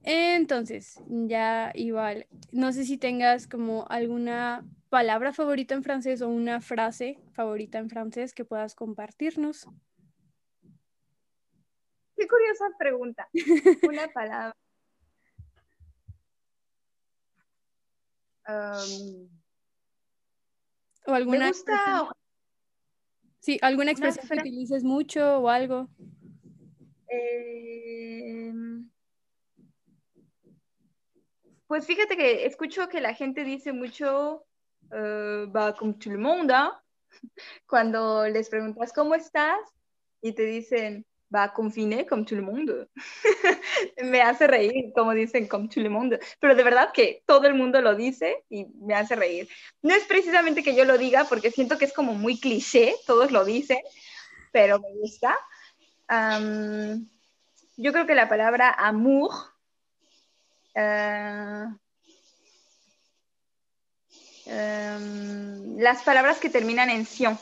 Entonces, 0.05 1.01
ya 1.09 1.73
igual, 1.75 2.27
no 2.53 2.73
sé 2.73 2.85
si 2.85 2.99
tengas 2.99 3.47
como 3.47 3.87
alguna 3.89 4.65
palabra 4.89 5.33
favorita 5.33 5.75
en 5.75 5.83
francés 5.83 6.23
o 6.23 6.29
una 6.29 6.61
frase 6.61 7.19
favorita 7.33 7.79
en 7.79 7.89
francés 7.89 8.35
que 8.35 8.45
puedas 8.45 8.75
compartirnos. 8.75 9.67
Qué 12.23 12.29
curiosa 12.29 12.67
pregunta. 12.79 13.29
Una 13.83 14.07
palabra. 14.07 14.55
o 21.05 21.13
alguna 21.13 21.49
Expresión? 21.49 22.09
Sí, 23.41 23.59
alguna 23.61 23.91
expresión 23.91 24.29
que 24.29 24.39
utilices 24.39 24.85
mucho 24.85 25.39
o 25.39 25.49
algo. 25.49 25.89
Em, 27.09 28.89
pues 31.67 31.87
fíjate 31.87 32.17
que 32.17 32.47
escucho 32.47 32.89
que 32.89 33.01
la 33.01 33.15
gente 33.15 33.43
dice 33.43 33.73
mucho, 33.73 34.47
uh, 34.93 35.51
va 35.51 35.75
como 35.75 35.99
tout 35.99 36.13
le 36.13 36.19
monde, 36.19 36.55
cuando 37.67 38.29
les 38.29 38.49
preguntas 38.49 38.93
cómo 38.93 39.17
estás 39.17 39.59
y 40.21 40.35
te 40.35 40.45
dicen, 40.45 41.05
va 41.35 41.53
confiné 41.53 42.07
como 42.07 42.25
tout 42.25 42.37
le 42.37 42.43
monde. 42.51 42.89
me 44.03 44.21
hace 44.21 44.47
reír, 44.47 44.93
como 44.95 45.13
dicen, 45.15 45.49
como 45.49 45.69
tout 45.69 45.81
le 45.83 45.89
monde. 45.89 46.21
Pero 46.41 46.55
de 46.55 46.63
verdad 46.63 46.93
que 46.93 47.23
todo 47.27 47.47
el 47.47 47.55
mundo 47.55 47.81
lo 47.81 47.95
dice 47.95 48.45
y 48.51 48.67
me 48.81 48.95
hace 48.95 49.17
reír. 49.17 49.49
No 49.83 49.95
es 49.95 50.05
precisamente 50.05 50.63
que 50.63 50.75
yo 50.75 50.85
lo 50.85 50.99
diga, 50.99 51.25
porque 51.25 51.51
siento 51.51 51.79
que 51.79 51.87
es 51.87 51.93
como 51.93 52.15
muy 52.15 52.39
cliché, 52.39 52.95
todos 53.07 53.31
lo 53.31 53.45
dicen, 53.45 53.79
pero 54.53 54.79
me 54.81 54.93
gusta. 55.01 55.37
yo 57.77 57.93
creo 57.93 58.07
que 58.07 58.15
la 58.15 58.29
palabra 58.29 58.71
amour 58.71 59.31
uh, 60.77 61.83
las 65.79 66.03
palabras 66.03 66.39
que 66.39 66.51
terminan 66.51 66.91
en 66.91 67.07
sion, 67.07 67.39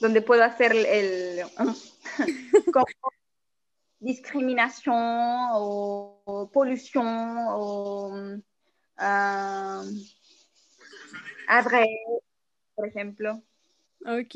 donde 0.00 0.22
puedo 0.22 0.42
hacer 0.44 0.72
el, 0.74 1.42
discrimination 4.00 4.94
o 5.52 6.50
pollution 6.52 7.06
o 7.50 8.12
uh, 8.98 9.82
por 12.74 12.86
ejemplo. 12.86 13.42
Ok. 14.04 14.34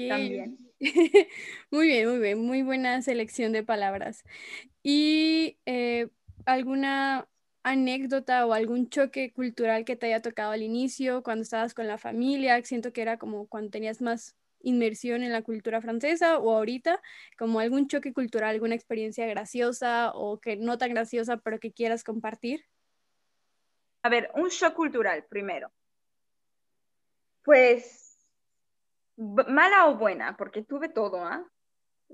muy 1.70 1.87
bien, 1.87 2.09
muy 2.09 2.18
bien, 2.18 2.38
muy 2.44 2.62
buena 2.62 3.01
selección 3.03 3.53
de 3.53 3.62
palabras. 3.62 4.25
¿Y 4.83 5.59
eh, 5.66 6.09
alguna 6.44 7.29
anécdota 7.62 8.44
o 8.46 8.53
algún 8.53 8.88
choque 8.88 9.33
cultural 9.33 9.85
que 9.85 9.94
te 9.94 10.07
haya 10.07 10.20
tocado 10.20 10.51
al 10.51 10.62
inicio, 10.62 11.22
cuando 11.22 11.42
estabas 11.42 11.75
con 11.75 11.87
la 11.87 11.98
familia? 11.98 12.61
Siento 12.64 12.92
que 12.92 13.03
era 13.03 13.16
como 13.16 13.46
cuando 13.46 13.70
tenías 13.70 14.03
más 14.03 14.35
inmersión 14.62 15.22
en 15.22 15.33
la 15.33 15.42
cultura 15.42 15.81
francesa 15.81 16.38
o 16.38 16.53
ahorita, 16.57 17.01
como 17.38 17.61
algún 17.61 17.88
choque 17.88 18.12
cultural, 18.12 18.51
alguna 18.51 18.75
experiencia 18.75 19.27
graciosa 19.27 20.12
o 20.14 20.40
que 20.40 20.57
no 20.57 20.79
tan 20.79 20.90
graciosa, 20.90 21.37
pero 21.37 21.61
que 21.61 21.72
quieras 21.72 22.05
compartir? 22.05 22.64
A 24.03 24.09
ver, 24.09 24.31
un 24.35 24.48
shock 24.48 24.75
cultural 24.75 25.25
primero. 25.29 25.70
Pues, 27.44 28.18
mala 29.16 29.88
o 29.88 29.96
buena, 29.96 30.37
porque 30.37 30.62
tuve 30.62 30.88
todo, 30.88 31.25
¿ah? 31.25 31.44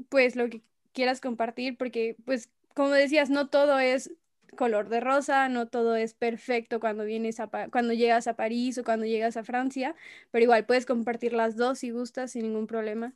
Pues 0.08 0.36
lo 0.36 0.48
que 0.48 0.62
quieras 0.92 1.20
compartir, 1.20 1.76
porque, 1.76 2.16
pues, 2.24 2.50
como 2.74 2.90
decías, 2.90 3.30
no 3.30 3.48
todo 3.48 3.78
es 3.78 4.12
color 4.58 4.88
de 4.88 4.98
rosa, 4.98 5.48
no 5.48 5.68
todo 5.68 5.94
es 5.94 6.14
perfecto 6.14 6.80
cuando 6.80 7.04
vienes 7.04 7.38
a 7.38 7.48
cuando 7.70 7.94
llegas 7.94 8.26
a 8.26 8.34
París 8.34 8.76
o 8.76 8.84
cuando 8.84 9.06
llegas 9.06 9.36
a 9.36 9.44
Francia, 9.44 9.94
pero 10.32 10.42
igual 10.42 10.66
puedes 10.66 10.84
compartir 10.84 11.32
las 11.32 11.56
dos 11.56 11.78
si 11.78 11.90
gustas 11.90 12.32
sin 12.32 12.42
ningún 12.42 12.66
problema. 12.66 13.14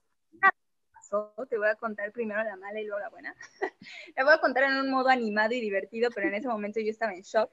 Te 1.51 1.59
voy 1.59 1.69
a 1.69 1.75
contar 1.75 2.11
primero 2.13 2.43
la 2.43 2.57
mala 2.57 2.81
y 2.81 2.87
luego 2.87 3.01
la 3.01 3.11
buena. 3.11 3.35
la 4.17 4.25
voy 4.25 4.33
a 4.33 4.39
contar 4.39 4.63
en 4.63 4.79
un 4.79 4.91
modo 4.91 5.09
animado 5.11 5.53
y 5.53 5.61
divertido, 5.61 6.11
pero 6.15 6.29
en 6.29 6.35
ese 6.35 6.49
momento 6.49 6.81
yo 6.81 6.91
estaba 6.91 7.13
en 7.13 7.21
shock. 7.21 7.51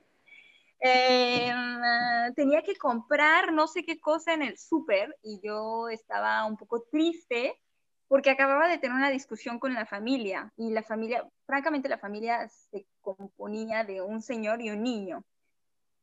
Em, 0.79 2.33
tenía 2.35 2.61
que 2.61 2.77
comprar 2.77 3.51
no 3.51 3.67
sé 3.67 3.83
qué 3.83 3.99
cosa 3.99 4.33
en 4.33 4.43
el 4.43 4.57
súper 4.57 5.13
y 5.23 5.41
yo 5.43 5.89
estaba 5.89 6.45
un 6.45 6.55
poco 6.55 6.83
triste 6.89 7.59
porque 8.07 8.29
acababa 8.29 8.69
de 8.69 8.77
tener 8.77 8.95
una 8.95 9.11
discusión 9.11 9.59
con 9.59 9.73
la 9.73 9.85
familia 9.85 10.53
y 10.55 10.71
la 10.71 10.81
familia, 10.81 11.27
francamente 11.45 11.89
la 11.89 11.97
familia 11.97 12.47
se 12.47 12.85
componía 13.15 13.83
de 13.83 14.01
un 14.01 14.21
señor 14.21 14.61
y 14.61 14.69
un 14.69 14.83
niño. 14.83 15.23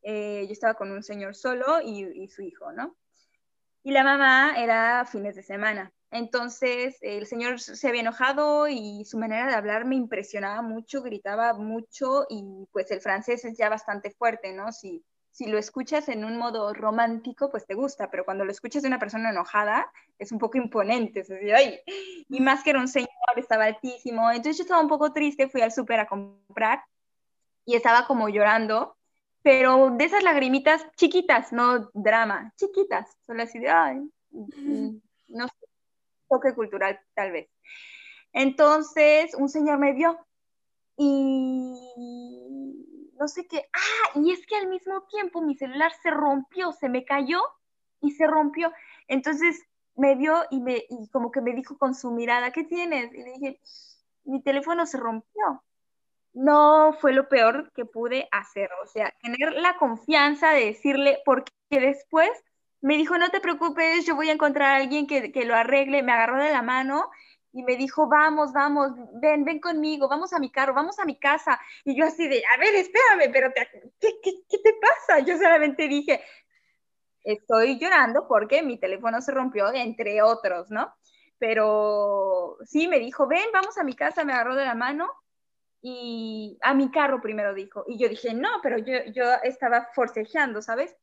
Eh, 0.02 0.44
yo 0.46 0.52
estaba 0.52 0.74
con 0.74 0.90
un 0.90 1.02
señor 1.02 1.34
solo 1.34 1.80
y, 1.82 2.28
su 2.28 2.42
hijo, 2.42 2.72
¿no? 2.72 2.96
Y 3.82 3.92
la 3.92 4.04
mamá 4.04 4.54
era 4.56 5.04
fines 5.04 5.36
de 5.36 5.42
semana. 5.42 5.92
Entonces 6.10 6.96
el 7.00 7.26
señor 7.26 7.60
se 7.60 7.88
había 7.88 8.02
enojado 8.02 8.68
y 8.68 9.04
su 9.04 9.18
manera 9.18 9.48
de 9.48 9.54
hablar 9.54 9.84
me 9.84 9.96
impresionaba 9.96 10.62
mucho, 10.62 11.02
gritaba 11.02 11.52
mucho 11.54 12.26
y 12.28 12.66
pues 12.72 12.90
el 12.90 13.00
francés 13.00 13.44
es 13.44 13.58
ya 13.58 13.68
bastante 13.68 14.10
fuerte, 14.12 14.52
¿no? 14.52 14.72
Si 14.72 15.04
si 15.36 15.44
lo 15.44 15.58
escuchas 15.58 16.08
en 16.08 16.24
un 16.24 16.38
modo 16.38 16.72
romántico, 16.72 17.50
pues 17.50 17.66
te 17.66 17.74
gusta, 17.74 18.10
pero 18.10 18.24
cuando 18.24 18.46
lo 18.46 18.50
escuchas 18.50 18.80
de 18.80 18.88
una 18.88 18.98
persona 18.98 19.28
enojada, 19.28 19.92
es 20.18 20.32
un 20.32 20.38
poco 20.38 20.56
imponente. 20.56 21.20
Es 21.20 21.28
decir, 21.28 21.54
ay, 21.54 21.78
y 22.30 22.40
más 22.40 22.64
que 22.64 22.70
era 22.70 22.80
un 22.80 22.88
señor, 22.88 23.10
estaba 23.36 23.64
altísimo. 23.64 24.30
Entonces 24.30 24.56
yo 24.56 24.62
estaba 24.62 24.80
un 24.80 24.88
poco 24.88 25.12
triste, 25.12 25.50
fui 25.50 25.60
al 25.60 25.72
súper 25.72 26.00
a 26.00 26.06
comprar 26.06 26.82
y 27.66 27.74
estaba 27.74 28.06
como 28.06 28.28
llorando, 28.30 28.96
pero 29.42 29.90
de 29.90 30.04
esas 30.04 30.22
lagrimitas 30.22 30.86
chiquitas, 30.96 31.52
no 31.52 31.90
drama, 31.92 32.52
chiquitas, 32.56 33.16
solo 33.26 33.42
así 33.42 33.58
de, 33.58 33.68
ay, 33.68 34.10
no 35.28 35.48
sé, 35.48 35.66
toque 36.28 36.54
cultural 36.54 36.98
tal 37.14 37.32
vez. 37.32 37.48
Entonces 38.32 39.34
un 39.34 39.48
señor 39.48 39.78
me 39.78 39.92
vio 39.92 40.18
y 40.96 41.74
no 43.18 43.28
sé 43.28 43.46
qué, 43.46 43.68
ah, 43.72 44.18
y 44.18 44.30
es 44.32 44.46
que 44.46 44.56
al 44.56 44.68
mismo 44.68 45.02
tiempo 45.02 45.42
mi 45.42 45.56
celular 45.56 45.92
se 46.02 46.10
rompió, 46.10 46.72
se 46.72 46.88
me 46.88 47.04
cayó 47.04 47.40
y 48.00 48.12
se 48.12 48.26
rompió. 48.26 48.72
Entonces 49.08 49.62
me 49.96 50.14
vio 50.14 50.44
y, 50.50 50.60
me, 50.60 50.84
y 50.88 51.08
como 51.10 51.32
que 51.32 51.40
me 51.40 51.54
dijo 51.54 51.78
con 51.78 51.94
su 51.94 52.10
mirada, 52.10 52.52
¿qué 52.52 52.64
tienes? 52.64 53.12
Y 53.12 53.22
le 53.22 53.32
dije, 53.32 53.60
mi 54.24 54.42
teléfono 54.42 54.86
se 54.86 54.98
rompió. 54.98 55.64
No 56.36 56.92
fue 57.00 57.14
lo 57.14 57.30
peor 57.30 57.72
que 57.72 57.86
pude 57.86 58.28
hacer, 58.30 58.68
o 58.82 58.86
sea, 58.86 59.10
tener 59.22 59.54
la 59.54 59.78
confianza 59.78 60.50
de 60.50 60.66
decirle, 60.66 61.18
porque 61.24 61.50
después 61.70 62.30
me 62.82 62.98
dijo, 62.98 63.16
no 63.16 63.30
te 63.30 63.40
preocupes, 63.40 64.04
yo 64.04 64.14
voy 64.14 64.28
a 64.28 64.34
encontrar 64.34 64.72
a 64.72 64.76
alguien 64.76 65.06
que, 65.06 65.32
que 65.32 65.46
lo 65.46 65.54
arregle, 65.54 66.02
me 66.02 66.12
agarró 66.12 66.42
de 66.42 66.52
la 66.52 66.60
mano 66.60 67.10
y 67.52 67.62
me 67.62 67.76
dijo, 67.76 68.06
vamos, 68.06 68.52
vamos, 68.52 68.92
ven, 69.14 69.44
ven 69.44 69.60
conmigo, 69.60 70.10
vamos 70.10 70.34
a 70.34 70.38
mi 70.38 70.50
carro, 70.50 70.74
vamos 70.74 70.98
a 70.98 71.06
mi 71.06 71.18
casa. 71.18 71.58
Y 71.86 71.96
yo 71.96 72.04
así 72.04 72.28
de, 72.28 72.42
a 72.54 72.58
ver, 72.58 72.74
espérame, 72.74 73.32
pero 73.32 73.50
¿qué, 73.98 74.20
qué, 74.22 74.32
qué 74.46 74.58
te 74.58 74.74
pasa? 74.78 75.20
Yo 75.20 75.38
solamente 75.38 75.88
dije, 75.88 76.22
estoy 77.24 77.78
llorando 77.78 78.28
porque 78.28 78.62
mi 78.62 78.78
teléfono 78.78 79.22
se 79.22 79.32
rompió, 79.32 79.72
entre 79.72 80.20
otros, 80.20 80.70
¿no? 80.70 80.94
Pero 81.38 82.58
sí, 82.66 82.88
me 82.88 82.98
dijo, 82.98 83.26
ven, 83.26 83.48
vamos 83.54 83.78
a 83.78 83.84
mi 83.84 83.94
casa, 83.94 84.22
me 84.22 84.34
agarró 84.34 84.54
de 84.54 84.66
la 84.66 84.74
mano 84.74 85.10
y 85.88 86.58
a 86.62 86.74
mi 86.74 86.90
carro 86.90 87.20
primero 87.20 87.54
dijo. 87.54 87.84
Y 87.86 87.96
yo 87.96 88.08
dije, 88.08 88.34
no, 88.34 88.48
pero 88.60 88.76
yo, 88.78 89.04
yo 89.14 89.22
estaba 89.44 89.88
forcejeando, 89.94 90.60
¿sabes? 90.60 90.96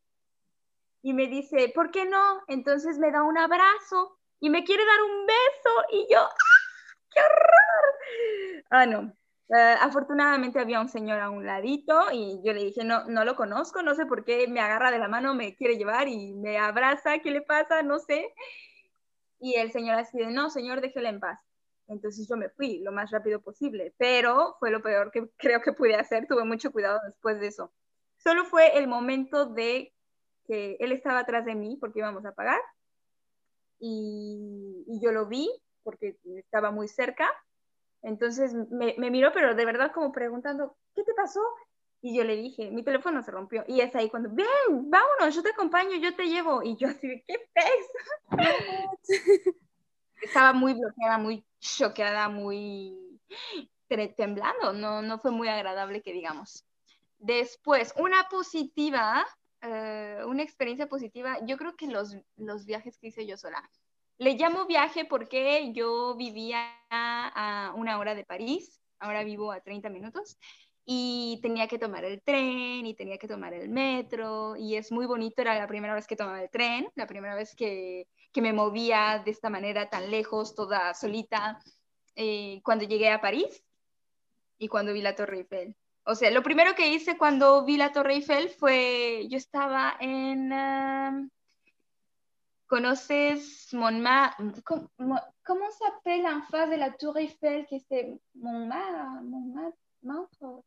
Y 1.02 1.14
me 1.14 1.28
dice, 1.28 1.72
¿por 1.74 1.90
qué 1.90 2.06
no? 2.06 2.42
Entonces 2.50 2.98
me 2.98 3.10
da 3.10 3.24
un 3.24 3.38
abrazo 3.38 4.20
y 4.42 4.50
me 4.50 4.66
quiere 4.66 4.84
dar 4.86 5.02
un 5.04 5.26
beso 5.26 5.86
y 5.90 6.08
yo, 6.14 6.20
¡ah! 6.20 6.34
¡qué 7.12 7.22
horror! 7.22 8.66
Ah, 8.72 8.86
no. 8.86 9.14
Eh, 9.56 9.76
afortunadamente 9.80 10.60
había 10.60 10.82
un 10.82 10.90
señor 10.90 11.22
a 11.22 11.30
un 11.30 11.46
ladito 11.46 12.12
y 12.12 12.42
yo 12.44 12.52
le 12.52 12.66
dije, 12.66 12.84
no, 12.84 13.06
no 13.06 13.24
lo 13.24 13.38
conozco, 13.38 13.84
no 13.84 13.96
sé 13.96 14.06
por 14.06 14.26
qué 14.26 14.50
me 14.50 14.60
agarra 14.60 14.92
de 14.92 15.00
la 15.00 15.08
mano, 15.08 15.34
me 15.34 15.56
quiere 15.56 15.78
llevar 15.78 16.10
y 16.10 16.34
me 16.34 16.58
abraza, 16.58 17.20
¿qué 17.20 17.32
le 17.32 17.42
pasa? 17.42 17.84
No 17.84 18.00
sé. 18.00 18.34
Y 19.40 19.56
el 19.56 19.72
señor 19.72 19.96
así 19.96 20.18
de, 20.18 20.28
no, 20.28 20.50
señor, 20.50 20.82
déjela 20.82 21.08
en 21.08 21.22
paz. 21.22 21.40
Entonces 21.88 22.28
yo 22.28 22.38
me 22.38 22.50
fui 22.50 22.80
lo 22.80 22.92
más 22.92 23.12
rápido 23.12 23.42
posible, 23.42 23.94
pero 23.98 24.56
fue 24.60 24.72
lo 24.72 24.82
peor 24.82 25.12
que 25.12 25.30
creo 25.38 25.62
que 25.62 25.74
pude 25.74 25.96
hacer, 25.96 26.28
tuve 26.28 26.44
mucho 26.44 26.72
cuidado 26.72 27.00
después 27.06 27.40
de 27.40 27.48
eso. 27.48 27.72
Solo 28.18 28.46
fue 28.46 28.78
el 28.78 28.88
momento 28.88 29.46
de 29.46 29.94
que 30.48 30.78
él 30.80 30.92
estaba 30.92 31.20
atrás 31.20 31.46
de 31.46 31.56
mí 31.56 31.78
porque 31.80 32.00
íbamos 32.00 32.26
a 32.26 32.34
pagar 32.34 32.60
y, 33.80 34.84
y 34.88 35.00
yo 35.02 35.12
lo 35.12 35.26
vi 35.28 35.50
porque 35.84 36.18
estaba 36.38 36.72
muy 36.72 36.88
cerca. 36.88 37.30
Entonces 38.02 38.54
me, 38.54 38.96
me, 38.98 39.12
miró, 39.12 39.32
pero 39.34 39.56
de 39.56 39.66
verdad 39.66 39.92
como 39.94 40.12
preguntando, 40.12 40.76
¿qué 40.96 41.04
te 41.04 41.14
pasó? 41.14 41.42
Y 42.02 42.18
yo 42.18 42.26
le 42.26 42.36
dije, 42.36 42.70
mi 42.70 42.84
teléfono 42.84 43.24
se 43.24 43.32
rompió. 43.32 43.64
Y 43.68 43.80
es 43.80 43.96
ahí 43.96 44.10
cuando, 44.10 44.30
ven, 44.30 44.90
vámonos, 44.90 45.34
yo 45.34 45.42
te 45.42 45.52
acompaño, 45.52 45.96
yo 45.98 46.14
te 46.16 46.26
llevo. 46.26 46.62
Y 46.62 46.76
yo 46.76 46.90
así, 46.90 47.24
¿qué 47.26 47.50
pez? 47.54 48.30
Estaba 50.22 50.52
muy 50.52 50.74
bloqueada, 50.74 51.18
muy 51.18 51.46
choqueada, 51.64 52.30
muy 52.30 53.20
temblando. 54.16 54.74
No, 54.74 55.02
no 55.02 55.20
fue 55.20 55.32
muy 55.32 55.48
agradable 55.48 56.02
que 56.02 56.14
digamos. 56.14 56.66
Después, 57.20 57.94
una 57.98 58.28
positiva, 58.30 59.26
uh, 59.64 60.28
una 60.28 60.44
experiencia 60.44 60.88
positiva, 60.88 61.38
yo 61.46 61.58
creo 61.58 61.76
que 61.76 61.88
los, 61.88 62.18
los 62.38 62.66
viajes 62.66 62.98
que 62.98 63.08
hice 63.08 63.26
yo 63.26 63.38
sola. 63.38 63.62
Le 64.18 64.34
llamo 64.36 64.66
viaje 64.66 65.06
porque 65.06 65.72
yo 65.74 66.16
vivía 66.16 66.72
a 66.90 67.74
una 67.76 67.98
hora 67.98 68.14
de 68.14 68.26
París, 68.26 68.80
ahora 69.00 69.24
vivo 69.24 69.52
a 69.52 69.62
30 69.62 69.90
minutos, 69.90 70.38
y 70.86 71.40
tenía 71.42 71.68
que 71.68 71.80
tomar 71.80 72.04
el 72.04 72.22
tren 72.22 72.86
y 72.86 72.94
tenía 72.94 73.18
que 73.18 73.28
tomar 73.28 73.54
el 73.54 73.70
metro 73.70 74.56
y 74.58 74.76
es 74.76 74.92
muy 74.92 75.06
bonito, 75.06 75.42
era 75.42 75.58
la 75.58 75.68
primera 75.68 75.96
vez 75.96 76.08
que 76.08 76.16
tomaba 76.16 76.42
el 76.42 76.50
tren, 76.50 76.90
la 76.96 77.08
primera 77.08 77.36
vez 77.36 77.56
que, 77.56 78.08
que 78.34 78.42
me 78.42 78.52
movía 78.52 79.22
de 79.24 79.32
esta 79.32 79.50
manera 79.50 79.90
tan 79.90 80.10
lejos, 80.10 80.56
toda 80.56 80.94
solita, 80.94 81.60
eh, 82.16 82.62
cuando 82.64 82.84
llegué 82.84 83.12
a 83.12 83.22
París 83.22 83.64
y 84.58 84.68
cuando 84.68 84.92
vi 84.92 85.02
la 85.02 85.16
Torre 85.16 85.38
Eiffel. 85.38 85.76
O 86.06 86.16
sea, 86.16 86.32
lo 86.32 86.44
primero 86.44 86.76
que 86.76 86.88
hice 86.88 87.18
cuando 87.18 87.64
vi 87.64 87.78
la 87.78 87.94
Torre 87.94 88.16
Eiffel 88.16 88.50
fue, 88.50 89.28
yo 89.30 89.38
estaba 89.38 89.96
en... 90.00 90.52
Uh, 90.52 91.30
¿Conoces 92.66 93.72
Montmartre? 93.74 94.64
¿Cómo, 94.64 94.90
¿Cómo 95.46 95.66
se 95.72 96.12
llama 96.12 96.32
en 96.32 96.44
face 96.44 96.72
de 96.72 96.78
la 96.78 96.94
Tour 96.98 97.20
Eiffel 97.20 97.68
que 97.68 97.76
es 97.78 97.86
Montmartre? 98.34 99.22
Montmartre? 100.02 100.64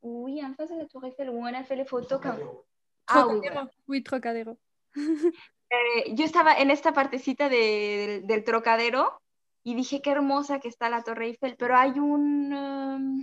Oui, 0.00 0.40
en 0.40 0.56
face 0.56 0.74
de 0.74 0.82
la 0.82 0.88
Tour 0.88 1.04
Eiffel, 1.06 1.30
où 1.30 1.38
on 1.38 1.54
a 1.54 1.64
fait 1.64 1.76
les 1.76 1.88
photos. 1.88 2.08
Trocadero. 2.08 2.66
Ah, 3.06 3.68
oui, 3.86 4.02
Trocadero. 4.02 4.58
eh, 5.70 6.14
yo 6.14 6.24
estaba 6.24 6.54
en 6.54 6.70
esta 6.70 6.92
partecita 6.92 7.48
de, 7.48 7.56
del, 7.56 8.26
del, 8.26 8.44
Trocadero 8.44 9.20
y 9.62 9.74
dije 9.74 10.00
qué 10.00 10.10
hermosa 10.10 10.60
que 10.60 10.68
está 10.68 10.88
la 10.88 11.02
Torre 11.02 11.26
Eiffel, 11.26 11.56
pero 11.58 11.76
hay 11.76 11.98
un... 11.98 12.52
Um, 12.52 13.22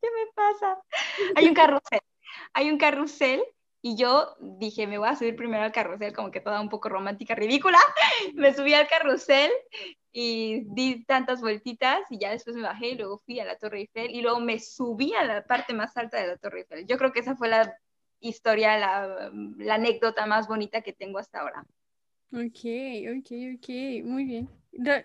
¿Qué 0.00 0.08
me 0.10 0.32
pasa? 0.34 0.78
Hay 1.34 1.48
un 1.48 1.54
carrusel. 1.54 2.00
Hay 2.52 2.70
un 2.70 2.78
carrusel 2.78 3.44
y 3.80 3.96
yo 3.96 4.34
dije, 4.40 4.86
me 4.88 4.98
voy 4.98 5.08
a 5.08 5.14
subir 5.14 5.36
primero 5.36 5.62
al 5.62 5.72
carrusel, 5.72 6.12
como 6.12 6.32
que 6.32 6.40
toda 6.40 6.60
un 6.60 6.68
poco 6.68 6.88
romántica, 6.88 7.36
ridícula. 7.36 7.78
Me 8.34 8.52
subí 8.52 8.74
al 8.74 8.88
carrusel 8.88 9.52
y 10.12 10.64
di 10.74 11.04
tantas 11.04 11.40
vueltitas 11.40 12.00
y 12.10 12.18
ya 12.18 12.30
después 12.30 12.56
me 12.56 12.62
bajé 12.62 12.88
y 12.88 12.94
luego 12.96 13.18
fui 13.18 13.38
a 13.38 13.44
la 13.44 13.58
Torre 13.58 13.80
Eiffel 13.80 14.10
y 14.10 14.22
luego 14.22 14.40
me 14.40 14.58
subí 14.58 15.12
a 15.12 15.22
la 15.24 15.44
parte 15.44 15.74
más 15.74 15.94
alta 15.98 16.18
de 16.18 16.26
la 16.26 16.38
Torre 16.38 16.60
Eiffel. 16.60 16.86
Yo 16.86 16.96
creo 16.96 17.12
que 17.12 17.20
esa 17.20 17.36
fue 17.36 17.48
la 17.48 17.78
historia, 18.20 18.78
la, 18.78 19.30
la 19.58 19.74
anécdota 19.74 20.26
más 20.26 20.48
bonita 20.48 20.82
que 20.82 20.92
tengo 20.92 21.18
hasta 21.18 21.40
ahora. 21.40 21.66
Ok, 22.32 22.58
ok, 23.18 23.30
ok, 23.56 23.68
muy 24.04 24.24
bien. 24.24 24.50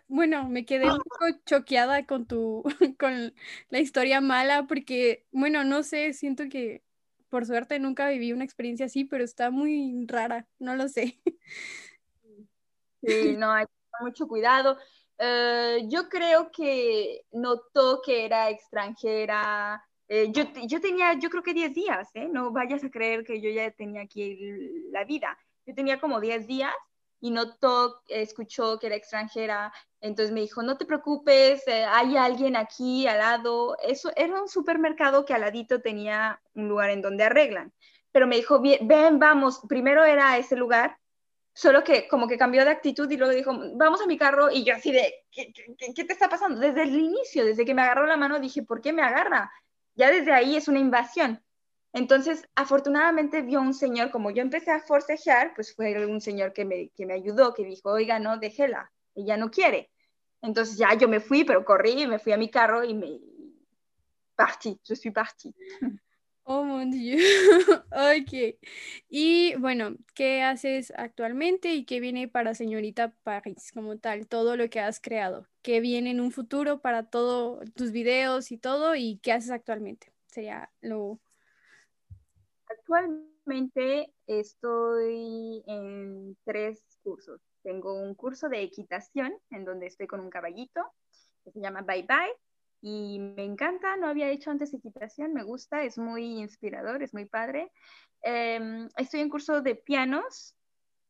Bueno, 0.08 0.50
me 0.50 0.66
quedé 0.66 0.92
un 0.92 1.00
poco 1.00 1.26
choqueada 1.46 2.06
con 2.06 2.26
tu, 2.28 2.64
con 3.00 3.34
la 3.70 3.80
historia 3.80 4.20
mala 4.22 4.66
porque, 4.68 5.26
bueno, 5.32 5.64
no 5.64 5.84
sé, 5.84 6.14
siento 6.14 6.44
que 6.50 6.84
por 7.30 7.46
suerte 7.46 7.80
nunca 7.80 8.10
viví 8.10 8.34
una 8.34 8.44
experiencia 8.44 8.88
así, 8.88 9.06
pero 9.06 9.24
está 9.24 9.50
muy 9.52 10.06
rara, 10.08 10.48
no 10.60 10.76
lo 10.76 10.90
sé. 10.90 11.22
Sí, 13.06 13.36
no, 13.38 13.52
hay 13.52 13.66
mucho 14.02 14.28
cuidado. 14.28 14.78
Uh, 15.20 15.88
yo 15.90 16.10
creo 16.10 16.52
que 16.52 17.26
notó 17.32 18.02
que 18.06 18.26
era 18.26 18.50
extranjera. 18.50 19.84
Eh, 20.14 20.30
yo, 20.34 20.44
yo, 20.68 20.82
tenía, 20.82 21.14
yo 21.14 21.30
creo 21.30 21.42
que 21.42 21.54
10 21.54 21.74
días, 21.74 22.10
¿eh? 22.16 22.28
No 22.28 22.52
vayas 22.52 22.84
a 22.84 22.90
creer 22.90 23.24
que 23.24 23.40
yo 23.40 23.50
ya 23.50 23.72
tenía 23.72 24.02
aquí 24.02 24.38
la 24.92 25.06
vida. 25.06 25.38
Yo 25.66 25.74
tenía 25.74 26.02
como 26.02 26.20
10 26.20 26.48
días 26.48 26.74
y 27.22 27.32
notó, 27.32 28.02
escuchó 28.10 28.78
que 28.78 28.88
era 28.88 28.98
extranjera, 28.98 29.72
entonces 30.02 30.34
me 30.34 30.42
dijo, 30.42 30.64
no 30.64 30.78
te 30.78 30.86
preocupes, 30.86 31.66
eh, 31.66 31.86
hay 31.86 32.18
alguien 32.18 32.58
aquí 32.58 33.08
al 33.08 33.20
lado. 33.20 33.78
Eso 33.82 34.12
era 34.18 34.42
un 34.42 34.50
supermercado 34.50 35.24
que 35.24 35.34
al 35.34 35.42
ladito 35.42 35.80
tenía 35.80 36.42
un 36.56 36.68
lugar 36.68 36.90
en 36.90 37.02
donde 37.02 37.24
arreglan. 37.24 37.72
Pero 38.12 38.28
me 38.28 38.36
dijo, 38.36 38.62
ven, 38.62 39.18
vamos, 39.18 39.62
primero 39.70 40.04
era 40.04 40.38
ese 40.38 40.58
lugar, 40.58 40.98
solo 41.54 41.86
que 41.86 42.10
como 42.10 42.28
que 42.28 42.38
cambió 42.38 42.66
de 42.66 42.72
actitud 42.72 43.10
y 43.10 43.16
luego 43.16 43.34
dijo, 43.34 43.58
vamos 43.76 44.02
a 44.02 44.08
mi 44.08 44.18
carro 44.18 44.52
y 44.52 44.66
yo 44.66 44.76
así 44.76 44.92
de, 44.92 45.24
¿qué, 45.32 45.54
qué, 45.54 45.94
qué 45.96 46.04
te 46.04 46.12
está 46.12 46.28
pasando? 46.28 46.60
Desde 46.60 46.84
el 46.84 47.00
inicio, 47.00 47.46
desde 47.46 47.64
que 47.64 47.74
me 47.74 47.82
agarró 47.82 48.06
la 48.06 48.18
mano, 48.18 48.42
dije, 48.42 48.64
¿por 48.64 48.82
qué 48.82 48.92
me 48.92 49.04
agarra? 49.04 49.50
Ya 49.96 50.12
desde 50.12 50.32
ahí 50.32 50.56
es 50.56 50.68
una 50.68 50.80
invasión. 50.80 51.44
Entonces, 51.94 52.48
afortunadamente 52.56 53.42
vio 53.42 53.60
un 53.60 53.74
señor, 53.74 54.12
como 54.12 54.32
yo 54.32 54.42
empecé 54.42 54.72
a 54.72 54.80
forcejear, 54.80 55.54
pues 55.56 55.76
fue 55.76 56.06
un 56.06 56.22
señor 56.22 56.54
que 56.54 56.64
me, 56.64 56.90
que 56.90 57.06
me 57.06 57.14
ayudó, 57.14 57.54
que 57.54 57.66
dijo, 57.66 57.92
oiga, 57.92 58.18
no, 58.20 58.38
déjela, 58.38 58.92
ella 59.14 59.36
no 59.36 59.52
quiere. 59.52 59.92
Entonces 60.42 60.78
ya 60.78 60.94
yo 60.94 61.08
me 61.08 61.20
fui, 61.20 61.44
pero 61.44 61.66
corrí, 61.66 62.08
me 62.08 62.20
fui 62.20 62.32
a 62.32 62.38
mi 62.38 62.50
carro 62.50 62.84
y 62.84 62.94
me 62.94 63.20
partí, 64.36 64.80
je 64.84 64.96
suis 64.96 65.14
partie. 65.14 65.54
Oh, 66.54 66.66
mon 66.66 66.92
Dieu. 66.92 67.18
ok. 67.92 68.60
Y 69.08 69.56
bueno, 69.56 69.96
¿qué 70.14 70.42
haces 70.42 70.92
actualmente 70.98 71.74
y 71.74 71.86
qué 71.86 72.02
viene 72.02 72.28
para 72.28 72.54
señorita 72.56 73.16
París 73.24 73.72
como 73.74 73.98
tal? 74.00 74.28
Todo 74.28 74.58
lo 74.58 74.70
que 74.70 74.82
has 74.82 75.00
creado. 75.00 75.48
¿Qué 75.62 75.80
viene 75.80 76.12
en 76.12 76.20
un 76.20 76.32
futuro 76.32 76.82
para 76.82 77.10
todos 77.10 77.64
tus 77.74 77.94
videos 77.94 78.52
y 78.52 78.58
todo? 78.58 78.96
¿Y 78.96 79.20
qué 79.20 79.32
haces 79.32 79.50
actualmente? 79.50 80.12
Sería 80.26 80.70
lo 80.82 81.22
Actualmente 82.66 84.12
estoy 84.28 85.64
en 85.68 86.36
tres 86.44 86.84
cursos. 87.02 87.40
Tengo 87.64 87.94
un 87.94 88.14
curso 88.14 88.50
de 88.50 88.62
equitación 88.62 89.32
en 89.52 89.64
donde 89.64 89.88
estoy 89.88 90.08
con 90.08 90.20
un 90.20 90.30
caballito 90.30 90.82
que 91.46 91.52
se 91.52 91.62
llama 91.62 91.82
Bye 91.82 92.04
Bye 92.04 92.51
y 92.82 93.20
me 93.20 93.44
encanta, 93.44 93.96
no 93.98 94.08
había 94.08 94.30
hecho 94.30 94.50
antes 94.50 94.74
equitación, 94.74 95.34
me 95.34 95.44
gusta, 95.44 95.84
es 95.84 95.98
muy 95.98 96.40
inspirador, 96.40 97.04
es 97.04 97.14
muy 97.14 97.26
padre. 97.26 97.72
Eh, 98.24 98.88
estoy 98.98 99.20
en 99.20 99.30
curso 99.30 99.62
de 99.62 99.76
pianos, 99.76 100.56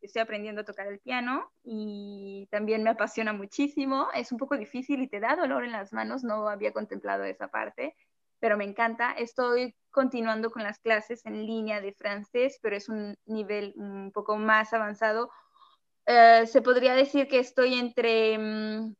estoy 0.01 0.21
aprendiendo 0.21 0.61
a 0.61 0.65
tocar 0.65 0.87
el 0.87 0.99
piano 0.99 1.51
y 1.63 2.47
también 2.51 2.83
me 2.83 2.89
apasiona 2.89 3.33
muchísimo, 3.33 4.07
es 4.13 4.31
un 4.31 4.37
poco 4.37 4.57
difícil 4.57 5.01
y 5.01 5.07
te 5.07 5.19
da 5.19 5.35
dolor 5.35 5.63
en 5.63 5.71
las 5.71 5.93
manos, 5.93 6.23
no 6.23 6.49
había 6.49 6.73
contemplado 6.73 7.23
esa 7.23 7.47
parte, 7.47 7.95
pero 8.39 8.57
me 8.57 8.65
encanta. 8.65 9.13
Estoy 9.13 9.75
continuando 9.91 10.51
con 10.51 10.63
las 10.63 10.79
clases 10.79 11.25
en 11.25 11.45
línea 11.45 11.79
de 11.79 11.93
francés, 11.93 12.59
pero 12.61 12.75
es 12.75 12.89
un 12.89 13.15
nivel 13.25 13.73
un 13.77 14.11
poco 14.11 14.35
más 14.37 14.73
avanzado. 14.73 15.29
Uh, 16.07 16.45
se 16.47 16.61
podría 16.61 16.95
decir 16.95 17.27
que 17.27 17.39
estoy 17.39 17.75
entre 17.75 18.37
um, 18.37 18.95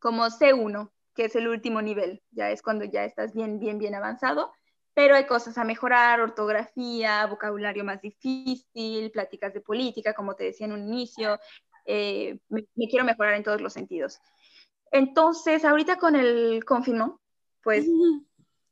como 0.00 0.24
C1, 0.26 0.90
que 1.14 1.26
es 1.26 1.36
el 1.36 1.48
último 1.48 1.82
nivel, 1.82 2.22
ya 2.30 2.50
es 2.50 2.62
cuando 2.62 2.84
ya 2.84 3.04
estás 3.04 3.34
bien, 3.34 3.58
bien, 3.58 3.78
bien 3.78 3.94
avanzado, 3.94 4.52
pero 4.94 5.14
hay 5.14 5.26
cosas 5.26 5.58
a 5.58 5.64
mejorar, 5.64 6.20
ortografía, 6.20 7.26
vocabulario 7.26 7.84
más 7.84 8.00
difícil, 8.00 9.10
pláticas 9.10 9.54
de 9.54 9.60
política, 9.60 10.14
como 10.14 10.34
te 10.34 10.44
decía 10.44 10.66
en 10.66 10.72
un 10.72 10.86
inicio, 10.86 11.38
eh, 11.86 12.38
me, 12.48 12.64
me, 12.74 12.88
quiero 12.88 13.04
mejorar 13.04 13.34
en 13.34 13.42
todos 13.42 13.60
los 13.60 13.72
sentidos. 13.72 14.20
Entonces, 14.90 15.64
ahorita 15.64 15.96
con 15.96 16.16
el 16.16 16.64
confirmo, 16.64 17.20
pues 17.62 17.86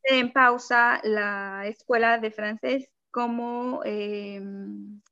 en 0.04 0.32
pausa 0.32 1.00
la 1.04 1.66
escuela 1.66 2.18
de 2.18 2.30
francés 2.30 2.88
como 3.10 3.82
eh, 3.84 4.40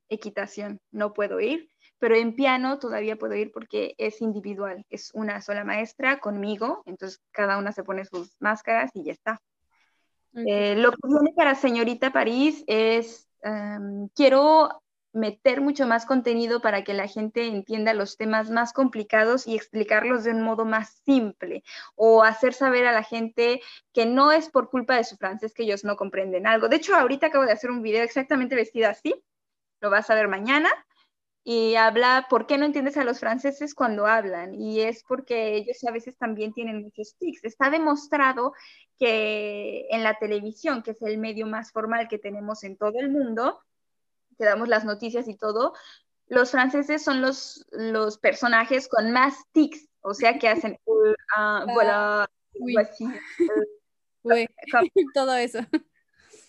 equitación. 0.09 0.79
No 0.91 1.13
puedo 1.13 1.39
ir, 1.39 1.69
pero 1.99 2.15
en 2.15 2.35
piano 2.35 2.79
todavía 2.79 3.17
puedo 3.17 3.35
ir 3.35 3.51
porque 3.51 3.93
es 3.97 4.21
individual. 4.21 4.85
Es 4.89 5.11
una 5.13 5.41
sola 5.41 5.63
maestra 5.63 6.19
conmigo, 6.19 6.81
entonces 6.85 7.21
cada 7.31 7.57
una 7.57 7.71
se 7.71 7.83
pone 7.83 8.05
sus 8.05 8.35
máscaras 8.39 8.91
y 8.93 9.03
ya 9.03 9.11
está. 9.11 9.41
Okay. 10.31 10.45
Eh, 10.47 10.75
lo 10.75 10.91
que 10.91 10.97
viene 11.03 11.33
para 11.35 11.55
señorita 11.55 12.11
París 12.11 12.63
es, 12.67 13.27
um, 13.43 14.07
quiero 14.15 14.81
meter 15.11 15.59
mucho 15.61 15.87
más 15.87 16.05
contenido 16.05 16.61
para 16.61 16.83
que 16.83 16.93
la 16.93 17.07
gente 17.07 17.47
entienda 17.47 17.93
los 17.93 18.15
temas 18.15 18.49
más 18.51 18.73
complicados 18.73 19.47
y 19.47 19.55
explicarlos 19.55 20.23
de 20.23 20.31
un 20.31 20.43
modo 20.43 20.65
más 20.65 21.01
simple 21.03 21.63
o 21.95 22.23
hacer 22.23 22.53
saber 22.53 22.85
a 22.85 22.91
la 22.91 23.03
gente 23.03 23.61
que 23.91 24.05
no 24.05 24.31
es 24.31 24.49
por 24.49 24.69
culpa 24.69 24.95
de 24.95 25.03
su 25.03 25.17
francés 25.17 25.53
que 25.53 25.63
ellos 25.63 25.83
no 25.83 25.95
comprenden 25.95 26.45
algo. 26.45 26.69
De 26.69 26.75
hecho, 26.75 26.95
ahorita 26.95 27.27
acabo 27.27 27.45
de 27.45 27.51
hacer 27.51 27.71
un 27.71 27.81
video 27.81 28.03
exactamente 28.03 28.55
vestida 28.55 28.89
así, 28.91 29.15
lo 29.81 29.89
vas 29.89 30.09
a 30.09 30.15
ver 30.15 30.27
mañana, 30.27 30.69
y 31.51 31.73
habla 31.73 32.27
por 32.29 32.45
qué 32.45 32.59
no 32.59 32.65
entiendes 32.65 32.95
a 32.97 33.03
los 33.03 33.19
franceses 33.19 33.73
cuando 33.73 34.05
hablan 34.05 34.53
y 34.53 34.81
es 34.81 35.03
porque 35.03 35.55
ellos 35.55 35.83
a 35.83 35.91
veces 35.91 36.15
también 36.15 36.53
tienen 36.53 36.83
muchos 36.83 37.15
tics. 37.15 37.43
Está 37.43 37.71
demostrado 37.71 38.53
que 38.99 39.87
en 39.89 40.03
la 40.03 40.19
televisión, 40.19 40.83
que 40.83 40.91
es 40.91 41.01
el 41.01 41.17
medio 41.17 41.47
más 41.47 41.71
formal 41.71 42.07
que 42.07 42.19
tenemos 42.19 42.63
en 42.63 42.77
todo 42.77 42.99
el 42.99 43.09
mundo, 43.09 43.59
que 44.37 44.45
damos 44.45 44.67
las 44.67 44.85
noticias 44.85 45.27
y 45.27 45.35
todo, 45.37 45.73
los 46.27 46.51
franceses 46.51 47.03
son 47.03 47.19
los, 47.19 47.65
los 47.71 48.19
personajes 48.19 48.87
con 48.87 49.11
más 49.11 49.33
tics, 49.51 49.89
o 50.01 50.13
sea 50.13 50.37
que 50.37 50.49
hacen 50.49 50.77
uh, 50.85 51.15
ah, 51.35 51.65
voilà, 51.73 52.29
todo 55.15 55.33
eso. 55.33 55.61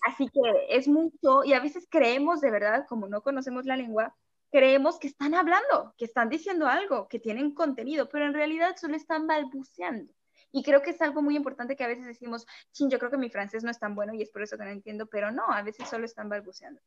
Así 0.07 0.29
que 0.29 0.41
es 0.69 0.89
mucho, 0.89 1.43
y 1.43 1.55
a 1.55 1.61
veces 1.61 1.87
creemos 1.89 2.43
de 2.43 2.51
verdad, 2.51 2.85
como 2.87 3.09
no 3.09 3.23
conocemos 3.23 3.65
la 3.65 3.77
lengua, 3.77 4.15
creemos 4.51 4.99
que 4.99 5.07
están 5.07 5.35
hablando, 5.35 5.95
que 5.97 6.05
están 6.05 6.29
diciendo 6.29 6.67
algo, 6.67 7.09
que 7.09 7.19
tienen 7.19 7.55
contenido, 7.55 8.09
pero 8.09 8.27
en 8.27 8.35
realidad 8.35 8.77
solo 8.77 8.97
están 8.97 9.27
balbuceando. 9.27 10.13
Y 10.53 10.65
creo 10.65 10.83
que 10.83 10.91
es 10.91 11.01
algo 11.01 11.23
muy 11.23 11.37
importante 11.37 11.77
que 11.77 11.85
a 11.85 11.89
veces 11.89 12.07
decimos, 12.07 12.47
yo 12.75 12.99
creo 12.99 13.11
que 13.11 13.17
mi 13.17 13.31
francés 13.31 13.63
no 13.63 13.71
es 13.71 13.79
tan 13.79 13.95
bueno 13.95 14.15
y 14.15 14.23
es 14.23 14.31
por 14.31 14.43
eso 14.43 14.59
que 14.59 14.65
no 14.65 14.71
entiendo, 14.71 15.07
pero 15.07 15.31
no, 15.31 15.45
a 15.49 15.63
veces 15.63 15.89
solo 15.89 16.05
están 16.05 16.29
balbuceando. 16.29 16.81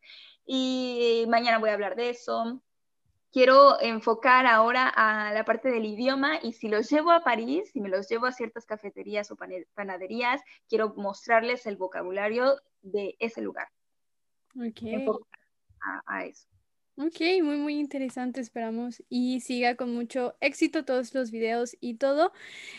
Y 0.46 1.26
mañana 1.30 1.60
voy 1.60 1.70
a 1.70 1.74
hablar 1.74 1.96
de 1.96 2.10
eso. 2.10 2.62
Quiero 3.32 3.80
enfocar 3.82 4.46
ahora 4.46 4.90
a 4.90 5.34
la 5.34 5.46
parte 5.46 5.72
del 5.72 5.86
idioma 5.86 6.40
y 6.44 6.54
si 6.54 6.68
los 6.68 6.90
llevo 6.90 7.12
a 7.12 7.24
París, 7.24 7.72
si 7.72 7.80
me 7.80 7.90
los 7.90 8.08
llevo 8.10 8.28
a 8.28 8.32
ciertas 8.32 8.66
cafeterías 8.66 9.32
o 9.32 9.38
panaderías, 9.74 10.42
quiero 10.68 10.94
mostrarles 10.96 11.66
el 11.66 11.78
vocabulario 11.78 12.62
de 12.82 13.16
ese 13.20 13.42
lugar. 13.42 13.70
Ok. 14.56 14.82
a 16.06 16.26
eso. 16.26 16.53
Ok, 16.96 17.20
muy, 17.42 17.58
muy 17.58 17.80
interesante, 17.80 18.40
esperamos. 18.40 19.04
Y 19.10 19.40
siga 19.42 19.76
con 19.76 19.94
mucho 19.96 20.36
éxito 20.42 20.86
todos 20.86 21.14
los 21.16 21.32
videos 21.32 21.76
y 21.80 21.96
todo. 21.96 22.32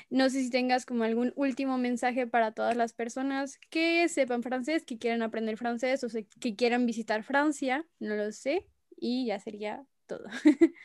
No 0.08 0.30
sé 0.30 0.42
si 0.42 0.50
tengas 0.50 0.86
como 0.86 1.02
algún 1.04 1.32
último 1.34 1.78
mensaje 1.78 2.26
para 2.28 2.52
todas 2.52 2.76
las 2.76 2.92
personas 2.92 3.58
que 3.70 4.08
sepan 4.08 4.42
francés, 4.44 4.84
que 4.84 4.98
quieran 4.98 5.22
aprender 5.22 5.56
francés 5.56 6.04
o 6.04 6.08
que 6.40 6.54
quieran 6.54 6.86
visitar 6.86 7.24
Francia, 7.24 7.84
no 7.98 8.14
lo 8.14 8.30
sé. 8.30 8.68
Y 8.96 9.26
ya 9.26 9.40
sería 9.40 9.84
todo. 10.06 10.26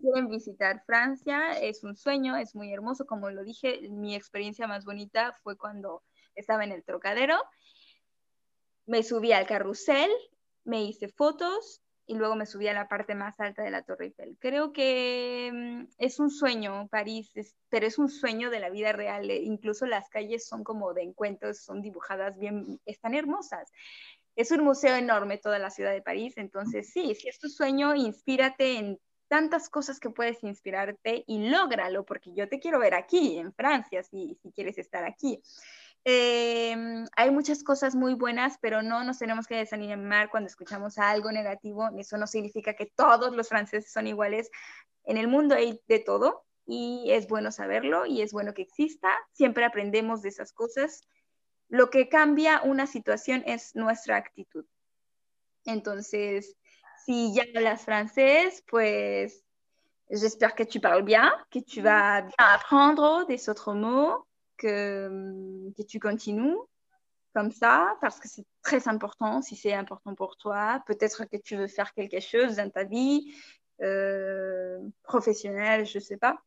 quieren 0.00 0.28
visitar 0.28 0.82
Francia, 0.84 1.52
es 1.52 1.82
un 1.84 1.96
sueño, 1.96 2.36
es 2.36 2.54
muy 2.54 2.72
hermoso. 2.72 3.06
Como 3.06 3.30
lo 3.30 3.44
dije, 3.44 3.88
mi 3.90 4.14
experiencia 4.14 4.66
más 4.66 4.84
bonita 4.84 5.34
fue 5.42 5.56
cuando 5.56 6.02
estaba 6.34 6.64
en 6.64 6.72
el 6.72 6.84
trocadero. 6.84 7.36
Me 8.86 9.02
subí 9.02 9.32
al 9.32 9.46
carrusel, 9.46 10.10
me 10.64 10.82
hice 10.82 11.08
fotos, 11.08 11.82
y 12.10 12.14
luego 12.14 12.34
me 12.34 12.44
subí 12.44 12.66
a 12.66 12.74
la 12.74 12.88
parte 12.88 13.14
más 13.14 13.38
alta 13.38 13.62
de 13.62 13.70
la 13.70 13.82
Torre 13.82 14.06
Eiffel. 14.06 14.36
Creo 14.40 14.72
que 14.72 15.48
mm, 15.52 15.92
es 15.96 16.18
un 16.18 16.28
sueño 16.28 16.88
París, 16.88 17.30
pero 17.68 17.86
es 17.86 17.98
un 17.98 18.08
sueño 18.08 18.50
de 18.50 18.58
la 18.58 18.68
vida 18.68 18.90
real. 18.90 19.30
Eh, 19.30 19.42
incluso 19.44 19.86
las 19.86 20.08
calles 20.08 20.44
son 20.44 20.64
como 20.64 20.92
de 20.92 21.02
encuentros, 21.02 21.62
son 21.62 21.82
dibujadas 21.82 22.36
bien, 22.36 22.80
están 22.84 23.14
hermosas. 23.14 23.70
Es 24.34 24.50
un 24.50 24.64
museo 24.64 24.96
enorme 24.96 25.38
toda 25.38 25.60
la 25.60 25.70
ciudad 25.70 25.92
de 25.92 26.02
París, 26.02 26.34
entonces 26.36 26.90
sí, 26.92 27.14
si 27.14 27.28
es 27.28 27.38
tu 27.38 27.48
sueño, 27.48 27.94
inspírate 27.94 28.78
en 28.78 28.98
tantas 29.28 29.68
cosas 29.68 30.00
que 30.00 30.10
puedes 30.10 30.42
inspirarte 30.42 31.22
y 31.28 31.48
lógralo, 31.48 32.04
porque 32.04 32.32
yo 32.34 32.48
te 32.48 32.58
quiero 32.58 32.80
ver 32.80 32.94
aquí, 32.94 33.38
en 33.38 33.52
Francia, 33.52 34.02
si, 34.02 34.36
si 34.42 34.50
quieres 34.50 34.78
estar 34.78 35.04
aquí. 35.04 35.40
Em, 36.04 37.06
hay 37.16 37.30
muchas 37.30 37.62
cosas 37.62 37.94
muy 37.94 38.14
buenas, 38.14 38.56
pero 38.60 38.82
no 38.82 39.04
nos 39.04 39.18
tenemos 39.18 39.46
que 39.46 39.56
desanimar 39.56 40.30
cuando 40.30 40.46
escuchamos 40.48 40.98
algo 40.98 41.30
negativo. 41.30 41.88
Eso 41.98 42.16
no 42.16 42.26
significa 42.26 42.74
que 42.74 42.86
todos 42.86 43.36
los 43.36 43.48
franceses 43.48 43.92
son 43.92 44.06
iguales. 44.06 44.50
En 45.04 45.18
el 45.18 45.28
mundo 45.28 45.54
hay 45.54 45.80
de 45.88 45.98
todo 45.98 46.44
y 46.66 47.10
es 47.10 47.28
bueno 47.28 47.52
saberlo 47.52 48.06
y 48.06 48.22
es 48.22 48.32
bueno 48.32 48.54
que 48.54 48.62
exista. 48.62 49.10
Siempre 49.32 49.64
aprendemos 49.64 50.22
de 50.22 50.30
esas 50.30 50.52
cosas. 50.52 51.02
Lo 51.68 51.90
que 51.90 52.08
cambia 52.08 52.62
una 52.62 52.86
situación 52.86 53.42
es 53.46 53.74
nuestra 53.76 54.16
actitud. 54.16 54.64
Entonces, 55.66 56.56
si 57.04 57.34
ya 57.34 57.44
hablas 57.54 57.84
francés, 57.84 58.64
pues 58.68 59.44
j'espère 60.08 60.54
que 60.54 60.64
tu 60.64 60.80
parles 60.80 61.04
bien, 61.04 61.30
que 61.50 61.62
tu 61.62 61.82
vas 61.82 62.22
bien 62.22 62.34
apprendre 62.38 63.26
des 63.26 63.48
autres 63.48 63.74
mots 63.74 64.26
que, 64.60 65.72
que 65.76 65.82
tu 65.82 65.98
continues 65.98 66.56
comme 67.34 67.52
ça, 67.52 67.96
parce 68.00 68.18
que 68.18 68.28
c'est 68.28 68.44
très 68.62 68.88
important, 68.88 69.40
si 69.42 69.56
c'est 69.56 69.72
important 69.72 70.14
pour 70.14 70.36
toi. 70.36 70.82
Peut-être 70.86 71.24
que 71.24 71.36
tu 71.36 71.56
veux 71.56 71.68
faire 71.68 71.92
quelque 71.94 72.20
chose 72.20 72.56
dans 72.56 72.70
ta 72.70 72.84
vie 72.84 73.32
euh, 73.82 74.78
professionnelle, 75.04 75.86
je 75.86 75.98
ne 75.98 76.02
sais 76.02 76.16
pas. 76.16 76.42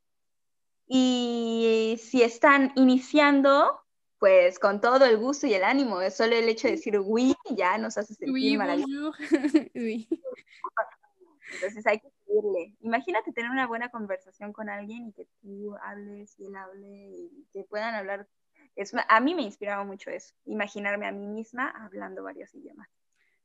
Y 0.88 1.97
si 1.97 2.22
están 2.22 2.74
iniciando, 2.76 3.80
pues 4.20 4.59
con 4.59 4.82
todo 4.82 5.05
el 5.05 5.18
gusto 5.18 5.47
y 5.47 5.53
el 5.53 5.64
ánimo, 5.64 5.97
solo 6.11 6.36
el 6.36 6.49
hecho 6.49 6.68
de 6.68 6.74
decir 6.74 6.99
oui 6.99 7.34
ya 7.51 7.78
nos 7.78 7.97
hace 7.97 8.14
sentir 8.14 8.34
oui, 8.34 8.57
maravilloso. 8.57 9.18
oui. 9.76 10.07
Entonces 11.53 11.86
hay 11.88 11.99
que 11.99 12.07
seguirle. 12.34 12.75
Imagínate 12.81 13.31
tener 13.31 13.51
una 13.51 13.67
buena 13.67 13.89
conversación 13.89 14.53
con 14.53 14.69
alguien 14.69 15.07
y 15.07 15.13
que 15.13 15.27
tú 15.41 15.75
hables 15.81 16.38
y 16.39 16.45
él 16.45 16.55
hable 16.55 16.88
y 16.88 17.47
que 17.51 17.63
puedan 17.63 17.95
hablar. 17.95 18.27
Es, 18.75 18.93
a 19.07 19.19
mí 19.19 19.36
me 19.36 19.43
inspiraba 19.43 19.84
mucho 19.84 20.09
eso, 20.09 20.34
imaginarme 20.45 21.05
a 21.05 21.11
mí 21.11 21.27
misma 21.27 21.69
hablando 21.69 22.23
varios 22.23 22.53
idiomas. 22.55 22.89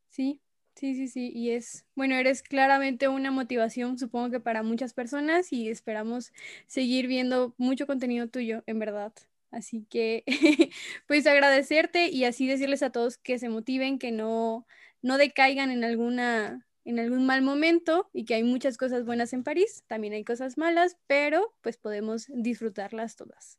Sí, 0.08 0.40
sí, 0.74 0.94
sí, 0.94 1.08
sí. 1.08 1.30
Y 1.34 1.50
es, 1.50 1.86
bueno, 1.94 2.14
eres 2.14 2.42
claramente 2.42 3.08
una 3.08 3.30
motivación, 3.30 3.98
supongo 3.98 4.30
que 4.30 4.40
para 4.40 4.62
muchas 4.62 4.94
personas 4.94 5.52
y 5.52 5.68
esperamos 5.68 6.32
seguir 6.66 7.06
viendo 7.06 7.54
mucho 7.58 7.86
contenido 7.86 8.28
tuyo, 8.28 8.62
en 8.66 8.78
verdad. 8.78 9.12
Así 9.50 9.86
que, 9.88 10.24
pues 11.06 11.26
agradecerte 11.26 12.08
y 12.08 12.24
así 12.24 12.46
decirles 12.46 12.82
a 12.82 12.90
todos 12.90 13.18
que 13.18 13.38
se 13.38 13.48
motiven, 13.48 13.98
que 13.98 14.12
no, 14.12 14.66
no 15.02 15.18
decaigan 15.18 15.70
en 15.70 15.84
alguna 15.84 16.67
en 16.88 16.98
algún 16.98 17.26
mal 17.26 17.42
momento 17.42 18.08
y 18.14 18.24
que 18.24 18.34
hay 18.34 18.42
muchas 18.42 18.78
cosas 18.78 19.04
buenas 19.04 19.34
en 19.34 19.44
París, 19.44 19.84
también 19.88 20.14
hay 20.14 20.24
cosas 20.24 20.56
malas, 20.56 20.96
pero 21.06 21.54
pues 21.60 21.76
podemos 21.76 22.28
disfrutarlas 22.28 23.14
todas. 23.14 23.58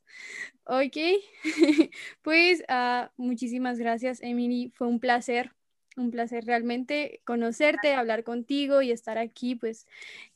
Ok, 0.64 0.98
pues 2.24 2.64
uh, 2.68 3.08
muchísimas 3.18 3.78
gracias 3.78 4.20
Emily, 4.24 4.72
fue 4.74 4.88
un 4.88 5.00
placer, 5.00 5.54
un 5.96 6.10
placer 6.10 6.44
realmente 6.46 7.22
conocerte, 7.24 7.94
hablar 7.94 8.24
contigo 8.24 8.82
y 8.82 8.90
estar 8.90 9.20
aquí 9.20 9.54
pues 9.54 9.86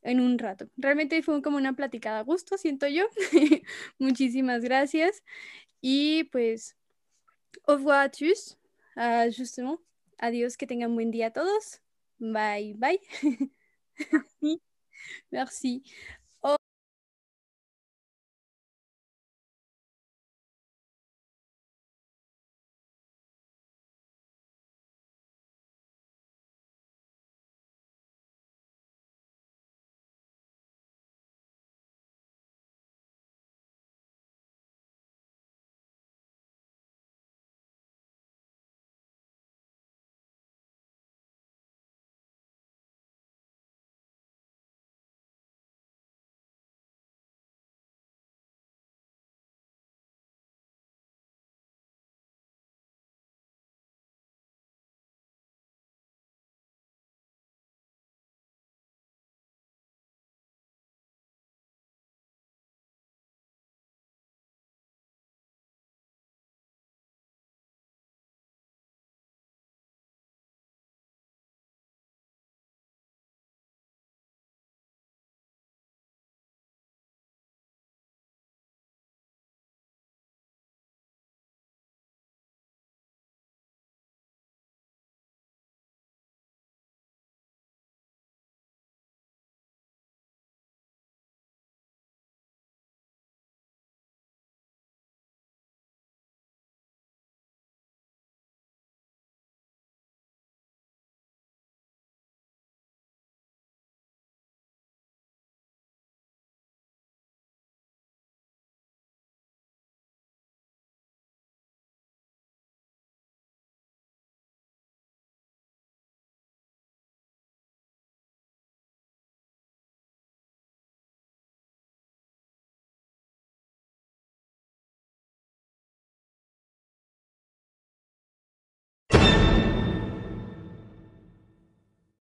en 0.03 0.19
un 0.19 0.37
rato. 0.37 0.69
Realmente 0.77 1.23
fue 1.23 1.41
como 1.41 1.57
una 1.57 1.73
platicada 1.73 2.19
a 2.19 2.23
gusto, 2.23 2.59
siento 2.59 2.87
yo. 2.87 3.05
muchísimas 3.97 4.61
gracias 4.61 5.23
y 5.81 6.25
pues 6.25 6.77
au 7.65 7.77
revoir 7.77 8.05
à 8.05 8.09
tous, 8.09 8.55
uh, 8.97 9.31
justement. 9.35 9.79
Adiós, 10.19 10.57
que 10.57 10.67
tengan 10.67 10.93
buen 10.93 11.09
día 11.09 11.27
a 11.27 11.31
todos. 11.31 11.82
Bye 12.32 12.74
bye. 12.80 12.97
Merci. 15.32 15.84